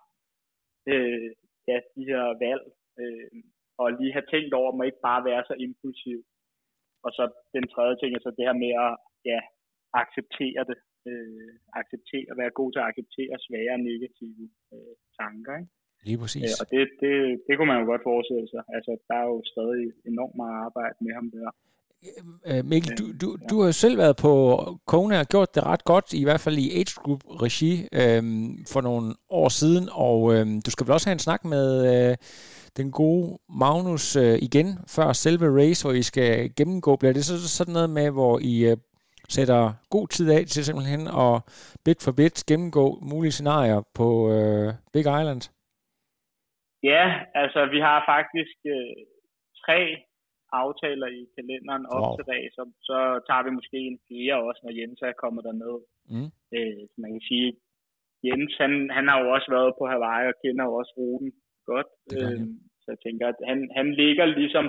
øh, 0.92 1.30
ja, 1.70 1.76
de 1.96 2.02
her 2.10 2.24
valg, 2.44 2.64
øh, 3.00 3.42
og 3.80 3.86
lige 3.98 4.16
have 4.16 4.30
tænkt 4.32 4.52
over, 4.60 4.68
at 4.70 4.78
man 4.78 4.88
ikke 4.90 5.06
bare 5.10 5.22
være 5.30 5.42
så 5.50 5.54
impulsiv. 5.66 6.20
Og 7.04 7.10
så 7.16 7.24
den 7.56 7.64
tredje 7.74 7.96
ting 7.98 8.10
er 8.14 8.22
så 8.22 8.32
det 8.38 8.44
her 8.48 8.58
med 8.64 8.72
at 8.86 8.92
ja, 9.30 9.40
acceptere 10.02 10.62
det. 10.70 10.78
Øh, 11.10 11.50
acceptere, 11.80 12.28
være 12.40 12.52
god 12.60 12.68
til 12.72 12.80
at 12.82 12.88
acceptere 12.90 13.34
svære 13.46 13.76
negative 13.90 14.44
øh, 14.74 14.94
tanker. 15.20 15.54
Ikke? 15.60 15.72
Lige 16.06 16.18
præcis. 16.22 16.50
Øh, 16.50 16.60
og 16.60 16.66
det, 16.72 16.80
det, 17.02 17.14
det 17.46 17.52
kunne 17.54 17.70
man 17.72 17.80
jo 17.82 17.86
godt 17.92 18.04
forestille 18.10 18.48
sig. 18.54 18.62
Altså, 18.76 18.92
der 19.08 19.16
er 19.22 19.26
jo 19.32 19.38
stadig 19.54 19.84
enormt 20.10 20.36
meget 20.42 20.56
arbejde 20.66 20.96
med 21.04 21.12
ham 21.18 21.26
der. 21.36 21.50
Øh, 22.50 22.64
Mikkel, 22.64 22.98
du, 22.98 23.04
du, 23.20 23.28
du 23.50 23.54
har 23.60 23.66
jo 23.66 23.72
selv 23.72 23.98
været 23.98 24.16
på 24.16 24.32
Kona 24.86 25.20
og 25.20 25.26
gjort 25.26 25.54
det 25.54 25.62
ret 25.66 25.84
godt, 25.84 26.12
i 26.12 26.24
hvert 26.24 26.40
fald 26.40 26.58
i 26.58 26.70
age 26.78 26.94
group 26.96 27.22
regi 27.44 27.72
øh, 28.00 28.22
for 28.72 28.80
nogle 28.80 29.14
år 29.30 29.48
siden, 29.48 29.88
og 29.92 30.34
øh, 30.34 30.46
du 30.66 30.70
skal 30.70 30.86
vel 30.86 30.92
også 30.92 31.08
have 31.08 31.12
en 31.12 31.26
snak 31.28 31.44
med 31.44 31.66
øh, 31.92 32.16
den 32.76 32.90
gode 32.90 33.38
Magnus 33.48 34.16
øh, 34.16 34.38
igen, 34.42 34.78
før 34.88 35.12
selve 35.12 35.46
race, 35.60 35.84
hvor 35.84 35.92
I 35.92 36.02
skal 36.02 36.54
gennemgå. 36.56 36.96
Bliver 36.96 37.12
det 37.12 37.24
så 37.24 37.48
sådan 37.48 37.72
noget 37.72 37.90
med, 37.90 38.10
hvor 38.10 38.38
I 38.42 38.70
øh, 38.70 38.76
sætter 39.36 39.62
god 39.94 40.06
tid 40.14 40.26
af 40.36 40.42
til 40.46 40.64
simpelthen 40.64 41.02
at 41.24 41.34
bit 41.84 42.00
for 42.04 42.12
bit 42.20 42.36
gennemgå 42.50 42.84
mulige 43.10 43.36
scenarier 43.36 43.80
på 43.98 44.08
øh, 44.34 44.68
Big 44.94 45.06
Island? 45.20 45.42
Ja, 46.90 47.04
altså 47.42 47.60
vi 47.74 47.78
har 47.88 47.98
faktisk 48.14 48.56
øh, 48.74 48.96
tre 49.62 49.80
aftaler 50.62 51.08
i 51.20 51.22
kalenderen 51.36 51.84
op 51.94 52.04
Wow. 52.04 52.14
til 52.16 52.24
race, 52.32 52.54
så, 52.58 52.64
så 52.88 52.98
tager 53.26 53.42
vi 53.46 53.50
måske 53.58 53.78
en 53.90 53.98
fjerde 54.08 54.42
også, 54.48 54.60
når 54.64 54.72
Jens 54.78 55.00
er 55.02 55.20
kommet 55.22 55.42
derned. 55.48 55.76
Mm. 56.12 56.30
Øh, 56.56 56.82
man 57.02 57.10
kan 57.14 57.24
sige, 57.30 57.48
Jens 58.26 58.52
han, 58.62 58.72
han 58.96 59.04
har 59.08 59.16
jo 59.22 59.26
også 59.36 59.48
været 59.56 59.72
på 59.78 59.84
Hawaii 59.92 60.30
og 60.32 60.36
kender 60.42 60.64
jo 60.68 60.72
også 60.80 60.92
ruten 60.98 61.30
godt. 61.70 61.90
Øh, 62.16 62.40
så 62.82 62.86
jeg 62.94 63.00
tænker, 63.06 63.26
at 63.32 63.38
han, 63.50 63.58
han 63.78 63.88
ligger 64.02 64.24
ligesom, 64.40 64.66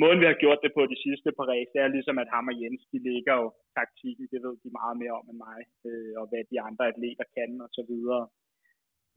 måden 0.00 0.20
vi 0.22 0.26
har 0.30 0.42
gjort 0.42 0.60
det 0.64 0.72
på 0.74 0.82
de 0.92 0.98
sidste 1.06 1.30
par 1.36 1.46
race, 1.52 1.72
det 1.74 1.80
er 1.80 1.96
ligesom, 1.96 2.16
at 2.22 2.32
ham 2.34 2.50
og 2.50 2.56
Jens, 2.60 2.82
de 2.92 2.98
ligger 3.10 3.34
jo 3.42 3.46
taktikken, 3.78 4.24
det 4.32 4.40
ved 4.44 4.54
de 4.64 4.78
meget 4.80 4.96
mere 5.02 5.14
om 5.20 5.26
end 5.30 5.40
mig, 5.46 5.60
øh, 5.88 6.12
og 6.20 6.24
hvad 6.30 6.42
de 6.52 6.58
andre 6.68 6.84
atleter 6.92 7.26
kan 7.36 7.50
og 7.64 7.70
så 7.76 7.82
videre. 7.90 8.24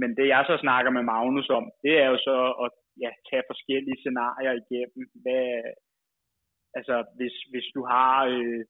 Men 0.02 0.10
det 0.18 0.28
jeg 0.36 0.44
så 0.48 0.56
snakker 0.66 0.92
med 0.92 1.04
Magnus 1.14 1.50
om, 1.60 1.66
det 1.84 1.94
er 2.04 2.08
jo 2.14 2.18
så 2.30 2.38
at 2.66 2.72
ja, 3.04 3.12
tage 3.30 3.50
forskellige 3.52 4.02
scenarier 4.02 4.54
igennem. 4.62 5.04
Hvad, 5.24 5.48
altså 6.78 6.96
hvis, 7.18 7.36
hvis 7.52 7.68
du 7.76 7.82
har 7.94 8.16
øh, 8.36 8.62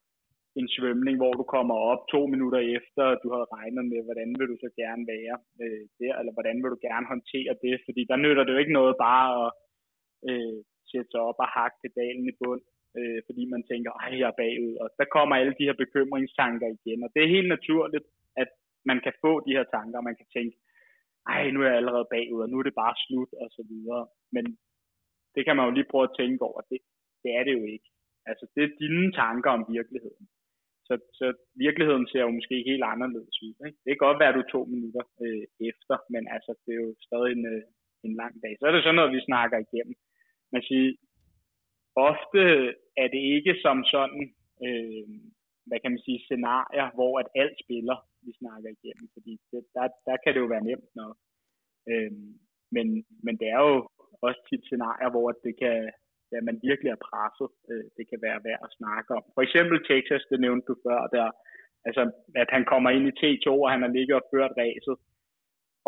en 0.59 0.68
svømning, 0.76 1.16
hvor 1.18 1.34
du 1.39 1.43
kommer 1.55 1.76
op 1.91 2.01
to 2.14 2.22
minutter 2.34 2.62
efter, 2.78 3.05
du 3.24 3.28
har 3.36 3.45
regnet 3.57 3.86
med, 3.91 4.01
hvordan 4.07 4.30
vil 4.39 4.47
du 4.53 4.57
så 4.64 4.70
gerne 4.82 5.03
være 5.14 5.36
øh, 5.64 5.84
der, 5.99 6.14
eller 6.20 6.34
hvordan 6.36 6.57
vil 6.62 6.74
du 6.74 6.80
gerne 6.89 7.05
håndtere 7.14 7.53
det, 7.66 7.76
fordi 7.88 8.01
der 8.12 8.24
nytter 8.24 8.43
det 8.43 8.53
jo 8.53 8.62
ikke 8.64 8.80
noget 8.80 8.95
bare 9.07 9.28
at 9.43 9.49
øh, 10.30 10.59
sætte 10.92 11.10
sig 11.12 11.22
op 11.30 11.39
og 11.44 11.50
hakke 11.58 11.78
pedalen 11.84 12.26
i 12.32 12.38
bund, 12.42 12.64
øh, 12.98 13.20
fordi 13.28 13.44
man 13.54 13.64
tænker, 13.72 13.92
ej, 13.92 14.12
jeg 14.22 14.28
er 14.30 14.39
bagud, 14.44 14.76
og 14.84 14.88
der 15.00 15.14
kommer 15.16 15.36
alle 15.36 15.56
de 15.60 15.68
her 15.68 15.78
bekymringstanker 15.84 16.68
igen, 16.78 17.00
og 17.06 17.10
det 17.14 17.22
er 17.22 17.36
helt 17.36 17.50
naturligt, 17.56 18.06
at 18.42 18.50
man 18.89 19.00
kan 19.06 19.14
få 19.24 19.32
de 19.46 19.56
her 19.58 19.66
tanker, 19.76 19.98
og 20.00 20.08
man 20.10 20.20
kan 20.20 20.30
tænke, 20.36 20.56
ej, 21.34 21.44
nu 21.52 21.60
er 21.62 21.68
jeg 21.68 21.80
allerede 21.82 22.12
bagud, 22.16 22.42
og 22.46 22.50
nu 22.50 22.58
er 22.60 22.66
det 22.66 22.82
bare 22.84 22.96
slut, 23.06 23.32
og 23.42 23.48
så 23.58 23.62
videre. 23.72 24.04
Men 24.36 24.46
det 25.36 25.42
kan 25.46 25.56
man 25.56 25.66
jo 25.66 25.72
lige 25.76 25.92
prøve 25.92 26.08
at 26.10 26.18
tænke 26.20 26.42
over, 26.50 26.62
det, 26.72 26.80
det 27.24 27.32
er 27.38 27.44
det 27.44 27.54
jo 27.60 27.64
ikke. 27.76 27.89
Altså, 28.30 28.46
det 28.56 28.64
er 28.64 28.78
dine 28.84 29.12
tanker 29.12 29.52
om 29.58 29.66
virkeligheden. 29.78 30.26
Så, 30.88 30.94
så 31.20 31.26
virkeligheden 31.66 32.08
ser 32.08 32.22
jo 32.28 32.32
måske 32.38 32.58
helt 32.70 32.86
anderledes 32.94 33.38
ud. 33.46 33.56
Ikke? 33.68 33.78
Det 33.84 33.89
kan 33.92 34.06
godt 34.08 34.20
være, 34.20 34.32
at 34.32 34.38
du 34.38 34.44
er 34.44 34.54
to 34.56 34.62
minutter 34.74 35.04
øh, 35.24 35.46
efter, 35.70 35.96
men 36.14 36.24
altså, 36.36 36.52
det 36.64 36.72
er 36.74 36.82
jo 36.86 36.92
stadig 37.08 37.32
en, 37.38 37.46
øh, 37.54 37.64
en 38.08 38.14
lang 38.22 38.34
dag. 38.44 38.54
Så 38.56 38.64
er 38.66 38.72
det 38.74 38.84
sådan 38.84 39.00
noget, 39.00 39.16
vi 39.18 39.28
snakker 39.30 39.58
igennem. 39.66 39.96
Man 40.54 40.64
sige, 40.70 40.97
ofte 41.95 42.41
er 43.02 43.08
det 43.14 43.24
ikke 43.36 43.54
som 43.66 43.78
sådan, 43.93 44.24
øh, 44.66 45.08
hvad 45.68 45.80
kan 45.80 45.91
man 45.91 46.06
sige, 46.06 46.20
scenarier, 46.26 46.88
hvor 46.97 47.14
at 47.22 47.28
alt 47.41 47.58
spiller, 47.64 47.97
vi 48.26 48.32
snakker 48.41 48.70
igennem, 48.70 49.08
fordi 49.16 49.34
det, 49.52 49.62
der, 49.76 49.88
der 50.08 50.16
kan 50.24 50.34
det 50.34 50.41
jo 50.43 50.54
være 50.54 50.68
nemt 50.70 50.91
nok. 51.02 51.16
Øh, 51.89 52.12
men, 52.76 52.88
men 53.26 53.36
det 53.41 53.47
er 53.56 53.62
jo 53.70 53.78
også 54.28 54.41
tit 54.49 54.64
scenarier, 54.66 55.10
hvor 55.14 55.28
det 55.45 55.54
kan, 55.62 55.78
ja, 56.32 56.38
man 56.49 56.58
virkelig 56.68 56.89
er 56.91 57.06
presset. 57.10 57.49
Øh, 57.72 57.86
det 57.97 58.06
kan 58.10 58.20
være 58.28 58.43
værd 58.47 58.62
at 58.66 58.76
snakke 58.80 59.10
om. 59.18 59.24
For 59.36 59.41
eksempel 59.47 59.78
Texas, 59.91 60.24
det 60.32 60.39
nævnte 60.39 60.68
du 60.72 60.76
før, 60.88 60.99
der, 61.16 61.28
altså, 61.88 62.04
at 62.41 62.49
han 62.56 62.64
kommer 62.72 62.89
ind 62.89 63.06
i 63.08 63.18
T2, 63.20 63.47
og 63.64 63.72
han 63.74 63.82
har 63.86 63.91
ligget 63.97 64.16
og 64.20 64.28
ført 64.34 64.54
ræset, 64.62 64.97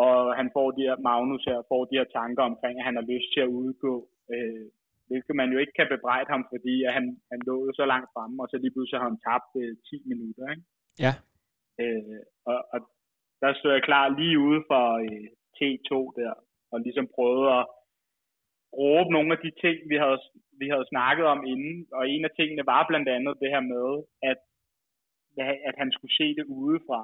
og 0.06 0.16
han 0.38 0.48
får 0.56 0.68
de 0.76 0.82
her, 0.88 0.96
Magnus 1.08 1.44
her, 1.50 1.58
får 1.70 1.82
de 1.84 1.98
her 1.98 2.08
tanker 2.18 2.42
omkring, 2.50 2.74
at 2.78 2.86
han 2.88 2.96
har 3.00 3.06
lyst 3.12 3.28
til 3.34 3.40
at 3.46 3.54
udgå, 3.62 3.94
øh, 4.32 4.66
hvilket 5.08 5.34
man 5.40 5.52
jo 5.52 5.58
ikke 5.58 5.76
kan 5.78 5.88
bebrejde 5.94 6.28
ham, 6.34 6.42
fordi 6.52 6.74
at 6.86 6.92
han, 6.96 7.06
han 7.32 7.40
lå 7.48 7.56
jo 7.66 7.72
så 7.80 7.84
langt 7.92 8.10
fremme, 8.14 8.42
og 8.42 8.48
så 8.48 8.56
lige 8.58 8.74
pludselig 8.74 9.00
har 9.00 9.08
han 9.10 9.24
tabt 9.28 9.50
øh, 9.62 9.76
10 9.90 10.02
minutter. 10.12 10.44
Ikke? 10.52 10.64
Ja. 11.04 11.12
Øh, 11.82 12.20
og, 12.50 12.58
og 12.74 12.78
der 13.42 13.50
stod 13.54 13.72
jeg 13.72 13.82
klar 13.88 14.06
lige 14.20 14.38
ude 14.48 14.62
for 14.70 14.84
øh, 15.06 15.26
T2 15.56 15.92
der, 16.20 16.32
og 16.72 16.76
ligesom 16.86 17.06
prøvede 17.16 17.48
at 17.58 17.64
råbe 18.80 19.10
nogle 19.12 19.30
af 19.34 19.40
de 19.44 19.50
ting, 19.62 19.76
vi 19.90 19.96
havde, 20.04 20.20
vi 20.60 20.66
havde 20.72 20.90
snakket 20.92 21.26
om 21.34 21.40
inden. 21.52 21.76
Og 21.96 22.02
en 22.08 22.24
af 22.24 22.32
tingene 22.38 22.66
var 22.72 22.82
blandt 22.90 23.08
andet 23.16 23.34
det 23.42 23.50
her 23.54 23.64
med, 23.74 23.88
at, 24.30 24.40
at 25.68 25.74
han 25.82 25.90
skulle 25.92 26.16
se 26.20 26.26
det 26.38 26.44
udefra. 26.62 27.00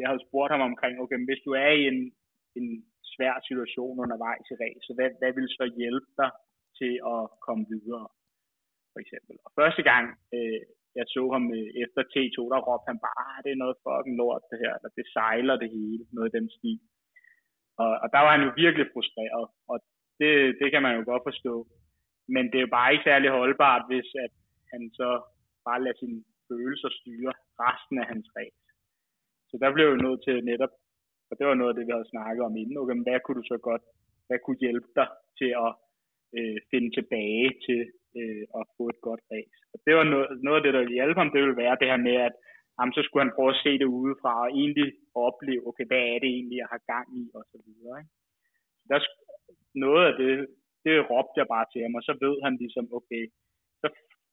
Jeg 0.00 0.08
havde 0.08 0.26
spurgt 0.26 0.52
ham 0.52 0.60
omkring, 0.70 0.94
okay, 1.00 1.18
hvis 1.28 1.42
du 1.46 1.50
er 1.64 1.72
i 1.80 1.84
en 1.92 2.12
en 2.58 2.84
svær 3.14 3.34
situation 3.48 4.00
undervejs 4.04 4.46
i 4.52 4.54
ræset. 4.62 4.96
hvad, 4.98 5.10
hvad 5.20 5.32
vil 5.36 5.48
så 5.58 5.64
hjælpe 5.80 6.10
dig 6.20 6.30
til 6.78 6.92
at 7.14 7.22
komme 7.46 7.64
videre, 7.74 8.06
for 8.92 9.00
eksempel. 9.04 9.34
Og 9.46 9.50
første 9.60 9.82
gang, 9.90 10.04
øh, 10.36 10.60
jeg 10.98 11.06
så 11.14 11.22
ham 11.34 11.44
øh, 11.58 11.70
efter 11.84 12.02
T2, 12.12 12.38
der 12.52 12.66
råbte 12.68 12.90
han 12.90 13.02
bare, 13.06 13.18
ah, 13.26 13.38
det 13.44 13.50
er 13.52 13.62
noget 13.62 13.80
fucking 13.84 14.16
lort 14.20 14.44
det 14.50 14.58
her, 14.62 14.72
eller 14.76 14.90
det 14.98 15.06
sejler 15.16 15.56
det 15.62 15.70
hele, 15.76 16.02
noget 16.14 16.28
af 16.30 16.36
den 16.38 16.48
stil. 16.56 16.80
Og, 17.82 17.92
og 18.02 18.08
der 18.14 18.20
var 18.24 18.32
han 18.36 18.46
jo 18.46 18.50
virkelig 18.64 18.86
frustreret, 18.94 19.46
og 19.70 19.76
det, 20.20 20.32
det 20.60 20.68
kan 20.72 20.82
man 20.86 20.94
jo 20.98 21.02
godt 21.10 21.26
forstå. 21.30 21.54
Men 22.34 22.44
det 22.50 22.56
er 22.58 22.66
jo 22.66 22.76
bare 22.78 22.92
ikke 22.92 23.08
særlig 23.10 23.30
holdbart, 23.30 23.82
hvis 23.90 24.08
at 24.24 24.32
han 24.72 24.82
så 25.00 25.10
bare 25.66 25.82
lader 25.82 25.98
sine 26.00 26.20
følelser 26.48 26.90
styre 27.00 27.32
resten 27.64 27.96
af 28.02 28.06
hans 28.12 28.28
race. 28.36 28.62
Så 29.50 29.54
der 29.62 29.74
blev 29.74 29.86
jo 29.92 30.02
nødt 30.04 30.20
til 30.26 30.36
netop, 30.50 30.74
og 31.32 31.38
det 31.38 31.46
var 31.46 31.54
noget 31.54 31.72
af 31.72 31.76
det, 31.76 31.86
vi 31.86 31.92
havde 31.96 32.12
snakket 32.14 32.42
om 32.48 32.56
inden, 32.56 32.80
okay, 32.80 32.94
men 32.96 33.06
hvad 33.06 33.20
kunne 33.20 33.38
du 33.40 33.46
så 33.52 33.58
godt, 33.68 33.84
hvad 34.26 34.38
kunne 34.38 34.64
hjælpe 34.66 34.88
dig 34.98 35.08
til 35.38 35.50
at 35.66 35.72
øh, 36.36 36.58
finde 36.70 36.90
tilbage 36.98 37.48
til 37.66 37.82
øh, 38.20 38.44
at 38.58 38.62
få 38.76 38.82
et 38.92 39.00
godt 39.08 39.22
race. 39.32 39.58
Og 39.72 39.78
det 39.86 39.92
var 39.98 40.04
noget, 40.12 40.28
noget 40.46 40.58
af 40.58 40.64
det, 40.64 40.74
der 40.74 40.82
ville 40.82 40.98
hjælpe 40.98 41.20
ham, 41.20 41.30
det 41.32 41.40
ville 41.42 41.62
være 41.64 41.76
det 41.80 41.88
her 41.92 42.00
med, 42.08 42.16
at 42.28 42.34
jamen, 42.76 42.94
så 42.96 43.00
skulle 43.02 43.24
han 43.24 43.36
prøve 43.36 43.52
at 43.54 43.62
se 43.64 43.72
det 43.82 43.94
udefra 44.00 44.32
og 44.44 44.50
egentlig 44.62 44.88
opleve, 45.26 45.66
okay, 45.68 45.86
hvad 45.90 46.02
er 46.12 46.18
det 46.22 46.30
egentlig, 46.36 46.58
jeg 46.62 46.70
har 46.74 46.80
gang 46.92 47.06
i, 47.20 47.24
og 47.38 47.44
så 47.52 47.58
videre. 47.66 47.96
Ikke? 48.00 48.12
Så 48.78 48.84
der, 48.90 48.98
noget 49.86 50.04
af 50.10 50.14
det, 50.22 50.32
det 50.84 50.94
råbte 51.10 51.40
jeg 51.40 51.48
bare 51.54 51.66
til 51.72 51.80
ham, 51.84 51.94
og 51.98 52.02
så 52.08 52.12
ved 52.24 52.36
han 52.44 52.54
ligesom, 52.62 52.84
okay, 52.98 53.24
så 53.82 53.88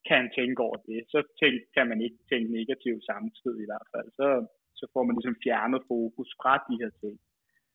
kan 0.05 0.17
han 0.21 0.31
tænke 0.39 0.59
over 0.67 0.77
det. 0.89 0.99
Så 1.13 1.19
tænk, 1.39 1.55
kan 1.75 1.85
man 1.91 1.99
ikke 2.05 2.19
tænke 2.29 2.49
negativt 2.59 3.03
samtidig 3.11 3.61
i 3.63 3.69
hvert 3.71 3.87
fald. 3.93 4.07
Så, 4.19 4.27
så 4.79 4.85
får 4.93 5.03
man 5.05 5.15
ligesom 5.15 5.41
fjernet 5.45 5.81
fokus 5.91 6.29
fra 6.41 6.53
de 6.67 6.75
her 6.81 6.91
ting. 7.01 7.15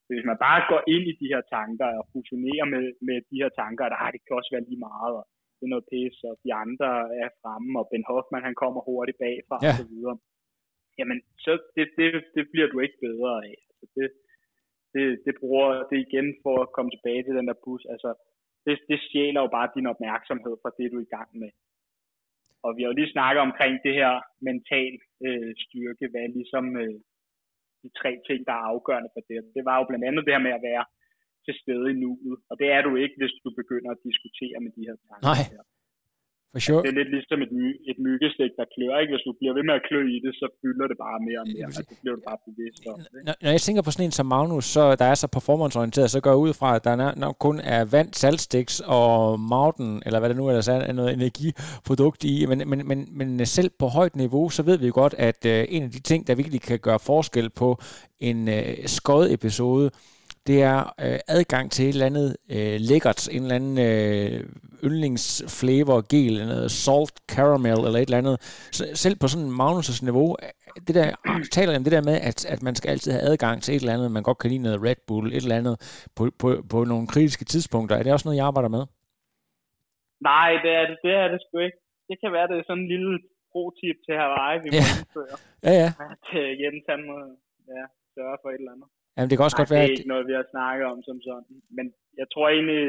Så 0.05 0.11
hvis 0.15 0.29
man 0.31 0.39
bare 0.47 0.61
går 0.73 0.83
ind 0.95 1.05
i 1.13 1.19
de 1.21 1.31
her 1.33 1.43
tanker 1.57 1.89
og 1.99 2.05
fusionerer 2.13 2.67
med, 2.75 2.85
med 3.09 3.19
de 3.31 3.37
her 3.43 3.51
tanker, 3.61 3.85
der 3.93 4.13
det 4.15 4.21
kan 4.25 4.39
også 4.39 4.53
være 4.55 4.67
lige 4.69 4.85
meget, 4.91 5.13
og 5.21 5.25
det 5.57 5.65
er 5.65 5.75
noget 5.75 5.91
pis, 5.93 6.17
og 6.29 6.35
de 6.45 6.51
andre 6.65 6.91
er 7.23 7.31
fremme, 7.41 7.73
og 7.81 7.87
Ben 7.91 8.09
Hoffman 8.11 8.47
han 8.49 8.61
kommer 8.63 8.81
hurtigt 8.89 9.21
bagfra 9.25 9.57
ja. 9.63 9.71
og 9.71 9.75
så 9.81 9.87
videre. 9.93 10.17
Jamen, 10.99 11.19
så 11.45 11.53
det, 11.77 11.87
det, 11.99 12.09
det 12.37 12.45
bliver 12.53 12.69
du 12.71 12.79
ikke 12.85 12.99
bedre 13.07 13.33
af. 13.49 13.57
Altså, 13.71 13.87
det, 13.97 14.09
det, 14.95 15.05
det 15.27 15.35
bruger 15.41 15.69
det 15.91 15.99
igen 16.07 16.29
for 16.45 16.57
at 16.65 16.73
komme 16.77 16.91
tilbage 16.93 17.23
til 17.25 17.37
den 17.39 17.47
der 17.49 17.57
bus. 17.65 17.83
Altså, 17.95 18.11
det, 18.67 18.75
det 18.91 18.99
stjæler 19.07 19.41
jo 19.45 19.51
bare 19.57 19.75
din 19.77 19.87
opmærksomhed 19.93 20.55
fra 20.63 20.71
det, 20.79 20.93
du 20.93 20.97
er 20.99 21.07
i 21.09 21.15
gang 21.17 21.31
med. 21.43 21.51
Og 22.65 22.71
vi 22.77 22.81
har 22.83 22.89
jo 22.91 22.99
lige 22.99 23.15
snakket 23.17 23.41
omkring 23.49 23.75
det 23.87 23.95
her 24.01 24.13
mental 24.49 24.95
øh, 25.27 25.51
styrke, 25.65 26.05
hvad 26.13 26.27
ligesom 26.39 26.67
øh, 26.83 26.97
de 27.83 27.89
tre 28.01 28.11
ting, 28.29 28.41
der 28.49 28.55
er 28.57 28.69
afgørende 28.73 29.11
for 29.15 29.23
det. 29.31 29.39
Det 29.57 29.63
var 29.69 29.77
jo 29.79 29.85
blandt 29.89 30.05
andet 30.09 30.23
det 30.27 30.35
her 30.35 30.47
med 30.49 30.55
at 30.59 30.67
være 30.71 30.85
til 31.45 31.55
stede 31.63 31.87
i 31.93 31.99
nuet, 32.03 32.39
og 32.51 32.55
det 32.61 32.69
er 32.77 32.83
du 32.87 32.93
ikke, 33.05 33.17
hvis 33.21 33.35
du 33.45 33.51
begynder 33.61 33.91
at 33.95 34.03
diskutere 34.09 34.59
med 34.65 34.73
de 34.77 34.83
her 34.89 34.97
tanker. 35.09 35.27
Nej. 35.31 35.43
Her. 35.55 35.63
For 36.55 36.61
sure. 36.67 36.83
Det 36.85 36.91
er 36.95 36.99
lidt 37.01 37.11
ligesom 37.17 37.39
et, 37.47 37.53
my, 37.61 37.69
et 37.91 37.99
myggestik, 38.07 38.51
der 38.59 38.67
klør. 38.75 38.95
Ikke? 39.03 39.13
Hvis 39.15 39.25
du 39.29 39.33
bliver 39.41 39.55
ved 39.59 39.65
med 39.69 39.75
at 39.81 39.83
klø 39.89 40.01
i 40.17 40.19
det, 40.25 40.33
så 40.41 40.47
fylder 40.63 40.87
det 40.91 40.97
bare 41.07 41.19
mere 41.29 41.41
og 41.45 41.49
mere. 41.55 41.67
Altså, 41.69 41.83
det 41.91 41.97
bliver 42.03 42.15
du 42.19 42.23
bare 42.31 42.41
bevidst 42.49 42.83
om. 42.93 42.97
Ikke? 43.01 43.27
Når, 43.29 43.35
når 43.43 43.51
jeg 43.55 43.61
tænker 43.67 43.83
på 43.83 43.91
sådan 43.95 44.07
en 44.09 44.17
som 44.19 44.27
Magnus, 44.35 44.67
så 44.77 44.83
der 45.01 45.07
er 45.13 45.17
så 45.23 45.29
performanceorienteret, 45.37 46.09
så 46.11 46.21
går 46.25 46.31
jeg 46.35 46.43
ud 46.47 46.53
fra, 46.61 46.69
at 46.77 46.85
der 46.89 46.95
nok 47.25 47.37
kun 47.47 47.57
er 47.77 47.83
vand, 47.95 48.11
saltstiks 48.23 48.75
og 48.99 49.41
mountain, 49.55 50.03
eller 50.07 50.19
hvad 50.21 50.29
det 50.31 50.39
nu 50.41 50.45
ellers 50.51 50.69
er, 50.69 50.79
er 50.91 50.97
noget 51.01 51.13
energiprodukt 51.19 52.23
i. 52.33 52.35
Men, 52.51 52.59
men, 52.71 52.81
men, 52.91 52.99
men 53.19 53.47
selv 53.57 53.71
på 53.79 53.87
højt 53.87 54.17
niveau, 54.17 54.45
så 54.57 54.63
ved 54.69 54.77
vi 54.79 54.91
godt, 55.03 55.15
at 55.29 55.41
uh, 55.53 55.75
en 55.75 55.83
af 55.83 55.91
de 55.91 56.01
ting, 56.11 56.21
der 56.27 56.35
virkelig 56.35 56.61
kan 56.71 56.79
gøre 56.79 57.01
forskel 57.11 57.51
på 57.51 57.69
en 58.21 58.39
uh, 58.49 58.85
skød 58.97 59.25
episode, 59.37 59.91
det 60.47 60.63
er 60.63 60.79
øh, 61.05 61.19
adgang 61.29 61.71
til 61.71 61.85
et 61.85 61.93
eller 61.93 62.07
andet 62.07 62.37
øh, 62.57 62.77
lækkert, 62.91 63.29
en 63.29 63.43
eller 63.43 63.55
anden 63.61 63.79
øh, 63.89 64.41
yndlingsflavor, 64.87 65.99
gel, 66.13 66.35
noget 66.47 66.71
salt 66.71 67.17
caramel 67.35 67.81
eller 67.87 68.01
et 68.01 68.09
eller 68.09 68.23
andet. 68.23 68.37
Så 68.77 68.83
selv 69.05 69.17
på 69.23 69.27
sådan 69.33 69.53
Magnus' 69.61 70.05
niveau, 70.09 70.29
det 70.87 70.95
der, 71.01 71.09
taler 71.57 71.77
om 71.77 71.85
det 71.85 71.93
der 71.97 72.05
med, 72.11 72.17
at, 72.31 72.39
at 72.55 72.61
man 72.63 72.75
skal 72.75 72.91
altid 72.91 73.13
have 73.13 73.29
adgang 73.31 73.63
til 73.63 73.75
et 73.75 73.81
eller 73.81 73.95
andet, 73.97 74.11
man 74.17 74.27
godt 74.29 74.39
kan 74.39 74.51
lide 74.51 74.67
noget 74.67 74.83
Red 74.87 75.01
Bull, 75.07 75.27
et 75.33 75.43
eller 75.43 75.61
andet 75.61 75.77
på, 76.17 76.23
på, 76.41 76.49
på 76.73 76.79
nogle 76.85 77.07
kritiske 77.07 77.45
tidspunkter. 77.45 77.97
Er 77.97 78.03
det 78.03 78.13
også 78.13 78.29
noget, 78.29 78.39
jeg 78.41 78.47
arbejder 78.47 78.69
med? 78.77 78.85
Nej, 80.31 80.51
det 80.65 80.73
er 80.81 80.85
det, 80.91 80.97
det 81.05 81.13
er 81.23 81.29
det 81.33 81.41
sgu 81.45 81.59
ikke. 81.59 81.81
Det 82.09 82.17
kan 82.23 82.33
være, 82.37 82.49
det 82.49 82.57
er 82.59 82.67
sådan 82.67 82.83
en 82.83 82.93
lille 82.95 83.13
pro-tip 83.51 83.99
til 84.07 84.15
Hawaii, 84.21 84.59
vi 84.65 84.69
må 84.77 84.83
indføre. 84.99 85.37
Ja, 85.67 85.73
ja. 85.83 85.89
At 86.13 86.27
uh, 86.39 86.51
Jens, 86.61 86.85
han 86.93 87.01
må 87.09 87.17
ja, 87.75 87.85
sørge 88.15 88.39
for 88.43 88.49
et 88.51 88.61
eller 88.63 88.75
andet. 88.77 88.89
Jamen, 89.15 89.29
det 89.29 89.37
kan 89.37 89.47
også 89.49 89.59
Nej, 89.59 89.63
godt 89.63 89.75
være, 89.75 89.85
det 89.85 89.93
er 89.93 89.99
ikke 89.99 90.13
noget, 90.13 90.29
vi 90.31 90.37
har 90.41 90.47
snakket 90.55 90.87
om 90.93 90.99
som 91.09 91.19
sådan. 91.29 91.57
Men 91.77 91.87
jeg 92.21 92.27
tror 92.33 92.47
egentlig, 92.57 92.83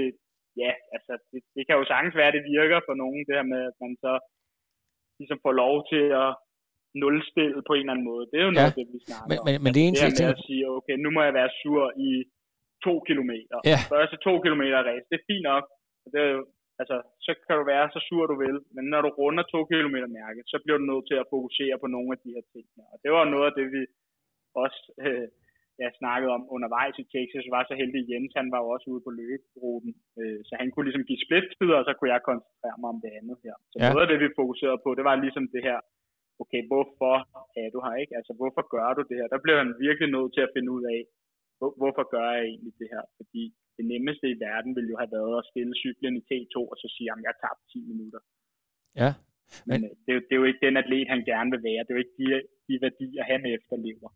ja, 0.63 0.71
altså, 0.95 1.13
det, 1.31 1.39
det 1.55 1.63
kan 1.65 1.77
jo 1.79 1.85
sagtens 1.91 2.15
være, 2.19 2.31
at 2.31 2.37
det 2.37 2.45
virker 2.55 2.79
for 2.87 2.95
nogen, 3.03 3.21
det 3.27 3.33
her 3.37 3.47
med, 3.53 3.61
at 3.69 3.77
man 3.83 3.93
så 4.05 4.13
ligesom 5.19 5.39
får 5.45 5.53
lov 5.63 5.75
til 5.91 6.05
at 6.23 6.29
nulstille 7.01 7.59
på 7.67 7.73
en 7.73 7.83
eller 7.83 7.93
anden 7.93 8.09
måde. 8.11 8.23
Det 8.31 8.37
er 8.39 8.45
jo 8.49 8.55
noget, 8.57 8.73
ja. 8.73 8.79
det 8.79 8.87
vi 8.93 8.99
snakker 9.07 9.27
men, 9.29 9.37
om. 9.39 9.43
Men, 9.47 9.55
men 9.63 9.71
det 9.75 9.81
er 9.81 9.87
en 9.89 9.95
det 9.95 10.01
ting, 10.01 10.27
med 10.27 10.35
at 10.35 10.43
sige, 10.47 10.63
okay, 10.77 10.95
nu 11.03 11.09
må 11.15 11.19
jeg 11.27 11.33
være 11.39 11.51
sur 11.61 11.83
i 12.09 12.11
to 12.85 12.93
kilometer. 13.09 13.57
Ja. 13.71 13.79
Første 13.95 14.17
to 14.27 14.33
kilometer 14.45 14.79
race, 14.89 15.05
det 15.09 15.15
er 15.19 15.25
fint 15.31 15.45
nok. 15.51 15.63
Det 16.13 16.19
er 16.25 16.31
jo, 16.37 16.41
altså, 16.81 16.95
så 17.25 17.31
kan 17.45 17.55
du 17.59 17.63
være 17.73 17.85
så 17.95 17.99
sur 18.07 18.23
du 18.31 18.35
vil, 18.43 18.57
men 18.75 18.83
når 18.93 19.01
du 19.05 19.09
runder 19.19 19.43
to 19.53 19.59
kilometer 19.71 20.09
mærke, 20.21 20.39
så 20.51 20.57
bliver 20.63 20.77
du 20.79 20.85
nødt 20.91 21.05
til 21.09 21.17
at 21.21 21.29
fokusere 21.35 21.75
på 21.83 21.87
nogle 21.95 22.09
af 22.15 22.19
de 22.23 22.33
her 22.35 22.45
ting. 22.53 22.65
Og 22.93 22.97
det 23.03 23.11
var 23.15 23.25
noget 23.33 23.47
af 23.49 23.55
det, 23.59 23.65
vi 23.75 23.81
også 24.63 24.81
øh, 25.05 25.27
jeg 25.83 25.91
snakkede 26.01 26.31
om 26.37 26.43
undervejs 26.55 26.95
i 27.03 27.09
Texas, 27.15 27.53
var 27.55 27.63
så 27.65 27.75
heldig 27.81 28.01
Jens, 28.09 28.33
han 28.39 28.49
var 28.53 28.59
jo 28.63 28.69
også 28.75 28.87
ude 28.93 29.05
på 29.05 29.11
løberuten, 29.19 29.91
øh, 30.19 30.39
så 30.47 30.53
han 30.61 30.69
kunne 30.69 30.87
ligesom 30.87 31.07
give 31.09 31.23
splittider, 31.25 31.77
og 31.79 31.85
så 31.87 31.93
kunne 31.95 32.13
jeg 32.13 32.27
koncentrere 32.29 32.77
mig 32.81 32.89
om 32.93 32.99
det 33.03 33.11
andet 33.19 33.37
her. 33.45 33.55
Så 33.71 33.75
ja. 33.79 33.87
noget 33.89 34.05
af 34.05 34.09
det, 34.11 34.19
vi 34.23 34.37
fokuserede 34.41 34.83
på, 34.85 34.89
det 34.97 35.05
var 35.09 35.15
ligesom 35.15 35.45
det 35.55 35.61
her, 35.67 35.77
okay, 36.43 36.61
hvorfor 36.69 37.15
er 37.61 37.67
du 37.73 37.79
her, 37.85 37.95
ikke? 38.03 38.13
Altså, 38.19 38.33
hvorfor 38.39 38.63
gør 38.73 38.89
du 38.97 39.01
det 39.09 39.17
her? 39.19 39.27
Der 39.33 39.43
blev 39.45 39.55
han 39.61 39.71
virkelig 39.85 40.09
nødt 40.15 40.31
til 40.33 40.43
at 40.47 40.53
finde 40.55 40.69
ud 40.75 40.83
af, 40.95 40.99
hvor, 41.59 41.71
hvorfor 41.79 42.03
gør 42.15 42.27
jeg 42.37 42.43
egentlig 42.51 42.73
det 42.81 42.89
her? 42.93 43.03
Fordi 43.19 43.43
det 43.77 43.85
nemmeste 43.93 44.25
i 44.33 44.39
verden 44.47 44.71
ville 44.77 44.91
jo 44.93 44.97
have 45.01 45.13
været 45.17 45.35
at 45.41 45.47
stille 45.51 45.73
cyklen 45.83 46.15
i 46.19 46.25
T2, 46.29 46.55
og 46.71 46.77
så 46.81 46.87
sige, 46.95 47.09
at 47.11 47.25
jeg 47.27 47.35
tabt 47.43 47.61
10 47.71 47.91
minutter. 47.91 48.21
Ja. 49.01 49.11
Men, 49.69 49.81
men 49.81 49.89
det, 50.03 50.11
er 50.13 50.17
jo, 50.17 50.21
det 50.27 50.33
er 50.33 50.41
jo 50.41 50.49
ikke 50.49 50.65
den 50.67 50.77
atlet, 50.81 51.13
han 51.13 51.21
gerne 51.31 51.49
vil 51.53 51.63
være. 51.69 51.81
Det 51.83 51.91
er 51.91 51.97
jo 51.97 52.03
ikke 52.05 52.17
de, 52.21 52.27
de 52.67 52.73
værdier, 52.81 53.23
han 53.31 53.41
efterlever. 53.55 54.09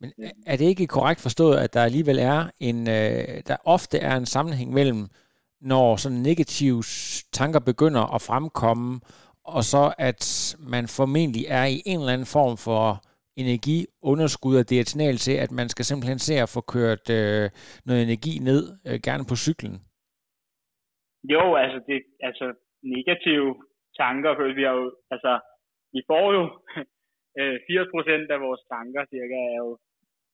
Men 0.00 0.10
er 0.46 0.56
det 0.56 0.64
ikke 0.64 0.86
korrekt 0.86 1.20
forstået, 1.20 1.56
at 1.56 1.74
der 1.74 1.82
alligevel 1.82 2.18
er 2.18 2.50
en, 2.60 2.78
øh, 2.88 3.42
der 3.48 3.56
ofte 3.64 3.98
er 3.98 4.16
en 4.16 4.26
sammenhæng 4.26 4.72
mellem, 4.72 5.02
når 5.60 5.96
sådan 5.96 6.18
negative 6.30 6.82
tanker 7.32 7.60
begynder 7.60 8.14
at 8.14 8.22
fremkomme, 8.22 9.00
og 9.44 9.62
så 9.72 9.94
at 9.98 10.22
man 10.58 10.84
formentlig 10.98 11.44
er 11.48 11.64
i 11.64 11.82
en 11.86 11.98
eller 12.00 12.12
anden 12.12 12.32
form 12.38 12.56
for 12.56 12.84
energiunderskud, 13.42 14.56
og 14.60 14.64
det 14.68 14.76
er 14.76 14.80
et 14.80 14.92
signal 14.92 15.16
til, 15.16 15.36
at 15.44 15.50
man 15.60 15.68
skal 15.68 15.84
simpelthen 15.84 16.18
se 16.18 16.34
at 16.44 16.52
få 16.54 16.60
kørt 16.74 17.04
øh, 17.18 17.46
noget 17.86 18.02
energi 18.08 18.34
ned, 18.50 18.62
øh, 18.88 18.98
gerne 19.06 19.24
på 19.30 19.36
cyklen? 19.44 19.76
Jo, 21.34 21.42
altså, 21.62 21.78
det, 21.88 21.98
altså 22.28 22.46
negative 22.96 23.48
tanker, 24.00 24.30
vi 24.58 24.62
har 24.68 24.74
jo, 24.80 24.86
altså, 25.14 25.32
vi 25.94 26.00
får 26.10 26.26
jo 26.36 26.42
80 27.38 27.94
procent 27.94 28.26
af 28.34 28.40
vores 28.46 28.62
tanker 28.72 29.02
cirka 29.12 29.38
er 29.54 29.60
jo 29.66 29.72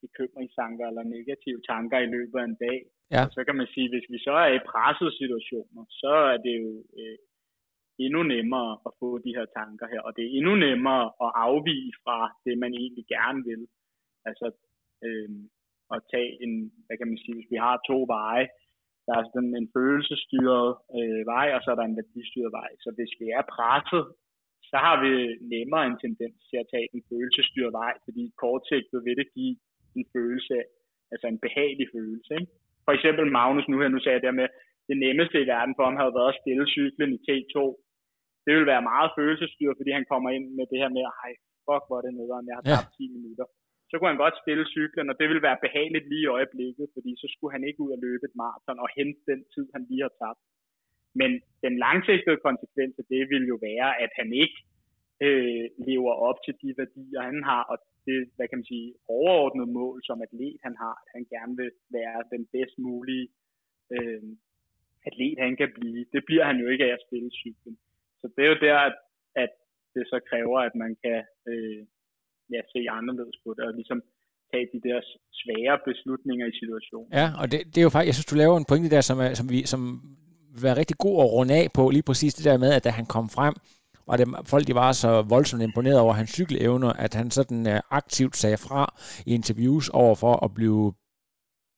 bekymringstanker 0.05 0.84
eller 0.86 1.12
negative 1.16 1.61
tanker 1.70 1.98
i 2.02 2.12
løbet 2.14 2.38
af 2.40 2.46
en 2.48 2.59
dag. 2.66 2.78
Ja. 3.12 3.20
Og 3.24 3.30
så 3.36 3.40
kan 3.46 3.57
man 3.61 3.68
sige, 3.74 3.88
hvis 3.92 4.07
vi 4.14 4.18
så 4.26 4.34
er 4.44 4.50
i 4.55 4.66
pressede 4.72 5.12
situationer, 5.20 5.84
så 6.02 6.14
er 6.32 6.38
det 6.46 6.55
jo 6.62 6.70
øh, 7.00 7.18
endnu 8.05 8.20
nemmere 8.34 8.72
at 8.86 8.92
få 9.00 9.09
de 9.24 9.34
her 9.36 9.46
tanker 9.59 9.86
her, 9.92 10.00
og 10.07 10.12
det 10.16 10.22
er 10.24 10.34
endnu 10.38 10.55
nemmere 10.66 11.05
at 11.24 11.30
afvige 11.46 11.92
fra 12.05 12.18
det, 12.44 12.55
man 12.64 12.72
egentlig 12.82 13.07
gerne 13.16 13.40
vil. 13.50 13.62
Altså 14.28 14.46
øh, 15.07 15.30
at 15.94 16.00
tage 16.12 16.30
en, 16.44 16.52
hvad 16.86 16.96
kan 16.98 17.09
man 17.11 17.18
sige, 17.22 17.34
hvis 17.36 17.52
vi 17.55 17.59
har 17.66 17.76
to 17.90 17.98
veje, 18.16 18.46
der 19.07 19.14
er 19.20 19.24
sådan 19.34 19.55
en 19.61 19.68
følelsesstyret 19.76 20.68
øh, 20.98 21.22
vej, 21.34 21.46
og 21.57 21.61
så 21.62 21.68
er 21.70 21.78
der 21.78 21.86
en 21.86 21.98
værdistyret 22.00 22.52
vej. 22.61 22.70
Så 22.84 22.88
hvis 22.96 23.12
vi 23.20 23.26
er 23.38 23.44
presset, 23.57 24.05
så 24.75 24.79
har 24.87 24.97
vi 25.05 25.12
nemmere 25.55 25.85
en 25.91 25.99
tendens 26.05 26.39
til 26.51 26.59
at 26.62 26.70
tage 26.72 26.87
en 26.95 27.03
følelsesstyret 27.11 27.72
vej, 27.81 27.93
fordi 28.07 28.25
kortsigtet 28.43 28.99
vil 29.07 29.16
det 29.20 29.29
give 29.37 29.55
en 29.99 30.07
følelse, 30.14 30.57
altså 31.12 31.27
en 31.33 31.41
behagelig 31.47 31.87
følelse. 31.97 32.33
Ikke? 32.41 32.53
For 32.87 32.93
eksempel 32.97 33.25
Magnus 33.39 33.66
nu 33.68 33.77
her, 33.81 33.91
nu 33.95 34.01
sagde 34.03 34.18
jeg 34.18 34.27
der 34.27 34.41
med, 34.41 34.49
det 34.89 34.97
nemmeste 35.05 35.37
i 35.41 35.51
verden 35.55 35.75
for 35.77 35.85
ham 35.89 35.97
havde 36.01 36.16
været 36.18 36.33
at 36.33 36.41
stille 36.43 36.66
cyklen 36.77 37.11
i 37.16 37.20
T2. 37.27 37.57
Det 38.45 38.51
ville 38.55 38.72
være 38.72 38.89
meget 38.93 39.11
følelsesstyret, 39.18 39.79
fordi 39.79 39.91
han 39.99 40.07
kommer 40.12 40.29
ind 40.37 40.47
med 40.59 40.66
det 40.70 40.79
her 40.83 40.91
med, 40.97 41.05
ej, 41.25 41.33
fuck, 41.66 41.83
hvor 41.87 41.97
er 41.99 42.05
det 42.07 42.14
nederen, 42.20 42.49
jeg 42.49 42.57
har 42.59 42.64
tabt 42.72 42.93
ja. 43.01 43.05
10 43.05 43.16
minutter. 43.16 43.47
Så 43.89 43.95
kunne 43.95 44.12
han 44.12 44.25
godt 44.25 44.41
stille 44.43 44.64
cyklen, 44.75 45.07
og 45.11 45.16
det 45.20 45.27
ville 45.31 45.47
være 45.49 45.62
behageligt 45.66 46.07
lige 46.12 46.27
i 46.27 46.33
øjeblikket, 46.37 46.87
fordi 46.95 47.11
så 47.22 47.27
skulle 47.35 47.53
han 47.57 47.64
ikke 47.68 47.83
ud 47.85 47.91
og 47.97 48.01
løbe 48.07 48.25
et 48.29 48.39
maraton 48.43 48.79
og 48.85 48.89
hente 48.99 49.20
den 49.31 49.41
tid, 49.55 49.66
han 49.75 49.83
lige 49.91 50.05
har 50.07 50.14
tabt. 50.22 50.43
Men 51.21 51.31
den 51.65 51.75
langsigtede 51.85 52.39
konsekvens 52.47 52.95
af 53.01 53.05
det 53.15 53.23
vil 53.33 53.45
jo 53.53 53.57
være, 53.71 53.89
at 54.05 54.11
han 54.21 54.29
ikke 54.43 54.59
øh, 55.27 55.65
lever 55.89 56.15
op 56.29 56.39
til 56.45 56.55
de 56.62 56.71
værdier, 56.79 57.21
han 57.31 57.43
har, 57.51 57.62
og 57.73 57.79
det, 58.07 58.19
hvad 58.37 58.47
kan 58.49 58.59
man 58.59 58.71
sige, 58.73 58.95
overordnede 59.09 59.71
mål 59.81 59.97
som 60.09 60.23
atlet, 60.27 60.59
han 60.67 60.75
har, 60.83 60.95
at 61.03 61.09
han 61.17 61.25
gerne 61.35 61.55
vil 61.61 61.73
være 61.99 62.19
den 62.33 62.43
bedst 62.55 62.77
mulige 62.79 63.27
øh, 63.95 64.23
atlet, 65.07 65.39
han 65.47 65.57
kan 65.57 65.71
blive. 65.79 66.01
Det 66.15 66.23
bliver 66.29 66.45
han 66.51 66.57
jo 66.62 66.67
ikke 66.73 66.85
af 66.85 66.93
at 66.93 67.05
spille 67.07 67.31
cyklen. 67.43 67.77
Så 68.21 68.27
det 68.37 68.43
er 68.45 68.51
jo 68.55 68.59
der, 68.69 68.79
at, 68.89 68.97
at 69.45 69.53
det 69.95 70.05
så 70.12 70.19
kræver, 70.31 70.59
at 70.69 70.75
man 70.75 70.93
kan 71.05 71.21
øh, 71.51 71.81
ja, 72.55 72.61
se 72.73 72.81
anderledes 72.99 73.37
på 73.45 73.55
det, 73.57 73.65
og 73.69 73.75
ligesom 73.75 74.01
tage 74.53 74.69
de 74.75 74.81
der 74.89 74.99
svære 75.41 75.77
beslutninger 75.89 76.47
i 76.53 76.59
situationen. 76.61 77.11
Ja, 77.21 77.27
og 77.41 77.47
det, 77.53 77.59
det 77.73 77.79
er 77.79 77.87
jo 77.89 77.95
faktisk, 77.95 78.11
jeg 78.11 78.17
synes, 78.17 78.33
du 78.33 78.41
laver 78.43 78.57
en 78.57 78.71
pointe 78.71 78.91
der, 78.95 79.03
som, 79.11 79.19
er, 79.27 79.31
som, 79.41 79.47
vi, 79.53 79.59
som 79.73 79.81
være 80.62 80.76
rigtig 80.76 80.98
god 80.98 81.24
at 81.24 81.32
runde 81.32 81.55
af 81.55 81.68
på, 81.74 81.90
lige 81.90 82.02
præcis 82.02 82.34
det 82.34 82.44
der 82.44 82.59
med, 82.59 82.72
at 82.72 82.84
da 82.84 82.90
han 82.90 83.07
kom 83.07 83.28
frem, 83.28 83.55
var 84.07 84.16
det 84.16 84.28
folk, 84.44 84.66
de 84.66 84.74
var 84.74 84.92
så 84.92 85.22
voldsomt 85.22 85.62
imponeret 85.62 85.98
over 85.98 86.12
hans 86.12 86.30
cykelevner, 86.30 86.92
at 86.92 87.14
han 87.14 87.30
sådan 87.30 87.66
uh, 87.66 87.78
aktivt 87.90 88.36
sagde 88.36 88.57
fra 88.57 88.94
i 89.26 89.34
interviews 89.34 89.88
over 89.88 90.14
for 90.14 90.44
at 90.44 90.55
blive 90.55 90.92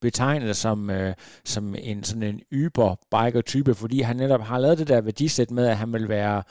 betegnet 0.00 0.56
som, 0.56 0.90
uh, 0.90 1.12
som 1.44 1.74
en 1.78 2.04
sådan 2.04 2.22
en 2.22 2.40
yber 2.52 2.94
biker 3.10 3.40
type, 3.40 3.74
fordi 3.74 4.00
han 4.00 4.16
netop 4.16 4.40
har 4.40 4.58
lavet 4.58 4.78
det 4.78 4.88
der 4.88 5.00
værdisæt 5.00 5.50
med, 5.50 5.66
at 5.66 5.76
han 5.76 5.92
vil 5.92 6.08
være 6.08 6.42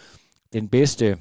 den 0.53 0.69
bedste 0.69 1.17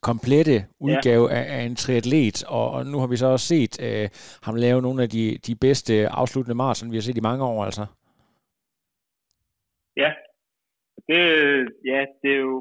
komplette 0.00 0.66
udgave 0.80 1.28
ja. 1.30 1.42
af, 1.42 1.58
af 1.58 1.62
en 1.62 1.76
triatlet, 1.76 2.44
og, 2.44 2.70
og 2.70 2.86
nu 2.86 2.98
har 2.98 3.06
vi 3.06 3.16
så 3.16 3.26
også 3.26 3.46
set 3.46 3.78
uh, 3.82 4.08
ham 4.42 4.54
lave 4.54 4.82
nogle 4.82 5.02
af 5.02 5.10
de, 5.10 5.38
de 5.46 5.54
bedste 5.54 6.08
afsluttende 6.08 6.54
maraton, 6.54 6.90
vi 6.90 6.96
har 6.96 7.02
set 7.02 7.16
i 7.16 7.20
mange 7.20 7.44
år, 7.44 7.64
altså. 7.64 7.86
Ja, 10.02 10.10
det, 11.08 11.20
ja, 11.90 12.00
det 12.22 12.30
er 12.36 12.42
jo 12.48 12.56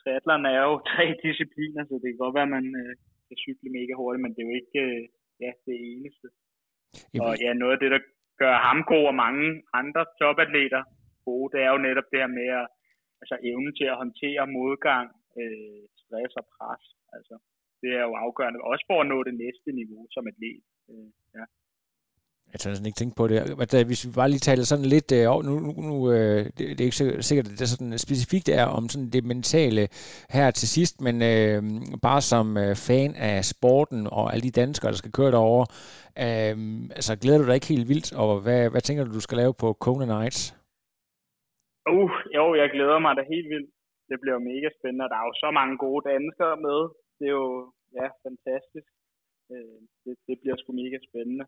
triathlon 0.00 0.46
er 0.52 0.62
jo 0.68 0.74
tre 0.92 1.04
discipliner, 1.26 1.82
så 1.84 1.94
det 2.02 2.08
kan 2.10 2.22
godt 2.24 2.36
være, 2.36 2.48
at 2.50 2.56
man 2.58 2.66
øh, 2.82 2.92
kan 3.28 3.36
cykle 3.44 3.68
mega 3.78 3.92
hurtigt, 4.00 4.22
men 4.22 4.32
det 4.34 4.40
er 4.40 4.48
jo 4.50 4.56
ikke 4.60 4.80
øh, 4.88 5.02
ja, 5.44 5.50
det 5.66 5.76
eneste. 5.92 6.26
Jamen. 7.12 7.24
Og 7.24 7.30
ja, 7.44 7.50
noget 7.52 7.74
af 7.76 7.80
det, 7.82 7.90
der 7.94 8.02
gør 8.42 8.54
ham 8.66 8.78
god 8.92 9.04
og 9.12 9.16
mange 9.24 9.46
andre 9.80 10.02
topatleter 10.20 10.82
gode, 11.26 11.48
det 11.52 11.60
er 11.66 11.70
jo 11.74 11.84
netop 11.86 12.08
det 12.12 12.20
her 12.22 12.32
med 12.40 12.48
at, 12.60 12.66
altså 13.20 13.36
evnen 13.50 13.74
til 13.78 13.86
at 13.92 14.00
håndtere 14.02 14.44
modgang, 14.58 15.06
øh, 15.40 15.82
stress 16.02 16.32
og 16.40 16.46
pres. 16.54 16.84
Altså, 17.16 17.34
det 17.80 17.90
er 17.98 18.04
jo 18.08 18.14
afgørende, 18.24 18.60
også 18.72 18.84
for 18.90 18.98
at 19.00 19.10
nå 19.12 19.18
det 19.28 19.34
næste 19.44 19.70
niveau 19.80 20.02
som 20.14 20.28
atlet. 20.30 20.62
Øh, 20.90 21.08
ja. 21.36 21.44
Jeg 22.52 22.60
tør 22.60 22.70
næsten 22.70 22.86
ikke 22.86 23.00
tænke 23.00 23.16
på 23.20 23.24
det. 23.28 23.36
Altså, 23.62 23.84
hvis 23.90 24.06
vi 24.06 24.10
bare 24.20 24.32
lige 24.32 24.46
taler 24.48 24.64
sådan 24.64 24.90
lidt, 24.94 25.08
øh, 25.18 25.24
nu, 25.48 25.52
nu, 25.66 25.70
nu 25.90 25.96
øh, 26.14 26.40
det, 26.56 26.64
det 26.76 26.80
er 26.80 26.90
ikke 26.90 27.02
sikkert, 27.28 27.46
at 27.46 27.54
det 27.58 27.64
er 27.66 27.74
sådan 27.74 27.98
specifikt 28.06 28.48
er 28.60 28.66
om 28.78 28.84
sådan 28.88 29.10
det 29.16 29.24
mentale 29.32 29.82
her 30.36 30.46
til 30.60 30.68
sidst, 30.76 30.94
men 31.06 31.16
øh, 31.32 31.58
bare 32.06 32.22
som 32.32 32.46
øh, 32.64 32.72
fan 32.88 33.10
af 33.30 33.36
sporten 33.52 34.00
og 34.18 34.24
alle 34.32 34.44
de 34.48 34.58
danskere, 34.62 34.90
der 34.92 35.00
skal 35.02 35.16
køre 35.18 35.34
derovre, 35.36 35.66
øh, 36.24 36.56
altså 36.98 37.12
glæder 37.22 37.38
du 37.40 37.46
dig 37.46 37.56
ikke 37.58 37.72
helt 37.74 37.88
vildt, 37.92 38.08
og 38.22 38.32
hvad, 38.44 38.60
hvad 38.72 38.82
tænker 38.84 39.02
du, 39.04 39.10
du 39.18 39.24
skal 39.26 39.38
lave 39.42 39.54
på 39.62 39.68
Kona 39.84 40.06
Nights? 40.16 40.40
Uh, 41.92 42.12
jo, 42.36 42.44
jeg 42.60 42.68
glæder 42.74 42.98
mig 43.04 43.12
da 43.16 43.22
helt 43.34 43.48
vildt. 43.54 43.70
Det 44.10 44.18
bliver 44.22 44.38
mega 44.50 44.68
spændende, 44.78 45.10
der 45.12 45.18
er 45.20 45.26
jo 45.30 45.34
så 45.44 45.48
mange 45.58 45.74
gode 45.84 46.02
danskere 46.12 46.56
med. 46.66 46.78
Det 47.18 47.26
er 47.30 47.36
jo, 47.42 47.48
ja, 47.98 48.06
fantastisk. 48.26 48.90
Øh, 49.52 49.78
det, 50.04 50.14
det 50.28 50.36
bliver 50.42 50.56
sgu 50.58 50.70
mega 50.82 50.98
spændende. 51.08 51.44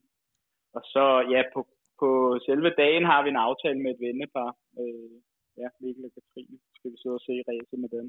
Og 0.77 0.83
så, 0.95 1.05
ja, 1.35 1.41
på, 1.55 1.61
på 2.01 2.09
selve 2.47 2.71
dagen 2.83 3.05
har 3.11 3.21
vi 3.23 3.29
en 3.35 3.45
aftale 3.49 3.79
med 3.83 3.91
et 3.95 4.01
vennepar. 4.05 4.51
Øh, 4.81 5.17
ja, 5.61 5.69
Mikkel 5.83 6.05
og 6.09 6.13
Katrine. 6.17 6.57
Skal 6.77 6.91
vi 6.93 6.97
sidde 7.03 7.17
og 7.19 7.25
se 7.27 7.35
race 7.49 7.77
med 7.83 7.91
dem. 7.97 8.07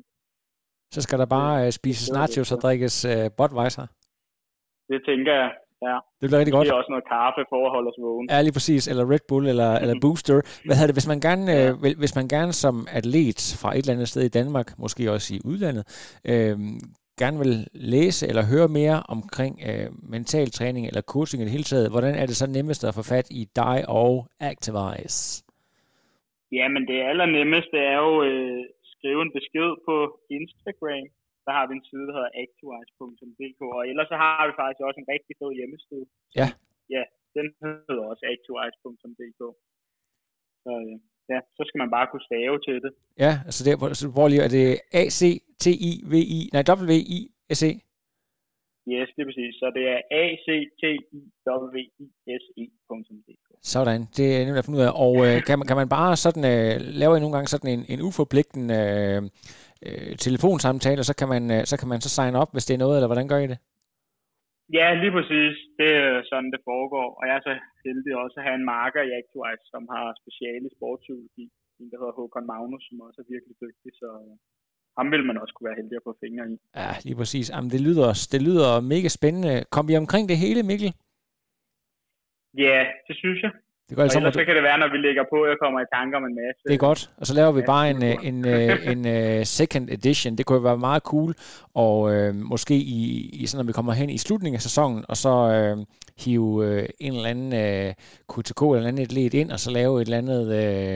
Så 0.94 1.00
skal 1.06 1.20
der 1.20 1.30
bare 1.38 1.56
uh, 1.66 1.72
spises 1.80 2.10
nachos 2.18 2.52
og 2.54 2.60
drikkes 2.66 2.96
uh, 3.12 3.28
Budweiser? 3.38 3.88
Det 4.92 5.00
tænker 5.10 5.34
jeg, 5.42 5.50
ja. 5.88 5.96
Det 6.20 6.26
bliver 6.28 6.40
rigtig 6.40 6.56
godt. 6.56 6.66
Det 6.66 6.74
er 6.74 6.82
også 6.82 6.94
noget 6.96 7.08
kaffe 7.16 7.42
for 7.52 7.62
at 7.68 7.72
holde 7.76 7.90
os 7.92 8.00
vågen. 8.06 8.28
Ja, 8.32 8.42
lige 8.42 8.58
præcis. 8.58 8.84
Eller 8.88 9.12
Red 9.14 9.26
Bull 9.30 9.46
eller, 9.54 9.72
eller 9.82 9.96
Booster. 10.04 10.34
Hvad 10.66 10.76
hedder 10.76 10.90
det, 10.92 10.98
hvis 11.00 11.12
man, 11.14 11.20
gerne, 11.28 11.46
ja. 11.52 11.70
øh, 11.70 11.98
hvis 12.02 12.16
man 12.20 12.28
gerne 12.36 12.54
som 12.64 12.76
atlet 12.98 13.42
fra 13.62 13.70
et 13.72 13.78
eller 13.78 13.94
andet 13.94 14.10
sted 14.14 14.24
i 14.26 14.36
Danmark, 14.40 14.68
måske 14.84 15.12
også 15.16 15.30
i 15.36 15.40
udlandet, 15.50 15.84
øh, 16.32 16.58
gerne 17.22 17.38
vil 17.44 17.54
læse 17.94 18.22
eller 18.30 18.44
høre 18.54 18.70
mere 18.80 18.98
omkring 19.16 19.54
øh, 19.70 19.90
mental 20.16 20.48
træning 20.58 20.84
eller 20.90 21.04
coaching 21.14 21.40
i 21.42 21.46
det 21.46 21.56
hele 21.58 21.70
taget, 21.72 21.92
hvordan 21.94 22.16
er 22.22 22.26
det 22.30 22.36
så 22.42 22.48
nemmest 22.58 22.82
at 22.84 22.96
få 22.98 23.04
fat 23.14 23.28
i 23.42 23.44
dig 23.62 23.78
og 24.02 24.14
Activize? 24.52 25.20
Jamen 26.58 26.84
det 26.92 27.00
allernemmeste 27.12 27.78
er 27.92 27.98
jo 28.06 28.14
øh, 28.30 28.64
skrive 28.94 29.22
en 29.28 29.34
besked 29.38 29.70
på 29.88 29.96
Instagram. 30.38 31.06
Der 31.46 31.52
har 31.58 31.66
vi 31.68 31.74
en 31.76 31.88
side, 31.90 32.06
der 32.08 32.16
hedder 32.18 32.34
activize.dk, 32.44 33.62
og 33.78 33.84
ellers 33.92 34.10
så 34.12 34.18
har 34.24 34.44
vi 34.48 34.54
faktisk 34.62 34.82
også 34.88 35.00
en 35.04 35.12
rigtig 35.14 35.34
fed 35.40 35.52
hjemmeside. 35.60 36.06
Ja. 36.40 36.48
Ja, 36.96 37.04
den 37.38 37.48
hedder 37.62 38.04
også 38.12 38.24
activize.dk. 38.34 39.42
Så 40.64 40.72
øh, 40.86 40.96
ja, 41.32 41.40
så 41.58 41.64
skal 41.68 41.80
man 41.84 41.92
bare 41.96 42.08
kunne 42.12 42.28
stave 42.30 42.56
til 42.68 42.78
det. 42.84 42.92
Ja, 43.26 43.34
altså 43.48 43.62
det, 43.66 43.98
så 43.98 44.06
hvor 44.16 44.28
lige, 44.28 44.42
er 44.48 44.52
det 44.58 44.80
A-C-T-I-V-I, 45.02 46.40
nej, 46.54 46.64
W-I-S-E? 46.70 47.72
Yes, 48.94 49.10
det 49.16 49.22
er 49.22 49.30
præcis. 49.32 49.54
Så 49.62 49.66
det 49.76 49.84
er 49.94 50.00
a 50.22 50.24
c 50.46 50.48
t 50.80 50.84
i 50.84 51.20
w 51.74 51.78
i 52.04 52.06
s 52.42 52.46
ec 52.58 52.72
Sådan, 53.62 54.02
det 54.18 54.28
er 54.36 54.46
nemt 54.46 54.58
at 54.58 54.66
finde 54.66 54.80
ud 54.80 54.84
af. 54.84 54.92
Og 55.06 55.16
øh, 55.28 55.44
kan, 55.48 55.60
man, 55.60 55.68
kan 55.68 55.78
man 55.78 55.90
bare 55.90 56.16
sådan, 56.16 56.46
øh, 56.54 56.82
lave 57.02 57.20
nogle 57.20 57.36
gange 57.36 57.48
sådan 57.48 57.72
en, 57.76 57.86
en 57.90 58.02
uforpligtende 58.02 58.76
øh, 58.76 59.22
øh, 59.86 60.16
telefonsamtale, 60.18 61.00
og 61.02 61.06
så 61.06 61.16
kan, 61.16 61.28
man, 61.28 61.52
øh, 61.52 61.66
så 61.66 61.78
kan 61.80 61.88
man 61.88 62.02
så 62.02 62.10
sign 62.10 62.36
op, 62.36 62.52
hvis 62.52 62.66
det 62.66 62.74
er 62.74 62.78
noget, 62.78 62.98
eller 62.98 63.08
hvordan 63.08 63.28
gør 63.28 63.38
I 63.38 63.48
det? 63.48 63.58
Ja, 64.78 64.88
lige 65.02 65.14
præcis. 65.18 65.54
Det 65.80 65.90
er 66.04 66.14
sådan, 66.30 66.52
det 66.56 66.62
foregår. 66.70 67.08
Og 67.20 67.24
jeg 67.28 67.36
er 67.38 67.44
så 67.50 67.54
heldig 67.86 68.12
også 68.24 68.36
at 68.40 68.46
have 68.48 68.58
en 68.60 68.70
marker 68.76 69.02
i 69.06 69.16
Actuize, 69.20 69.66
som 69.74 69.84
har 69.94 70.06
speciale 70.22 70.66
i 70.68 70.76
sportspsykologi. 70.78 71.46
En, 71.80 71.90
der 71.92 71.98
hedder 72.02 72.18
Håkon 72.18 72.50
Magnus, 72.52 72.84
som 72.88 73.02
også 73.08 73.20
er 73.24 73.32
virkelig 73.34 73.56
dygtig, 73.66 73.92
så 74.02 74.10
øh, 74.26 74.36
ham 74.98 75.08
vil 75.14 75.24
man 75.30 75.38
også 75.42 75.54
kunne 75.54 75.70
være 75.70 75.80
heldig 75.82 75.96
at 75.98 76.08
få 76.08 76.14
fingre 76.24 76.46
i. 76.54 76.56
Ja, 76.82 76.92
lige 77.08 77.20
præcis. 77.22 77.46
Jamen, 77.54 77.72
det, 77.76 77.82
lyder, 77.88 78.10
det 78.34 78.42
lyder 78.48 78.70
mega 78.94 79.10
spændende. 79.18 79.54
Kom 79.76 79.86
vi 79.90 79.96
omkring 80.04 80.26
det 80.32 80.38
hele, 80.46 80.62
Mikkel? 80.72 80.92
Ja, 82.66 82.80
det 83.08 83.16
synes 83.22 83.40
jeg. 83.46 83.52
Det 83.90 83.96
går 83.96 84.04
altså, 84.04 84.32
så 84.34 84.46
kan 84.46 84.56
det 84.56 84.64
være, 84.64 84.78
når 84.78 84.92
vi 84.92 84.98
lægger 84.98 85.24
på, 85.34 85.46
jeg 85.46 85.56
kommer 85.62 85.80
i 85.82 85.86
tanker 85.94 86.18
om 86.18 86.24
en 86.24 86.36
masse. 86.36 86.62
Det 86.68 86.74
er 86.74 86.78
godt. 86.78 87.10
Og 87.18 87.28
så 87.28 87.34
laver 87.34 87.52
vi 87.52 87.62
bare 87.62 87.90
en, 87.90 88.04
en, 88.04 88.20
en, 88.24 88.48
øh, 88.48 88.92
en, 88.92 89.06
en 89.06 89.40
uh, 89.40 89.44
second 89.44 89.90
edition. 89.90 90.36
Det 90.38 90.46
kunne 90.46 90.64
være 90.64 90.78
meget 90.78 91.04
cool. 91.04 91.34
Og 91.74 92.14
øh, 92.14 92.36
måske 92.36 92.76
i, 92.76 93.30
i, 93.34 93.46
sådan, 93.48 93.64
når 93.64 93.68
vi 93.68 93.74
kommer 93.74 93.94
hen 93.94 94.10
i 94.10 94.18
slutningen 94.18 94.56
af 94.56 94.62
sæsonen, 94.62 95.06
og 95.10 95.18
så 95.18 95.30
øh, 95.30 95.86
hive 96.18 96.66
øh, 96.66 96.90
en 97.00 97.14
eller 97.14 97.30
anden 97.30 97.54
øh, 97.54 97.94
QTK 98.34 98.62
eller 98.62 98.82
en 98.82 98.88
anden 98.88 99.02
atlet 99.02 99.34
ind, 99.34 99.52
og 99.52 99.60
så 99.60 99.72
lave 99.72 100.02
et 100.02 100.06
eller 100.06 100.18
andet 100.18 100.46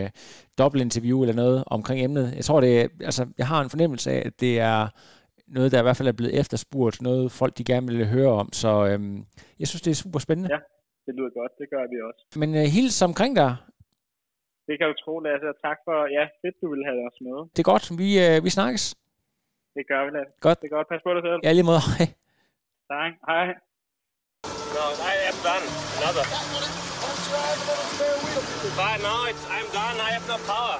øh, 0.03 0.09
dobbeltinterview 0.57 1.21
eller 1.21 1.35
noget 1.35 1.63
omkring 1.67 2.03
emnet. 2.03 2.33
Jeg 2.35 2.45
tror, 2.45 2.61
det 2.61 2.81
er, 2.81 2.87
altså, 3.01 3.25
jeg 3.37 3.47
har 3.47 3.61
en 3.61 3.69
fornemmelse 3.69 4.11
af, 4.11 4.23
at 4.25 4.33
det 4.39 4.59
er 4.59 4.87
noget, 5.47 5.71
der 5.71 5.79
i 5.79 5.81
hvert 5.81 5.97
fald 5.97 6.07
er 6.07 6.19
blevet 6.19 6.39
efterspurgt, 6.39 7.01
noget 7.01 7.31
folk 7.31 7.57
de 7.57 7.63
gerne 7.63 7.87
vil 7.87 8.07
høre 8.07 8.31
om. 8.31 8.53
Så 8.53 8.85
øh, 8.85 8.99
jeg 9.59 9.67
synes, 9.67 9.81
det 9.81 9.91
er 9.91 9.95
super 9.95 10.19
spændende. 10.19 10.49
Ja 10.53 10.57
det 11.05 11.11
lyder 11.17 11.31
godt. 11.39 11.53
Det 11.61 11.67
gør 11.73 11.83
vi 11.91 11.97
også. 12.07 12.21
Men 12.41 12.49
uh, 12.61 12.65
hils 12.75 12.97
omkring 13.09 13.31
dig. 13.41 13.51
Det 14.67 14.73
kan 14.79 14.85
du 14.91 14.95
tro, 15.03 15.13
Lasse. 15.25 15.45
Og 15.53 15.57
tak 15.67 15.77
for, 15.85 15.97
ja, 16.17 16.23
fedt, 16.41 16.55
du 16.61 16.67
vil 16.73 16.83
have 16.89 16.99
os 17.09 17.17
med. 17.27 17.37
Det 17.55 17.59
er 17.65 17.69
godt. 17.73 17.85
Vi, 18.01 18.09
uh, 18.25 18.35
vi 18.45 18.49
snakkes. 18.59 18.83
Det 19.75 19.83
gør 19.91 20.01
vi, 20.05 20.09
Lasse. 20.17 20.33
Godt. 20.45 20.57
Det 20.61 20.67
er 20.69 20.73
godt. 20.77 20.87
Pas 20.91 21.01
på 21.07 21.11
dig 21.15 21.23
selv. 21.27 21.39
Ja, 21.45 21.51
lige 21.57 21.67
måde. 21.71 21.83
Hej. 21.97 22.07
Tak. 22.93 23.11
Hej. 23.29 23.47
No, 24.77 24.85
I 25.11 25.15
am 25.29 25.37
done. 25.47 25.65
Another. 25.97 26.25
But 28.79 28.97
now 29.07 29.19
it's, 29.29 29.43
I'm 29.55 29.67
done. 29.79 29.95
I 30.07 30.09
have 30.15 30.25
no 30.31 30.37
power. 30.51 30.77